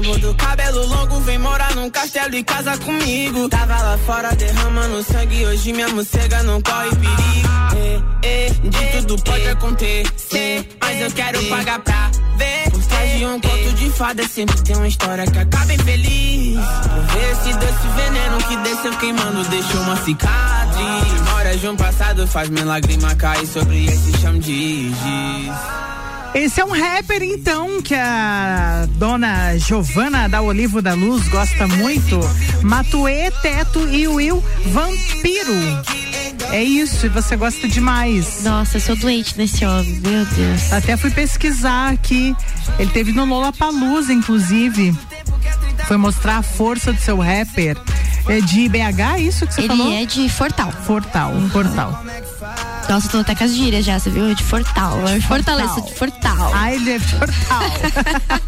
Do 0.00 0.34
cabelo 0.36 0.86
longo, 0.86 1.20
vem 1.20 1.38
morar 1.38 1.74
num 1.74 1.90
castelo 1.90 2.34
e 2.34 2.42
casa 2.42 2.78
comigo. 2.78 3.46
Tava 3.50 3.76
lá 3.76 3.98
fora 3.98 4.34
derramando 4.34 5.02
sangue, 5.02 5.44
hoje 5.44 5.70
minha 5.70 5.86
morcega 5.90 6.42
não 6.44 6.62
corre 6.62 6.88
perigo. 6.96 8.10
É, 8.22 8.46
é, 8.46 8.48
de 8.48 9.02
tudo 9.02 9.22
pode 9.22 9.46
acontecer, 9.48 10.66
mas 10.80 10.98
eu 10.98 11.10
quero 11.12 11.44
pagar 11.44 11.78
pra 11.80 12.10
ver. 12.38 12.72
De 13.18 13.26
um 13.26 13.38
conto 13.38 13.72
de 13.74 13.90
fada 13.90 14.26
sempre 14.26 14.62
tem 14.62 14.76
uma 14.76 14.88
história 14.88 15.26
que 15.26 15.38
acaba 15.38 15.74
infeliz. 15.74 16.56
Ver 16.56 17.36
se 17.42 17.52
desse 17.58 17.88
veneno 17.94 18.38
que 18.38 18.56
desceu 18.56 18.96
queimando 18.96 19.44
deixou 19.50 19.80
uma 19.82 19.96
cicatriz. 19.96 21.12
Memória 21.12 21.56
de 21.58 21.68
um 21.68 21.76
passado 21.76 22.26
faz 22.26 22.48
minha 22.48 22.64
lágrima 22.64 23.14
cair 23.14 23.46
sobre 23.46 23.84
esse 23.84 24.18
chão 24.18 24.38
de 24.38 24.88
giz. 24.88 25.91
Esse 26.34 26.60
é 26.60 26.64
um 26.64 26.70
rapper, 26.72 27.22
então, 27.22 27.82
que 27.82 27.94
a 27.94 28.86
dona 28.96 29.56
Giovana 29.58 30.28
da 30.28 30.40
Olivo 30.40 30.80
da 30.80 30.94
Luz 30.94 31.28
gosta 31.28 31.66
muito. 31.68 32.18
Matuê, 32.62 33.30
Teto 33.42 33.86
e 33.88 34.08
Will 34.08 34.42
Vampiro. 34.68 35.52
É 36.50 36.62
isso, 36.62 37.04
e 37.06 37.08
você 37.10 37.36
gosta 37.36 37.68
demais. 37.68 38.42
Nossa, 38.44 38.78
eu 38.78 38.80
sou 38.80 38.96
doente 38.96 39.36
nesse 39.36 39.64
homem, 39.64 40.00
meu 40.00 40.24
Deus. 40.24 40.72
Até 40.72 40.96
fui 40.96 41.10
pesquisar 41.10 41.90
aqui. 41.92 42.34
Ele 42.78 42.90
teve 42.90 43.12
no 43.12 43.24
Lollapalooza, 43.26 44.12
inclusive. 44.12 44.96
Foi 45.86 45.96
mostrar 45.98 46.38
a 46.38 46.42
força 46.42 46.92
do 46.94 47.00
seu 47.00 47.18
rapper. 47.18 47.76
É 48.28 48.40
de 48.40 48.68
BH, 48.68 49.18
isso 49.20 49.46
que 49.46 49.54
você 49.54 49.62
Ele 49.62 49.68
falou? 49.68 49.92
é 49.92 50.06
de 50.06 50.28
Fortal. 50.28 50.70
Fortal, 50.70 51.32
Fortal. 51.52 52.04
Nossa, 52.88 53.06
eu 53.06 53.10
tô 53.10 53.18
até 53.18 53.34
com 53.34 53.44
as 53.44 53.54
gírias 53.54 53.84
já, 53.84 53.98
você 53.98 54.10
viu? 54.10 54.30
É 54.30 54.34
de 54.34 54.42
Fortal. 54.42 55.08
É 55.08 55.18
de 55.18 55.26
Fortaleza, 55.26 55.80
de 55.80 55.94
Fortal. 55.94 56.52
É 56.66 56.76
de 56.78 56.98
Fortal. 56.98 57.62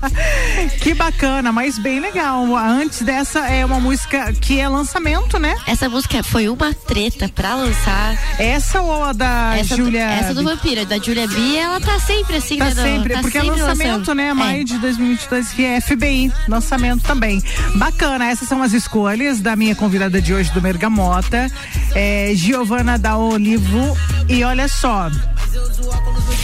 que 0.83 0.93
bacana, 0.95 1.51
mas 1.53 1.79
bem 1.79 2.01
legal. 2.01 2.45
Antes 2.57 3.03
dessa 3.03 3.41
é 3.49 3.65
uma 3.65 3.81
música 3.81 4.33
que 4.35 4.61
é 4.61 4.69
lançamento, 4.69 5.39
né? 5.39 5.55
Essa 5.67 5.89
música 5.89 6.23
foi 6.23 6.49
uma 6.49 6.75
treta 6.75 7.29
pra 7.29 7.55
lançar. 7.55 8.17
Essa 8.39 8.83
ou 8.83 9.05
a 9.05 9.13
da 9.13 9.57
essa 9.57 9.77
Júlia? 9.77 10.07
Do, 10.07 10.13
essa 10.13 10.35
do 10.35 10.43
Vampira, 10.45 10.85
da 10.85 10.99
Júlia 10.99 11.27
B, 11.27 11.57
ela 11.57 11.81
tá 11.81 11.99
sempre 11.99 12.37
assim, 12.37 12.59
Tá 12.59 12.67
né? 12.67 12.75
sempre, 12.75 13.15
tá 13.15 13.21
porque 13.21 13.39
é 13.39 13.41
sempre 13.41 13.61
lançamento, 13.63 13.99
lançando. 13.99 14.17
né? 14.17 14.35
Maio 14.35 14.65
de 14.65 14.77
2022, 14.79 15.53
que 15.53 15.65
é 15.65 15.81
FBI, 15.81 16.33
lançamento 16.49 17.03
também. 17.03 17.43
Bacana, 17.77 18.27
essas 18.27 18.47
são 18.49 18.63
as 18.63 18.73
escolhas 18.73 19.41
da 19.41 19.57
minha 19.57 19.75
convidada 19.75 20.21
de 20.21 20.35
hoje 20.35 20.51
do 20.53 20.61
Mergamota, 20.61 21.51
é, 21.95 22.33
Giovana 22.35 22.99
da 22.99 23.17
Olivo. 23.17 23.97
E 24.29 24.43
olha 24.43 24.67
só, 24.69 25.11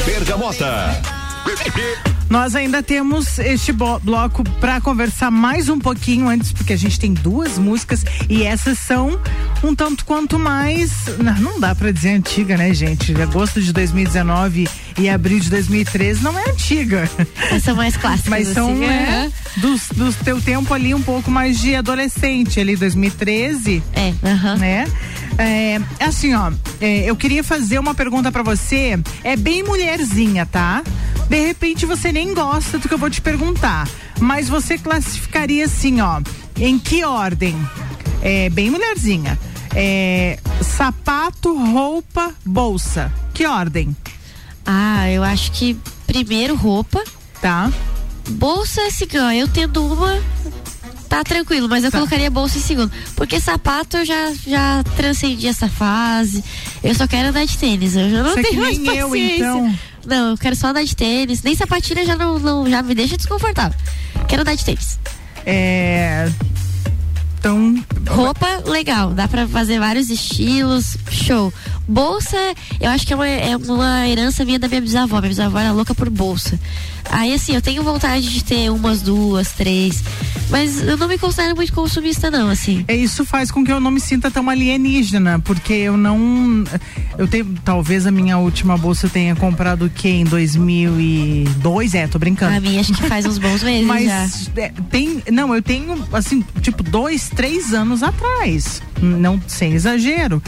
Bergamota. 0.05 1.20
nós 2.31 2.55
ainda 2.55 2.83
temos 2.83 3.39
este 3.39 3.73
bloco 3.73 4.45
para 4.61 4.81
conversar 4.81 5.31
mais 5.31 5.69
um 5.69 5.79
pouquinho 5.79 6.29
antes, 6.29 6.53
porque 6.53 6.73
a 6.73 6.77
gente 6.77 6.99
tem 6.99 7.13
duas 7.13 7.59
músicas 7.59 8.05
e 8.29 8.45
essas 8.45 8.79
são 8.79 9.21
um 9.63 9.75
tanto 9.75 10.05
quanto 10.05 10.39
mais. 10.39 10.93
Não, 11.41 11.59
dá 11.59 11.75
para 11.75 11.91
dizer 11.91 12.11
antiga, 12.11 12.57
né, 12.57 12.73
gente? 12.73 13.21
Agosto 13.21 13.61
de 13.61 13.73
2019 13.73 14.69
e 14.99 15.09
abril 15.09 15.41
de 15.41 15.51
2013 15.51 16.23
não 16.23 16.39
é 16.39 16.51
antiga. 16.51 17.11
Mas 17.51 17.63
são 17.63 17.75
mais 17.75 17.97
clássicas. 17.97 18.31
Mas 18.31 18.49
são, 18.49 18.71
assim, 18.71 18.81
né, 18.81 19.33
aham. 19.57 19.61
dos, 19.61 19.89
dos 19.95 20.17
teu 20.17 20.41
tempo 20.41 20.73
ali 20.73 20.95
um 20.95 21.03
pouco 21.03 21.31
mais 21.31 21.59
de 21.59 21.75
adolescente, 21.75 22.61
ali 22.61 22.77
2013. 22.77 23.83
É, 23.93 24.15
aham. 24.25 24.57
Né? 24.57 24.87
É, 25.39 25.81
assim, 26.01 26.35
ó, 26.35 26.53
é, 26.81 27.11
eu 27.11 27.17
queria 27.17 27.43
fazer 27.43 27.79
uma 27.79 27.95
pergunta 27.95 28.31
pra 28.31 28.43
você. 28.43 28.99
É 29.25 29.37
bem 29.37 29.63
mulherzinha, 29.63 30.47
tá? 30.47 30.83
De 31.31 31.47
repente 31.47 31.87
você 31.87 32.11
nem 32.11 32.35
gosta 32.35 32.77
do 32.77 32.89
que 32.89 32.93
eu 32.95 32.99
vou 32.99 33.09
te 33.09 33.21
perguntar, 33.21 33.89
mas 34.19 34.49
você 34.49 34.77
classificaria 34.77 35.65
assim, 35.65 36.01
ó, 36.01 36.21
em 36.57 36.77
que 36.77 37.05
ordem? 37.05 37.57
É 38.21 38.51
bem 38.51 38.69
mulherzinha. 38.69 39.39
É, 39.75 40.41
sapato, 40.61 41.57
roupa, 41.57 42.35
bolsa. 42.45 43.13
Que 43.33 43.47
ordem? 43.47 43.97
Ah, 44.67 45.09
eu 45.09 45.23
acho 45.23 45.53
que 45.53 45.77
primeiro 46.05 46.57
roupa. 46.57 47.01
Tá. 47.41 47.73
Bolsa 48.31 48.81
é 48.83 48.91
cigana. 48.91 49.35
Eu 49.35 49.47
tendo 49.47 49.87
uma, 49.87 50.21
tá 51.09 51.23
tranquilo, 51.23 51.69
mas 51.69 51.85
eu 51.85 51.93
colocaria 51.93 52.29
bolsa 52.29 52.59
em 52.59 52.61
segundo. 52.61 52.91
Porque 53.15 53.41
sapato 53.41 53.99
eu 53.99 54.05
já, 54.05 54.33
já 54.47 54.83
transcendi 54.97 55.47
essa 55.47 55.69
fase. 55.69 56.43
Eu 56.83 56.95
só 56.95 57.07
quero 57.07 57.29
andar 57.29 57.45
de 57.47 57.57
tênis. 57.57 57.95
Eu 57.95 58.11
já 58.11 58.23
não 58.25 58.33
Você 58.33 58.41
é 58.41 58.43
tenho 58.43 58.63
mais 58.63 58.79
nem 58.79 58.97
eu, 58.97 59.09
paciência. 59.09 59.37
então. 59.37 59.79
Não, 60.11 60.31
eu 60.31 60.37
quero 60.37 60.57
só 60.57 60.67
andar 60.67 60.83
de 60.83 60.97
tênis. 60.97 61.41
Nem 61.45 61.55
sapatilha 61.55 62.05
já 62.05 62.17
não, 62.17 62.37
não 62.41 62.69
já 62.69 62.83
me 62.83 62.97
deixa 62.97 63.17
desconfortável. 63.17 63.79
Quero 64.27 64.43
andar 64.43 64.57
de 64.57 64.65
tênis. 64.65 64.99
É. 65.47 66.29
Então. 67.39 67.83
Roupa, 68.09 68.63
legal. 68.67 69.13
Dá 69.13 69.29
pra 69.29 69.47
fazer 69.47 69.79
vários 69.79 70.11
estilos. 70.11 70.97
Show. 71.09 71.55
Bolsa, 71.87 72.37
eu 72.81 72.91
acho 72.91 73.07
que 73.07 73.13
é 73.13 73.17
uma, 73.17 73.27
é 73.29 73.57
uma 73.57 74.09
herança 74.09 74.45
minha 74.45 74.59
da 74.59 74.67
minha 74.67 74.81
bisavó. 74.81 75.19
Minha 75.21 75.29
bisavó 75.29 75.61
era 75.61 75.71
louca 75.71 75.95
por 75.95 76.11
bolsa. 76.11 76.59
Aí, 77.09 77.33
assim, 77.33 77.55
eu 77.55 77.63
tenho 77.63 77.83
vontade 77.83 78.29
de 78.29 78.45
ter 78.45 78.71
umas, 78.71 79.03
duas, 79.03 79.53
três. 79.53 80.03
Mas 80.51 80.83
eu 80.83 80.97
não 80.97 81.07
me 81.07 81.17
considero 81.17 81.55
muito 81.55 81.73
consumista, 81.73 82.31
não, 82.31 82.49
assim. 82.51 82.85
É, 82.89 82.97
isso 82.97 83.25
faz 83.25 83.51
com 83.51 83.65
que 83.65 83.73
eu 83.73 83.81
não 83.81 83.91
me 83.91 84.01
sinta 84.01 84.31
tão 84.31 84.49
alienígena, 84.51 85.39
porque 85.39 85.73
eu 85.73 85.97
não. 85.97 86.65
Eu 87.17 87.29
tenho. 87.29 87.55
Talvez 87.65 88.07
a 88.07 88.11
minha 88.11 88.37
última 88.39 88.77
bolsa 88.77 89.07
eu 89.07 89.11
tenha 89.11 89.37
comprado 89.37 89.87
o 89.87 89.91
quê? 89.91 90.09
Em 90.09 90.25
2002? 90.25 91.95
É, 91.95 92.07
tô 92.07 92.19
brincando. 92.19 92.57
A 92.57 92.61
minha 92.61 92.81
acho 92.81 92.93
que 92.93 93.03
faz 93.05 93.27
uns 93.27 93.39
bons 93.39 93.63
meses 93.63 93.87
Mas 93.87 94.05
já. 94.55 94.63
é, 94.63 94.73
tem. 94.91 95.23
Não, 95.31 95.55
eu 95.55 95.63
tenho, 95.63 96.05
assim, 96.13 96.45
tipo, 96.61 96.83
dois, 96.83 97.29
três 97.29 97.73
anos 97.73 98.03
atrás. 98.03 98.83
Não, 99.01 99.41
sem 99.47 99.73
exagero. 99.73 100.43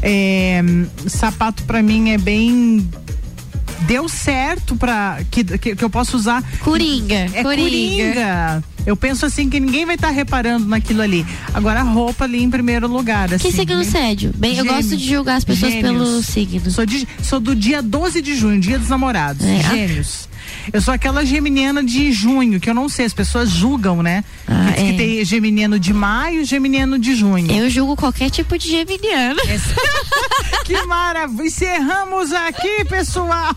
É, 0.00 0.62
sapato 1.06 1.62
pra 1.64 1.82
mim 1.82 2.10
é 2.10 2.18
bem 2.18 2.88
deu 3.82 4.08
certo 4.08 4.76
para 4.76 5.18
que, 5.30 5.44
que, 5.44 5.76
que 5.76 5.84
eu 5.84 5.90
posso 5.90 6.16
usar. 6.16 6.42
Coringa, 6.60 7.14
é 7.34 7.42
coringa. 7.42 8.04
coringa. 8.12 8.64
Eu 8.84 8.96
penso 8.96 9.24
assim 9.24 9.48
que 9.48 9.60
ninguém 9.60 9.86
vai 9.86 9.94
estar 9.94 10.10
reparando 10.10 10.66
naquilo 10.66 11.02
ali. 11.02 11.24
Agora 11.54 11.80
a 11.80 11.82
roupa 11.84 12.24
ali 12.24 12.42
em 12.42 12.50
primeiro 12.50 12.88
lugar. 12.88 13.32
Assim, 13.32 13.48
Que 13.50 13.56
signo 13.56 13.84
sério? 13.84 14.32
Bem, 14.36 14.56
eu 14.56 14.64
gosto 14.64 14.96
de 14.96 15.06
julgar 15.08 15.36
as 15.36 15.44
pessoas 15.44 15.72
Gêmeos. 15.72 15.92
pelo 15.96 16.22
signo. 16.22 16.70
Sou, 16.70 16.84
de- 16.84 17.06
sou 17.22 17.38
do 17.38 17.54
dia 17.54 17.80
12 17.80 18.20
de 18.20 18.34
junho, 18.34 18.60
dia 18.60 18.78
dos 18.80 18.88
namorados. 18.88 19.46
É. 19.46 19.62
Gêmeos. 19.62 20.28
Eu 20.72 20.80
sou 20.80 20.92
aquela 20.92 21.24
geminiana 21.24 21.82
de 21.82 22.12
junho, 22.12 22.60
que 22.60 22.68
eu 22.68 22.74
não 22.74 22.88
sei, 22.88 23.06
as 23.06 23.14
pessoas 23.14 23.50
julgam, 23.50 24.02
né? 24.02 24.24
Ah, 24.46 24.72
que, 24.74 24.82
que 24.82 24.90
é. 24.90 24.92
tem 24.92 25.24
geminiano 25.24 25.78
de 25.78 25.92
maio 25.92 26.42
e 26.42 26.44
geminiano 26.44 26.98
de 26.98 27.14
junho. 27.14 27.50
Eu 27.50 27.70
julgo 27.70 27.96
qualquer 27.96 28.30
tipo 28.30 28.58
de 28.58 28.68
geminiano. 28.68 29.40
que 30.64 30.82
maravilha! 30.86 31.42
Encerramos 31.42 32.32
aqui, 32.32 32.84
pessoal! 32.84 33.54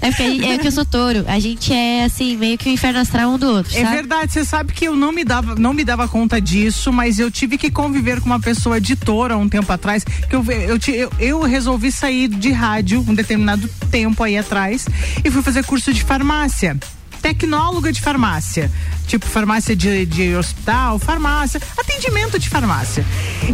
É 0.00 0.10
gente- 0.12 0.44
é 0.44 0.58
que 0.58 0.66
eu 0.66 0.72
sou 0.72 0.84
touro. 0.84 1.24
A 1.26 1.38
gente 1.38 1.72
é 1.72 2.04
assim, 2.04 2.36
meio 2.36 2.58
que 2.58 2.68
o 2.68 2.72
inferno 2.72 3.00
astral 3.00 3.30
um 3.30 3.38
do 3.38 3.46
outro. 3.48 3.76
É 3.76 3.82
sabe? 3.82 3.96
verdade, 3.96 4.32
você 4.32 4.44
sabe 4.44 4.72
que 4.72 4.86
eu 4.86 4.94
não 4.94 5.12
me 5.12 5.24
dava, 5.24 5.54
não 5.54 5.72
me 5.72 5.84
dava 5.84 6.06
conta 6.06 6.40
disso, 6.40 6.92
mas 6.92 7.18
eu 7.18 7.30
tive 7.30 7.56
que 7.56 7.70
conviver 7.70 8.20
com 8.20 8.26
uma 8.26 8.40
pessoa 8.40 8.80
de 8.80 8.96
touro 8.96 9.34
há 9.34 9.36
um 9.36 9.48
tempo 9.48 9.72
atrás, 9.72 10.04
que 10.04 10.34
eu, 10.34 10.44
eu, 10.50 10.78
eu, 10.94 11.12
eu 11.18 11.40
resolvi 11.42 11.90
sair 11.90 12.28
de 12.28 12.52
rádio 12.52 13.04
um 13.06 13.14
determinado 13.14 13.68
tempo 13.90 14.22
aí 14.22 14.36
atrás 14.36 14.86
e 15.24 15.30
fui 15.30 15.42
fazer 15.42 15.64
curso 15.64 15.92
de 15.92 16.04
farmácia. 16.14 16.78
Tecnóloga 17.20 17.92
de 17.92 18.00
farmácia. 18.00 18.70
Tipo, 19.06 19.26
farmácia 19.26 19.74
de, 19.74 20.06
de 20.06 20.36
hospital, 20.36 20.98
farmácia, 20.98 21.60
atendimento 21.76 22.38
de 22.38 22.48
farmácia. 22.48 23.04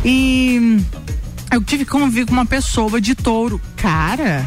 E 0.04 0.78
eu 1.50 1.62
tive 1.64 1.86
que 1.86 1.90
conviver 1.90 2.26
com 2.26 2.32
uma 2.32 2.44
pessoa 2.44 3.00
de 3.00 3.14
touro. 3.14 3.58
Cara, 3.76 4.46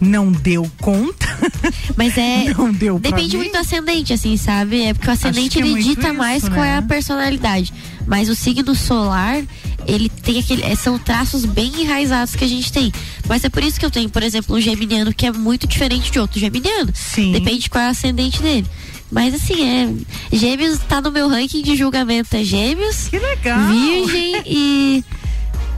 não 0.00 0.32
deu 0.32 0.68
conta. 0.80 1.26
Mas 1.96 2.18
é. 2.18 2.52
Não 2.58 2.72
deu 2.72 2.98
Depende 2.98 3.36
muito 3.36 3.52
do 3.52 3.58
ascendente, 3.58 4.12
assim, 4.12 4.36
sabe? 4.36 4.82
É 4.82 4.94
porque 4.94 5.08
o 5.08 5.12
ascendente 5.12 5.60
é 5.60 5.62
ele 5.62 5.82
dita 5.82 6.08
isso, 6.08 6.14
mais 6.14 6.42
né? 6.42 6.50
qual 6.50 6.64
é 6.64 6.76
a 6.76 6.82
personalidade. 6.82 7.72
Mas 8.06 8.28
o 8.28 8.34
signo 8.34 8.74
solar, 8.74 9.42
ele 9.86 10.08
tem 10.08 10.38
aquele. 10.38 10.62
é, 10.62 10.74
São 10.74 10.98
traços 10.98 11.44
bem 11.44 11.72
enraizados 11.82 12.34
que 12.34 12.44
a 12.44 12.48
gente 12.48 12.72
tem. 12.72 12.92
Mas 13.28 13.44
é 13.44 13.48
por 13.48 13.62
isso 13.62 13.78
que 13.78 13.86
eu 13.86 13.90
tenho, 13.90 14.08
por 14.08 14.22
exemplo, 14.22 14.56
um 14.56 14.60
geminiano 14.60 15.12
que 15.12 15.26
é 15.26 15.32
muito 15.32 15.66
diferente 15.66 16.10
de 16.10 16.18
outro 16.18 16.38
geminiano. 16.38 16.90
Sim. 16.94 17.32
Depende 17.32 17.60
de 17.60 17.70
qual 17.70 17.84
é 17.84 17.88
o 17.88 17.90
ascendente 17.90 18.40
dele. 18.42 18.66
Mas 19.10 19.34
assim, 19.34 19.68
é. 19.68 20.36
Gêmeos 20.36 20.78
tá 20.88 21.00
no 21.00 21.12
meu 21.12 21.28
ranking 21.28 21.62
de 21.62 21.76
julgamento. 21.76 22.36
É 22.36 22.42
gêmeos. 22.42 23.08
Que 23.08 23.18
legal. 23.18 23.68
Virgem 23.68 24.42
e. 24.46 25.04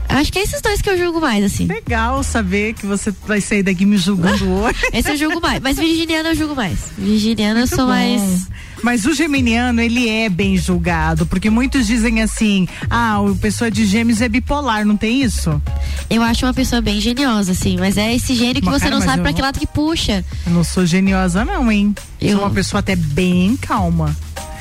Acho 0.09 0.31
que 0.33 0.39
é 0.39 0.43
esses 0.43 0.59
dois 0.61 0.81
que 0.81 0.89
eu 0.89 0.97
julgo 0.97 1.21
mais, 1.21 1.43
assim. 1.43 1.65
Legal 1.67 2.23
saber 2.23 2.73
que 2.73 2.85
você 2.85 3.13
vai 3.27 3.39
sair 3.39 3.61
daqui 3.63 3.85
me 3.85 3.95
julgando 3.95 4.49
hoje. 4.51 4.79
Esse 4.91 5.11
eu 5.11 5.17
julgo 5.17 5.39
mais. 5.39 5.61
Mas 5.61 5.77
virginiano 5.77 6.29
eu 6.29 6.35
julgo 6.35 6.55
mais. 6.55 6.77
Virginiano 6.97 7.59
eu 7.59 7.67
Muito 7.67 7.75
sou 7.75 7.85
bom. 7.85 7.91
mais. 7.91 8.47
Mas 8.81 9.05
o 9.05 9.13
geminiano, 9.13 9.81
ele 9.81 10.07
é 10.09 10.29
bem 10.29 10.57
julgado, 10.57 11.25
porque 11.25 11.49
muitos 11.49 11.85
dizem 11.85 12.21
assim: 12.21 12.67
ah, 12.89 13.19
o 13.21 13.35
pessoa 13.35 13.69
de 13.69 13.85
gêmeos 13.85 14.21
é 14.21 14.27
bipolar, 14.29 14.85
não 14.85 14.95
tem 14.97 15.21
isso? 15.21 15.61
Eu 16.09 16.23
acho 16.23 16.45
uma 16.45 16.53
pessoa 16.53 16.81
bem 16.81 16.99
geniosa, 17.01 17.51
assim, 17.51 17.77
mas 17.77 17.97
é 17.97 18.15
esse 18.15 18.33
gênio 18.35 18.61
que 18.61 18.69
você 18.69 18.85
cara, 18.85 18.95
não 18.95 19.01
sabe 19.05 19.19
eu 19.19 19.23
pra 19.23 19.33
que 19.33 19.41
lado 19.41 19.59
que 19.59 19.67
puxa. 19.67 20.23
Eu 20.47 20.53
não 20.53 20.63
sou 20.63 20.85
geniosa, 20.85 21.43
não, 21.45 21.69
hein? 21.71 21.93
Eu- 22.21 22.37
Sou 22.37 22.45
uma 22.45 22.51
pessoa 22.53 22.79
até 22.79 22.95
bem 22.95 23.55
calma. 23.57 24.15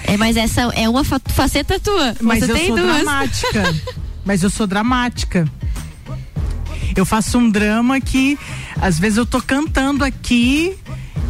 É, 0.04 0.16
mas 0.16 0.36
essa 0.36 0.62
é 0.74 0.88
uma 0.88 1.04
fa- 1.04 1.20
faceta 1.28 1.78
tua. 1.78 2.16
Mas 2.20 2.40
você 2.44 2.50
eu 2.52 2.56
tem 2.56 2.66
sou 2.68 2.76
duas. 2.76 2.94
dramática. 2.96 3.74
mas 4.28 4.42
eu 4.42 4.50
sou 4.50 4.66
dramática. 4.66 5.48
Eu 6.94 7.06
faço 7.06 7.38
um 7.38 7.48
drama 7.48 7.98
que 8.00 8.38
às 8.80 8.98
vezes 8.98 9.16
eu 9.16 9.24
tô 9.24 9.40
cantando 9.40 10.04
aqui 10.04 10.76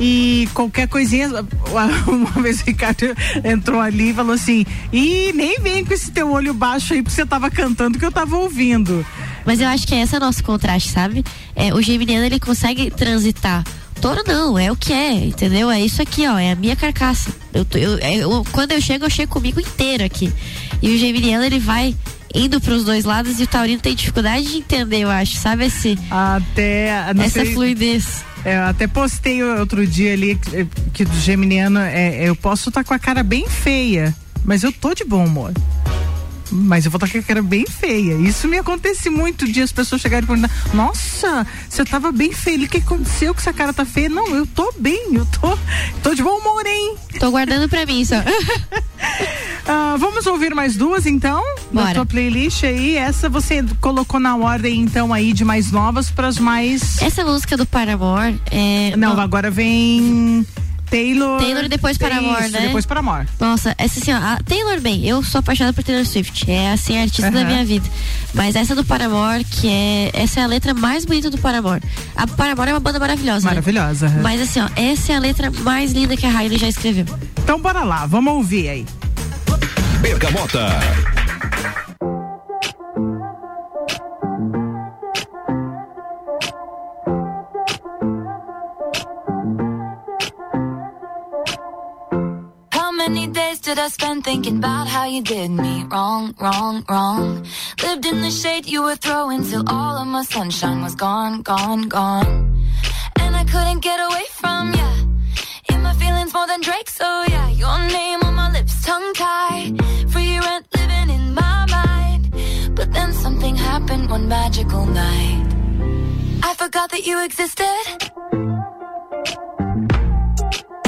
e 0.01 0.49
qualquer 0.53 0.88
coisinha. 0.88 1.28
Uma 2.09 2.42
vez 2.42 2.61
o 2.61 2.64
Ricardo 2.64 3.07
entrou 3.44 3.80
ali 3.80 4.11
e 4.11 4.14
falou 4.14 4.32
assim: 4.34 4.66
Ih, 4.92 5.32
nem 5.32 5.61
vem 5.61 5.84
com 5.84 5.94
esse 5.94 6.11
teu 6.11 6.30
olho 6.32 6.53
baixo 6.53 6.92
aí, 6.92 7.03
porque 7.03 7.14
você 7.14 7.24
tava 7.24 7.49
cantando 7.51 7.99
que 7.99 8.05
eu 8.05 8.11
tava 8.12 8.36
ouvindo. 8.36 9.07
Mas 9.46 9.61
eu 9.61 9.68
acho 9.68 9.86
que 9.86 9.94
esse 9.94 10.16
é 10.16 10.18
nosso 10.18 10.42
contraste, 10.42 10.90
sabe? 10.90 11.24
É, 11.55 11.72
o 11.72 11.80
geminiano 11.80 12.24
ele 12.26 12.40
consegue 12.40 12.90
transitar. 12.90 13.62
Touro 14.01 14.22
não, 14.26 14.57
é 14.59 14.70
o 14.70 14.76
que 14.76 14.92
é, 14.92 15.12
entendeu? 15.12 15.70
É 15.70 15.80
isso 15.80 16.01
aqui, 16.01 16.26
ó, 16.26 16.38
é 16.38 16.53
a 16.53 16.57
minha 16.57 16.76
carcaça. 16.76 17.30
Eu, 17.53 17.66
eu- 17.74 17.99
é, 17.99 18.16
eu- 18.16 18.44
quando 18.53 18.72
eu 18.72 18.80
chego, 18.80 19.05
eu 19.05 19.11
chego 19.11 19.32
comigo 19.32 19.61
inteiro 19.61 20.05
aqui. 20.05 20.32
E 20.80 20.90
o 20.94 20.99
geminiano 20.99 21.44
ele 21.44 21.59
vai 21.59 21.94
indo 22.35 22.61
pros 22.61 22.85
dois 22.85 23.05
lados 23.05 23.41
e 23.41 23.45
o 23.45 23.47
taurino 23.47 23.81
tem 23.81 23.95
dificuldade 23.95 24.45
de 24.47 24.57
entender, 24.59 25.01
eu 25.01 25.11
acho, 25.11 25.37
sabe? 25.37 25.66
Esse, 25.66 25.99
Até. 26.11 26.89
essa 27.18 27.45
sei- 27.45 27.53
fluidez. 27.55 28.24
É, 28.45 28.57
eu 28.57 28.62
até 28.64 28.87
postei 28.87 29.43
outro 29.43 29.85
dia 29.87 30.12
ali 30.12 30.39
que, 30.95 31.05
do 31.05 31.16
Geminiano 31.20 31.81
é, 31.81 32.29
eu 32.29 32.37
posso 32.37 32.68
estar 32.70 32.85
com 32.85 32.95
a 32.95 32.99
cara 32.99 33.22
bem 33.22 33.49
feia, 33.49 34.14
mas 34.45 34.62
eu 34.62 34.72
tô 34.72 34.95
de 34.95 35.05
bom 35.05 35.24
humor. 35.24 35.53
Mas 36.51 36.87
eu 36.87 36.91
vou 36.91 36.97
estar 36.97 37.11
com 37.12 37.18
a 37.18 37.22
cara 37.22 37.43
bem 37.43 37.66
feia. 37.66 38.14
Isso 38.14 38.49
me 38.49 38.57
acontece 38.57 39.11
muito 39.11 39.47
de 39.47 39.61
as 39.61 39.70
pessoas 39.70 40.01
chegarem 40.01 40.24
e 40.24 40.26
perguntar: 40.26 40.51
Nossa, 40.72 41.47
você 41.68 41.85
tava 41.85 42.11
bem 42.11 42.33
feia. 42.33 42.64
O 42.64 42.68
que 42.68 42.79
aconteceu 42.79 43.35
que 43.35 43.41
essa 43.41 43.53
cara 43.53 43.70
tá 43.70 43.85
feia? 43.85 44.09
Não, 44.09 44.26
eu 44.35 44.47
tô 44.47 44.72
bem, 44.79 45.11
eu 45.12 45.26
tô, 45.26 45.59
tô 46.03 46.14
de 46.14 46.22
bom 46.22 46.39
humor, 46.39 46.64
hein? 46.64 46.95
Tô 47.20 47.31
guardando 47.31 47.68
pra 47.68 47.85
mim 47.85 48.03
só. 48.03 48.14
Ah, 49.68 49.96
vamos 49.98 50.26
ouvir 50.26 50.54
mais 50.54 50.76
duas 50.76 51.04
então? 51.04 51.42
Da 51.70 51.82
Bora. 51.82 51.94
tua 51.94 52.06
playlist 52.06 52.64
aí. 52.64 52.96
Essa 52.96 53.28
você 53.28 53.62
colocou 53.82 54.18
na 54.18 54.34
ordem 54.34 54.80
então 54.80 55.12
aí 55.12 55.34
de 55.34 55.44
mais 55.44 55.70
novas 55.70 56.10
para 56.10 56.26
as 56.26 56.38
mais. 56.38 57.02
Essa 57.02 57.22
música 57.22 57.54
do 57.54 57.66
Paramore 57.66 58.40
é. 58.50 58.96
Não, 58.96 59.20
agora 59.20 59.50
vem 59.50 60.46
Taylor. 60.90 61.38
Taylor 61.38 61.64
e 61.64 61.68
depois 61.68 61.98
Paramore, 61.98 62.44
Isso, 62.44 62.52
né? 62.52 62.60
Depois 62.60 62.86
Paramore. 62.86 63.26
Nossa, 63.38 63.74
essa 63.76 64.00
assim, 64.00 64.12
ó, 64.12 64.16
a 64.16 64.38
Taylor 64.42 64.80
bem, 64.80 65.06
eu 65.06 65.22
sou 65.22 65.40
apaixonada 65.40 65.74
por 65.74 65.84
Taylor 65.84 66.06
Swift, 66.06 66.50
é 66.50 66.72
assim 66.72 66.98
a 66.98 67.02
artista 67.02 67.30
da 67.30 67.40
Aham. 67.40 67.48
minha 67.48 67.64
vida. 67.64 67.86
Mas 68.32 68.56
essa 68.56 68.74
do 68.74 68.82
Paramore, 68.84 69.44
que 69.44 69.68
é, 69.68 70.10
essa 70.14 70.40
é 70.40 70.44
a 70.44 70.46
letra 70.46 70.72
mais 70.72 71.04
bonita 71.04 71.28
do 71.28 71.36
Paramore. 71.38 71.82
A 72.16 72.26
Paramore 72.26 72.70
é 72.70 72.72
uma 72.72 72.80
banda 72.80 72.98
maravilhosa, 72.98 73.40
né? 73.46 73.50
Maravilhosa. 73.56 74.08
Mas 74.22 74.40
assim, 74.40 74.60
ó, 74.60 74.68
essa 74.76 75.12
é 75.12 75.16
a 75.16 75.18
letra 75.20 75.50
mais 75.50 75.92
linda 75.92 76.16
que 76.16 76.24
a 76.24 76.34
Hailey 76.34 76.58
já 76.58 76.68
escreveu. 76.68 77.04
Então 77.42 77.60
bora 77.60 77.84
lá, 77.84 78.06
vamos 78.06 78.32
ouvir 78.32 78.68
aí. 78.70 78.86
Bergamota. 80.03 80.68
How 92.70 92.92
many 92.92 93.26
days 93.26 93.59
did 93.61 93.78
I 93.78 93.88
spend 93.88 94.22
thinking 94.24 94.59
about 94.59 94.86
how 94.86 95.05
you 95.05 95.22
did 95.22 95.51
me 95.51 95.84
wrong, 95.90 96.34
wrong, 96.40 96.84
wrong? 96.88 97.44
Lived 97.82 98.07
in 98.07 98.20
the 98.20 98.30
shade 98.30 98.66
you 98.66 98.82
were 98.84 98.96
throwing 98.96 99.42
till 99.42 99.64
all 99.68 99.96
of 99.96 100.07
my 100.07 100.22
sunshine 100.22 100.80
was 100.82 100.94
gone, 100.94 101.42
gone, 101.42 101.88
gone. 101.88 102.70
And 103.18 103.34
I 103.34 103.44
couldn't 103.44 103.80
get 103.80 103.99
away 103.99 104.26
from 104.30 104.72
ya. 104.74 104.90
In 105.72 105.82
my 105.82 105.92
feelings 105.94 106.32
more 106.32 106.46
than 106.46 106.61
Drake, 106.61 106.88
so 106.88 107.24
yeah, 107.28 107.49
your 107.51 107.78
name 107.88 108.28
tongue 108.89 109.12
tied. 109.12 109.72
Free 110.12 110.39
rent 110.47 110.64
living 110.76 111.11
in 111.16 111.24
my 111.34 111.59
mind. 111.76 112.22
But 112.74 112.89
then 112.97 113.12
something 113.12 113.55
happened 113.55 114.09
one 114.09 114.26
magical 114.28 114.86
night. 114.86 115.47
I 116.43 116.55
forgot 116.62 116.91
that 116.93 117.03
you 117.09 117.22
existed. 117.28 117.84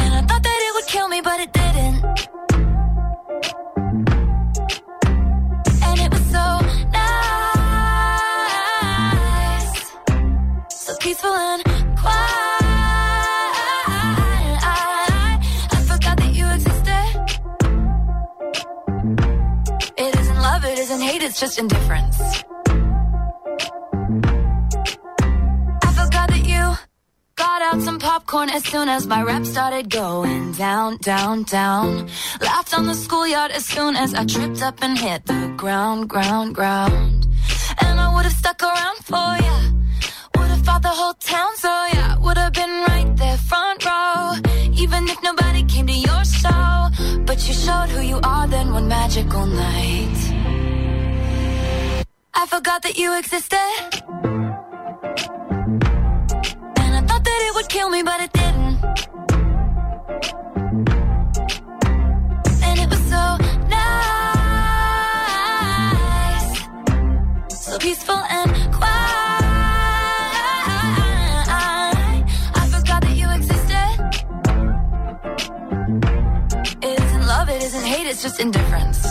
And 0.02 0.10
I 0.18 0.20
thought 0.28 0.42
that 0.48 0.60
it 0.66 0.72
would 0.76 0.88
kill 0.94 1.08
me, 1.14 1.20
but 1.28 1.38
it 1.44 1.52
didn't. 1.60 1.98
And 5.86 5.96
it 6.04 6.10
was 6.14 6.24
so 6.36 6.46
nice, 7.00 8.30
so 10.86 10.92
peaceful 11.04 11.34
and 11.34 11.69
it's 21.22 21.40
just 21.40 21.58
indifference. 21.58 22.18
I 25.82 25.92
forgot 25.98 26.28
that 26.30 26.44
you 26.44 26.62
got 27.34 27.62
out 27.62 27.80
some 27.82 27.98
popcorn 27.98 28.48
as 28.48 28.64
soon 28.64 28.88
as 28.88 29.06
my 29.06 29.22
rep 29.22 29.44
started 29.44 29.90
going 29.90 30.52
down, 30.52 30.96
down, 30.98 31.42
down. 31.44 32.08
Laughed 32.40 32.72
on 32.78 32.86
the 32.86 32.94
schoolyard 32.94 33.50
as 33.50 33.66
soon 33.66 33.96
as 33.96 34.14
I 34.14 34.24
tripped 34.24 34.62
up 34.62 34.82
and 34.82 34.98
hit 34.98 35.26
the 35.26 35.52
ground, 35.56 36.08
ground, 36.08 36.54
ground. 36.54 37.26
And 37.80 38.00
I 38.00 38.14
would 38.14 38.24
have 38.24 38.32
stuck 38.32 38.62
around 38.62 38.96
for 39.04 39.30
ya. 39.46 39.56
Would 40.36 40.48
have 40.48 40.64
fought 40.64 40.82
the 40.82 40.88
whole 40.88 41.14
town, 41.14 41.56
so 41.56 41.68
yeah, 41.92 42.18
would 42.18 42.38
have 42.38 42.52
been 42.52 42.84
right 42.88 43.16
there 43.16 43.36
front 43.36 43.84
row. 43.84 44.34
Even 44.72 45.08
if 45.08 45.22
nobody 45.22 45.64
came 45.64 45.86
to 45.86 45.92
your 45.92 46.24
show, 46.24 46.88
but 47.26 47.36
you 47.46 47.54
showed 47.54 47.88
who 47.90 48.00
you 48.00 48.20
are 48.22 48.46
then 48.46 48.72
one 48.72 48.88
magical 48.88 49.44
night. 49.44 50.29
I 52.42 52.46
forgot 52.46 52.80
that 52.84 52.96
you 52.96 53.12
existed. 53.18 53.58
And 56.80 56.96
I 56.96 57.02
thought 57.02 57.22
that 57.22 57.40
it 57.46 57.54
would 57.54 57.68
kill 57.68 57.90
me, 57.90 58.02
but 58.02 58.18
it 58.22 58.32
didn't. 58.32 58.82
And 62.64 62.80
it 62.80 62.88
was 62.88 63.02
so 63.14 63.36
nice, 63.68 64.10
so 67.62 67.78
peaceful 67.78 68.16
and 68.16 68.50
quiet. 68.72 69.44
I 72.56 72.66
forgot 72.72 73.02
that 73.02 73.16
you 73.20 73.28
existed. 73.38 73.90
It 76.88 77.00
isn't 77.02 77.26
love, 77.26 77.50
it 77.50 77.62
isn't 77.64 77.84
hate, 77.84 78.06
it's 78.06 78.22
just 78.22 78.40
indifference. 78.40 79.06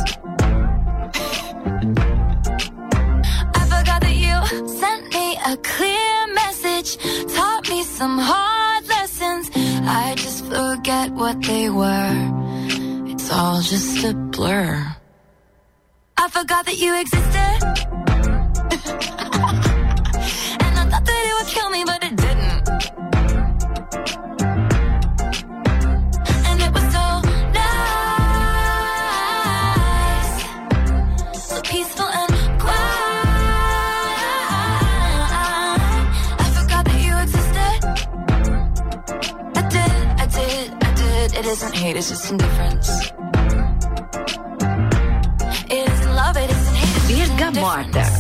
Message, 6.98 7.36
taught 7.36 7.70
me 7.70 7.84
some 7.84 8.18
hard 8.18 8.88
lessons. 8.88 9.52
I 9.56 10.16
just 10.18 10.46
forget 10.46 11.12
what 11.12 11.42
they 11.44 11.70
were. 11.70 12.32
It's 13.08 13.32
all 13.32 13.62
just 13.62 14.04
a 14.06 14.14
blur. 14.14 14.96
I 16.18 16.30
forgot 16.30 16.66
that 16.66 16.78
you 16.78 17.00
existed. 17.00 17.30
and 20.62 20.78
I 20.78 20.86
thought 20.90 21.06
that 21.06 21.26
it 21.28 21.34
would 21.38 21.48
kill 21.48 21.70
me, 21.70 21.84
but 21.86 22.04
it 22.04 22.16
didn't. 22.16 22.70
Isn't 41.50 41.74
hate, 41.74 41.96
it's 41.96 42.10
just 42.10 42.30
indifference. 42.30 42.90
It 45.72 45.90
isn't 45.90 46.16
love, 46.16 46.38
it 46.38 46.50
isn't 46.50 46.76
hate, 46.76 46.96
it's 46.96 47.28
just 47.28 47.32
Bergamota. 47.34 48.19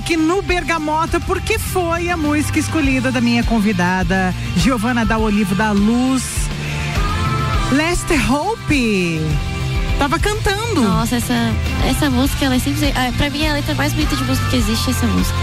Aqui 0.00 0.16
no 0.16 0.40
Bergamota 0.40 1.20
porque 1.20 1.58
foi 1.58 2.08
a 2.08 2.16
música 2.16 2.58
escolhida 2.58 3.12
da 3.12 3.20
minha 3.20 3.44
convidada, 3.44 4.34
Giovana 4.56 5.04
da 5.04 5.18
Olivo 5.18 5.54
da 5.54 5.72
Luz. 5.72 6.24
Last 7.70 8.06
Hope. 8.28 9.20
Tava 9.98 10.18
cantando. 10.18 10.80
Nossa, 10.82 11.16
essa, 11.16 11.34
essa 11.88 12.08
música, 12.10 12.46
ela 12.46 12.54
é 12.54 12.58
sempre. 12.58 12.90
ah, 12.96 13.12
Pra 13.16 13.28
mim, 13.28 13.42
é 13.42 13.50
a 13.50 13.52
letra 13.52 13.74
mais 13.74 13.92
bonita 13.92 14.16
de 14.16 14.24
música 14.24 14.48
que 14.48 14.56
existe 14.56 14.90
essa 14.90 15.06
música. 15.06 15.36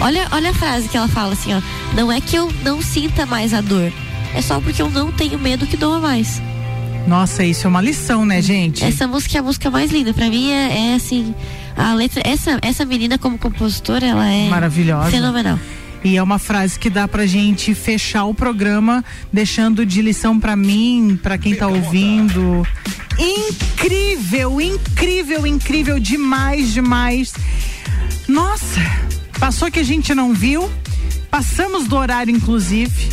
Olha, 0.00 0.26
olha 0.32 0.50
a 0.50 0.54
frase 0.54 0.88
que 0.88 0.96
ela 0.96 1.08
fala 1.08 1.32
assim, 1.32 1.54
ó. 1.54 1.62
Não 1.94 2.10
é 2.10 2.20
que 2.20 2.36
eu 2.36 2.52
não 2.64 2.82
sinta 2.82 3.24
mais 3.24 3.54
a 3.54 3.60
dor. 3.60 3.92
É 4.34 4.42
só 4.42 4.60
porque 4.60 4.82
eu 4.82 4.90
não 4.90 5.12
tenho 5.12 5.38
medo 5.38 5.66
que 5.66 5.76
doa 5.76 6.00
mais. 6.00 6.42
Nossa, 7.06 7.44
isso 7.44 7.66
é 7.66 7.70
uma 7.70 7.80
lição, 7.80 8.26
né, 8.26 8.42
gente? 8.42 8.84
Essa 8.84 9.06
música 9.06 9.38
é 9.38 9.40
a 9.40 9.42
música 9.42 9.70
mais 9.70 9.90
linda. 9.92 10.12
Pra 10.12 10.28
mim 10.28 10.50
é, 10.50 10.90
é 10.90 10.94
assim. 10.96 11.34
A 11.78 11.94
letra. 11.94 12.20
Essa, 12.24 12.58
essa 12.60 12.84
menina, 12.84 13.16
como 13.16 13.38
compositora, 13.38 14.04
ela 14.04 14.28
é. 14.28 14.48
Maravilhosa. 14.48 15.10
Fenomenal. 15.10 15.58
E 16.04 16.16
é 16.16 16.22
uma 16.22 16.38
frase 16.38 16.78
que 16.78 16.88
dá 16.88 17.08
pra 17.08 17.26
gente 17.26 17.74
fechar 17.74 18.24
o 18.24 18.34
programa, 18.34 19.04
deixando 19.32 19.84
de 19.84 20.00
lição 20.00 20.38
pra 20.38 20.54
mim, 20.54 21.18
pra 21.22 21.36
quem 21.36 21.54
tá 21.54 21.66
ouvindo. 21.66 22.66
Incrível, 23.18 24.60
incrível, 24.60 25.46
incrível, 25.46 25.98
demais, 25.98 26.72
demais. 26.72 27.34
Nossa, 28.28 28.80
passou 29.40 29.70
que 29.70 29.80
a 29.80 29.84
gente 29.84 30.14
não 30.14 30.32
viu. 30.32 30.70
Passamos 31.30 31.88
do 31.88 31.96
horário, 31.96 32.34
inclusive. 32.34 33.08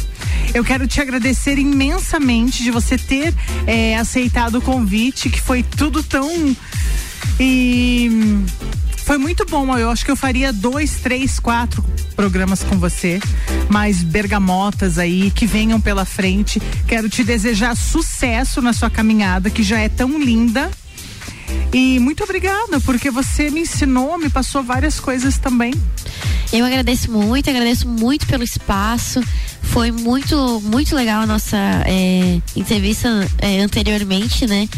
Eu 0.53 0.63
quero 0.63 0.87
te 0.87 1.01
agradecer 1.01 1.57
imensamente 1.57 2.63
de 2.63 2.71
você 2.71 2.97
ter 2.97 3.33
eh, 3.67 3.95
aceitado 3.97 4.59
o 4.59 4.61
convite, 4.61 5.29
que 5.29 5.41
foi 5.41 5.63
tudo 5.63 6.01
tão. 6.01 6.55
E 7.39 8.09
foi 9.05 9.17
muito 9.17 9.45
bom. 9.45 9.77
Eu 9.77 9.89
acho 9.89 10.03
que 10.03 10.11
eu 10.11 10.15
faria 10.15 10.51
dois, 10.51 10.95
três, 10.95 11.39
quatro 11.39 11.83
programas 12.15 12.63
com 12.63 12.77
você. 12.77 13.19
Mais 13.69 14.01
bergamotas 14.01 14.97
aí 14.97 15.31
que 15.31 15.45
venham 15.45 15.79
pela 15.79 16.05
frente. 16.05 16.61
Quero 16.87 17.09
te 17.09 17.23
desejar 17.23 17.75
sucesso 17.75 18.61
na 18.61 18.73
sua 18.73 18.89
caminhada, 18.89 19.49
que 19.49 19.61
já 19.61 19.79
é 19.79 19.89
tão 19.89 20.19
linda. 20.19 20.71
E 21.73 21.99
muito 21.99 22.23
obrigada, 22.23 22.79
porque 22.79 23.11
você 23.11 23.49
me 23.49 23.61
ensinou, 23.61 24.17
me 24.17 24.29
passou 24.29 24.63
várias 24.63 24.99
coisas 24.99 25.37
também. 25.37 25.73
Eu 26.51 26.65
agradeço 26.65 27.11
muito, 27.11 27.49
agradeço 27.49 27.87
muito 27.87 28.25
pelo 28.27 28.43
espaço. 28.43 29.21
Foi 29.65 29.91
muito, 29.91 30.61
muito 30.63 30.95
legal 30.95 31.21
a 31.23 31.25
nossa 31.25 31.57
é, 31.85 32.39
entrevista 32.55 33.09
é, 33.39 33.59
anteriormente, 33.59 34.47
né? 34.47 34.69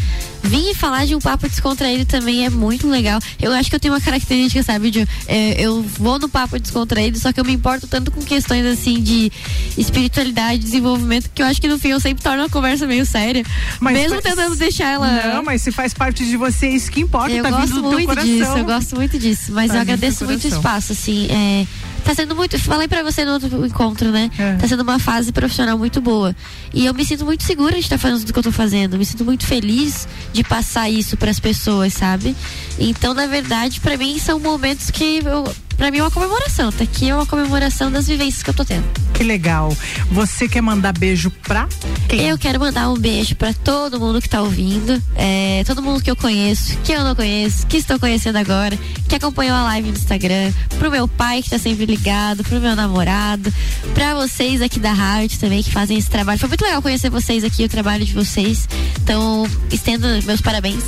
Vim 0.42 0.72
falar 0.74 1.04
de 1.06 1.14
um 1.14 1.18
papo 1.20 1.48
descontraído 1.48 2.04
também 2.04 2.44
é 2.44 2.50
muito 2.50 2.88
legal. 2.88 3.20
Eu 3.40 3.52
acho 3.52 3.68
que 3.70 3.76
eu 3.76 3.80
tenho 3.80 3.94
uma 3.94 4.00
característica, 4.00 4.62
sabe, 4.62 4.90
de 4.90 5.06
é, 5.26 5.60
eu 5.60 5.82
vou 5.82 6.18
no 6.18 6.28
papo 6.28 6.58
descontraído, 6.58 7.18
só 7.18 7.32
que 7.32 7.38
eu 7.40 7.44
me 7.44 7.52
importo 7.52 7.86
tanto 7.86 8.10
com 8.10 8.20
questões 8.22 8.64
assim 8.66 9.00
de 9.02 9.30
espiritualidade, 9.76 10.58
desenvolvimento, 10.58 11.30
que 11.34 11.42
eu 11.42 11.46
acho 11.46 11.60
que 11.60 11.68
no 11.68 11.78
fim 11.78 11.88
eu 11.88 12.00
sempre 12.00 12.22
torno 12.22 12.44
a 12.44 12.48
conversa 12.48 12.86
meio 12.86 13.04
séria. 13.06 13.44
mesmo 13.80 14.20
faz- 14.20 14.34
tentando 14.34 14.56
deixar 14.56 14.92
ela. 14.92 15.34
Não, 15.34 15.42
mas 15.42 15.62
se 15.62 15.70
faz 15.72 15.92
parte 15.94 16.24
de 16.24 16.36
você, 16.36 16.66
é 16.66 16.70
isso 16.70 16.90
que 16.90 17.00
importa, 17.00 17.30
Eu 17.30 17.42
tá 17.42 17.50
gosto 17.50 17.82
muito 17.82 18.16
disso, 18.16 18.50
eu 18.58 18.64
gosto 18.64 18.96
muito 18.96 19.18
disso. 19.18 19.52
Mas 19.52 19.68
Tá 19.70 19.76
eu 19.76 19.80
agradeço 19.82 20.24
muito 20.24 20.44
o 20.44 20.48
espaço, 20.48 20.92
assim. 20.92 21.26
É, 21.30 21.66
tá 22.08 22.14
sendo 22.14 22.34
muito. 22.34 22.58
Falei 22.58 22.88
pra 22.88 23.02
você 23.02 23.22
no 23.22 23.32
outro 23.32 23.66
encontro, 23.66 24.10
né? 24.10 24.30
É. 24.38 24.54
Tá 24.54 24.66
sendo 24.66 24.82
uma 24.82 24.98
fase 24.98 25.30
profissional 25.30 25.76
muito 25.76 26.00
boa. 26.00 26.34
E 26.72 26.86
eu 26.86 26.94
me 26.94 27.04
sinto 27.04 27.22
muito 27.24 27.44
segura 27.44 27.74
de 27.74 27.80
estar 27.80 27.98
fazendo 27.98 28.20
tudo 28.20 28.32
que 28.32 28.38
eu 28.38 28.42
tô 28.42 28.52
fazendo. 28.52 28.96
Me 28.96 29.04
sinto 29.04 29.26
muito 29.26 29.46
feliz 29.46 30.08
de 30.32 30.42
passar 30.42 30.88
isso 30.88 31.18
pras 31.18 31.38
pessoas, 31.38 31.92
sabe? 31.92 32.34
Então, 32.78 33.12
na 33.12 33.26
verdade, 33.26 33.78
pra 33.80 33.96
mim 33.98 34.18
são 34.18 34.40
momentos 34.40 34.90
que 34.90 35.20
eu. 35.22 35.44
Pra 35.78 35.92
mim 35.92 35.98
é 35.98 36.02
uma 36.02 36.10
comemoração. 36.10 36.70
Tá 36.70 36.84
aqui 36.84 37.08
é 37.08 37.14
uma 37.14 37.24
comemoração 37.24 37.90
das 37.90 38.06
vivências 38.06 38.42
que 38.42 38.50
eu 38.50 38.54
tô 38.54 38.64
tendo. 38.64 38.84
Que 39.14 39.22
legal. 39.22 39.74
Você 40.10 40.48
quer 40.48 40.60
mandar 40.60 40.92
beijo 40.92 41.30
pra 41.30 41.68
quem? 42.08 42.28
Eu 42.28 42.36
quero 42.36 42.58
mandar 42.58 42.90
um 42.90 42.98
beijo 42.98 43.36
pra 43.36 43.52
todo 43.52 44.00
mundo 44.00 44.20
que 44.20 44.28
tá 44.28 44.42
ouvindo, 44.42 45.00
é, 45.14 45.62
todo 45.66 45.82
mundo 45.82 46.02
que 46.02 46.10
eu 46.10 46.16
conheço, 46.16 46.76
que 46.78 46.92
eu 46.92 47.04
não 47.04 47.14
conheço, 47.14 47.66
que 47.66 47.76
estou 47.76 47.98
conhecendo 47.98 48.36
agora, 48.36 48.78
que 49.08 49.14
acompanhou 49.14 49.54
a 49.54 49.62
live 49.64 49.90
no 49.90 49.96
Instagram, 49.96 50.52
pro 50.78 50.90
meu 50.90 51.06
pai 51.06 51.42
que 51.42 51.50
tá 51.50 51.58
sempre 51.58 51.86
ligado, 51.86 52.42
pro 52.42 52.60
meu 52.60 52.74
namorado, 52.74 53.52
pra 53.94 54.14
vocês 54.14 54.60
aqui 54.62 54.80
da 54.80 54.92
rádio 54.92 55.38
também 55.38 55.62
que 55.62 55.70
fazem 55.70 55.96
esse 55.96 56.10
trabalho. 56.10 56.38
Foi 56.38 56.48
muito 56.48 56.64
legal 56.64 56.82
conhecer 56.82 57.10
vocês 57.10 57.44
aqui, 57.44 57.64
o 57.64 57.68
trabalho 57.68 58.04
de 58.04 58.12
vocês. 58.12 58.68
Então, 59.02 59.46
estendo 59.70 60.06
meus 60.24 60.40
parabéns 60.40 60.82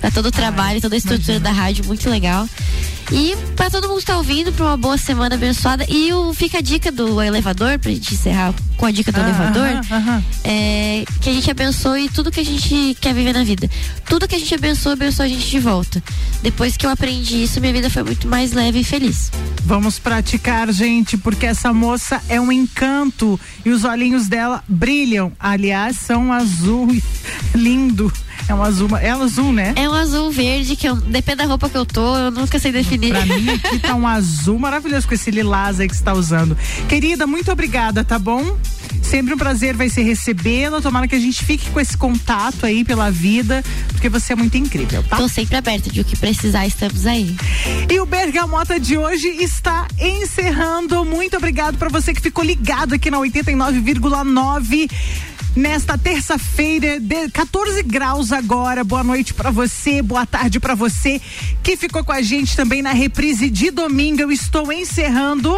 pra 0.00 0.10
todo 0.10 0.26
o 0.26 0.30
trabalho, 0.30 0.80
toda 0.80 0.94
a 0.94 0.98
estrutura 0.98 1.40
da 1.40 1.50
rádio, 1.50 1.84
muito 1.86 2.08
legal. 2.08 2.48
E 3.12 3.36
pra 3.56 3.68
todo 3.68 3.88
mundo 3.88 3.98
que 3.98 4.06
tá 4.06 4.16
ouvindo, 4.16 4.52
pra 4.52 4.64
uma 4.66 4.76
boa 4.76 4.96
semana 4.96 5.34
abençoada. 5.34 5.84
E 5.88 6.12
o 6.12 6.32
fica 6.32 6.58
a 6.58 6.60
dica 6.60 6.92
do 6.92 7.20
elevador, 7.20 7.78
pra 7.78 7.90
gente 7.90 8.14
encerrar 8.14 8.54
com 8.76 8.86
a 8.86 8.90
dica 8.90 9.10
do 9.12 9.20
Ah, 9.20 9.24
elevador 9.24 9.66
aham, 9.66 9.84
aham. 9.90 10.24
é, 10.44 11.04
que 11.20 11.28
a 11.28 11.32
gente 11.32 11.50
abençoe 11.50 12.08
tudo 12.08 12.30
que 12.30 12.40
a 12.40 12.44
gente 12.44 12.96
quer 13.00 13.12
viver 13.12 13.32
na 13.32 13.42
vida. 13.44 13.68
Tudo 14.08 14.26
que 14.28 14.34
a 14.34 14.38
gente 14.38 14.54
abençoa, 14.54 14.92
abençoa 14.92 15.26
a 15.26 15.28
gente 15.28 15.48
de 15.50 15.58
volta. 15.58 16.02
Depois 16.42 16.76
que 16.76 16.86
eu 16.86 16.90
aprendi 16.90 17.42
isso, 17.42 17.60
minha 17.60 17.72
vida 17.72 17.90
foi 17.90 18.02
muito 18.04 18.26
mais 18.28 18.52
leve 18.52 18.80
e 18.80 18.84
feliz. 18.84 19.30
Vamos 19.64 19.98
praticar, 19.98 20.72
gente, 20.72 21.18
porque 21.18 21.46
essa 21.46 21.72
moça 21.72 22.22
é 22.28 22.40
um 22.40 22.50
encanto 22.50 23.38
e 23.64 23.70
os 23.70 23.84
olhinhos 23.84 24.28
dela 24.28 24.62
brilham. 24.68 25.32
Aliás, 25.38 25.98
são 25.98 26.32
azul 26.32 26.88
lindo. 27.54 28.10
É 28.50 28.54
um 28.54 28.64
azul, 28.64 28.88
é 28.96 29.16
um 29.16 29.22
azul, 29.22 29.52
né? 29.52 29.72
É 29.76 29.88
um 29.88 29.94
azul 29.94 30.28
verde 30.28 30.74
que 30.74 30.88
eu, 30.88 30.96
depende 30.96 31.36
da 31.36 31.44
roupa 31.44 31.68
que 31.68 31.76
eu 31.76 31.86
tô, 31.86 32.16
eu 32.16 32.32
nunca 32.32 32.58
sei 32.58 32.72
definir. 32.72 33.12
Pra 33.12 33.24
mim 33.24 33.48
aqui 33.54 33.78
tá 33.78 33.94
um 33.94 34.04
azul 34.04 34.58
maravilhoso 34.58 35.06
com 35.06 35.14
esse 35.14 35.30
lilás 35.30 35.78
aí 35.78 35.88
que 35.88 35.96
você 35.96 36.02
tá 36.02 36.12
usando. 36.12 36.58
Querida, 36.88 37.28
muito 37.28 37.52
obrigada, 37.52 38.02
tá 38.02 38.18
bom? 38.18 38.58
Sempre 39.02 39.34
um 39.34 39.38
prazer 39.38 39.76
vai 39.76 39.88
ser 39.88 40.02
recebê-la. 40.02 40.80
Tomara 40.80 41.06
que 41.06 41.14
a 41.14 41.20
gente 41.20 41.44
fique 41.44 41.70
com 41.70 41.78
esse 41.78 41.96
contato 41.96 42.66
aí 42.66 42.84
pela 42.84 43.08
vida, 43.08 43.62
porque 43.92 44.08
você 44.08 44.32
é 44.32 44.36
muito 44.36 44.56
incrível, 44.56 45.04
tá? 45.04 45.16
Tô 45.16 45.28
sempre 45.28 45.56
aberta 45.56 45.88
de 45.88 46.00
o 46.00 46.04
que 46.04 46.16
precisar, 46.16 46.66
estamos 46.66 47.06
aí. 47.06 47.36
E 47.88 48.00
o 48.00 48.06
Bergamota 48.06 48.80
de 48.80 48.98
hoje 48.98 49.28
está 49.28 49.86
encerrando. 49.96 51.04
Muito 51.04 51.36
obrigado 51.36 51.78
para 51.78 51.88
você 51.88 52.12
que 52.12 52.20
ficou 52.20 52.44
ligado 52.44 52.94
aqui 52.94 53.12
na 53.12 53.18
89,9. 53.18 54.90
Nesta 55.56 55.98
terça-feira, 55.98 57.00
de 57.00 57.28
14 57.28 57.82
graus 57.82 58.30
agora. 58.30 58.84
Boa 58.84 59.02
noite 59.02 59.34
para 59.34 59.50
você, 59.50 60.00
boa 60.00 60.24
tarde 60.24 60.60
para 60.60 60.76
você 60.76 61.20
que 61.62 61.76
ficou 61.76 62.04
com 62.04 62.12
a 62.12 62.22
gente 62.22 62.56
também 62.56 62.80
na 62.82 62.92
reprise 62.92 63.50
de 63.50 63.70
domingo. 63.70 64.20
Eu 64.20 64.30
estou 64.30 64.72
encerrando. 64.72 65.52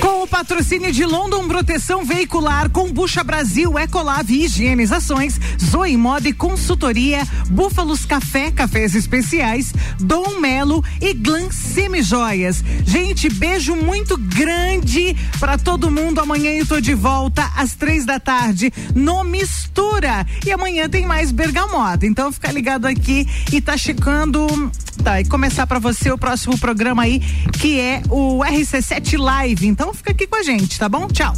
Com 0.00 0.22
o 0.22 0.26
patrocínio 0.26 0.92
de 0.92 1.04
London 1.04 1.48
Proteção 1.48 2.04
Veicular, 2.04 2.70
Combucha 2.70 3.24
Brasil, 3.24 3.78
Ecolave 3.78 4.44
Higienizações, 4.44 5.38
Zoe 5.62 5.96
Moda 5.96 6.28
e 6.28 6.32
Consultoria, 6.32 7.26
Búfalos 7.48 8.04
Café, 8.04 8.50
Cafés 8.50 8.94
Especiais, 8.94 9.72
Dom 9.98 10.38
Melo 10.38 10.84
e 11.00 11.12
Glam 11.12 11.50
Semijoias. 11.50 12.62
Gente, 12.84 13.28
beijo 13.28 13.74
muito 13.74 14.16
grande 14.16 15.16
para 15.40 15.58
todo 15.58 15.90
mundo. 15.90 16.20
Amanhã 16.20 16.50
eu 16.52 16.66
tô 16.66 16.80
de 16.80 16.94
volta 16.94 17.50
às 17.56 17.74
três 17.74 18.04
da 18.04 18.20
tarde 18.20 18.72
no 18.94 19.24
Mistura. 19.24 20.26
E 20.44 20.52
amanhã 20.52 20.88
tem 20.88 21.06
mais 21.06 21.32
Bergamota. 21.32 22.06
Então 22.06 22.30
fica 22.32 22.52
ligado 22.52 22.86
aqui 22.86 23.26
e 23.52 23.60
tá 23.60 23.76
chegando. 23.76 24.70
Tá, 25.02 25.20
e 25.20 25.24
começar 25.26 25.66
para 25.66 25.78
você 25.78 26.10
o 26.10 26.18
próximo 26.18 26.58
programa 26.58 27.02
aí, 27.02 27.20
que 27.60 27.78
é 27.78 28.02
o 28.08 28.42
RC7 28.66 29.16
Live. 29.18 29.66
Então 29.66 29.94
fica 29.94 30.10
aqui 30.10 30.26
com 30.26 30.36
a 30.36 30.42
gente, 30.42 30.78
tá 30.78 30.88
bom? 30.88 31.06
Tchau. 31.06 31.32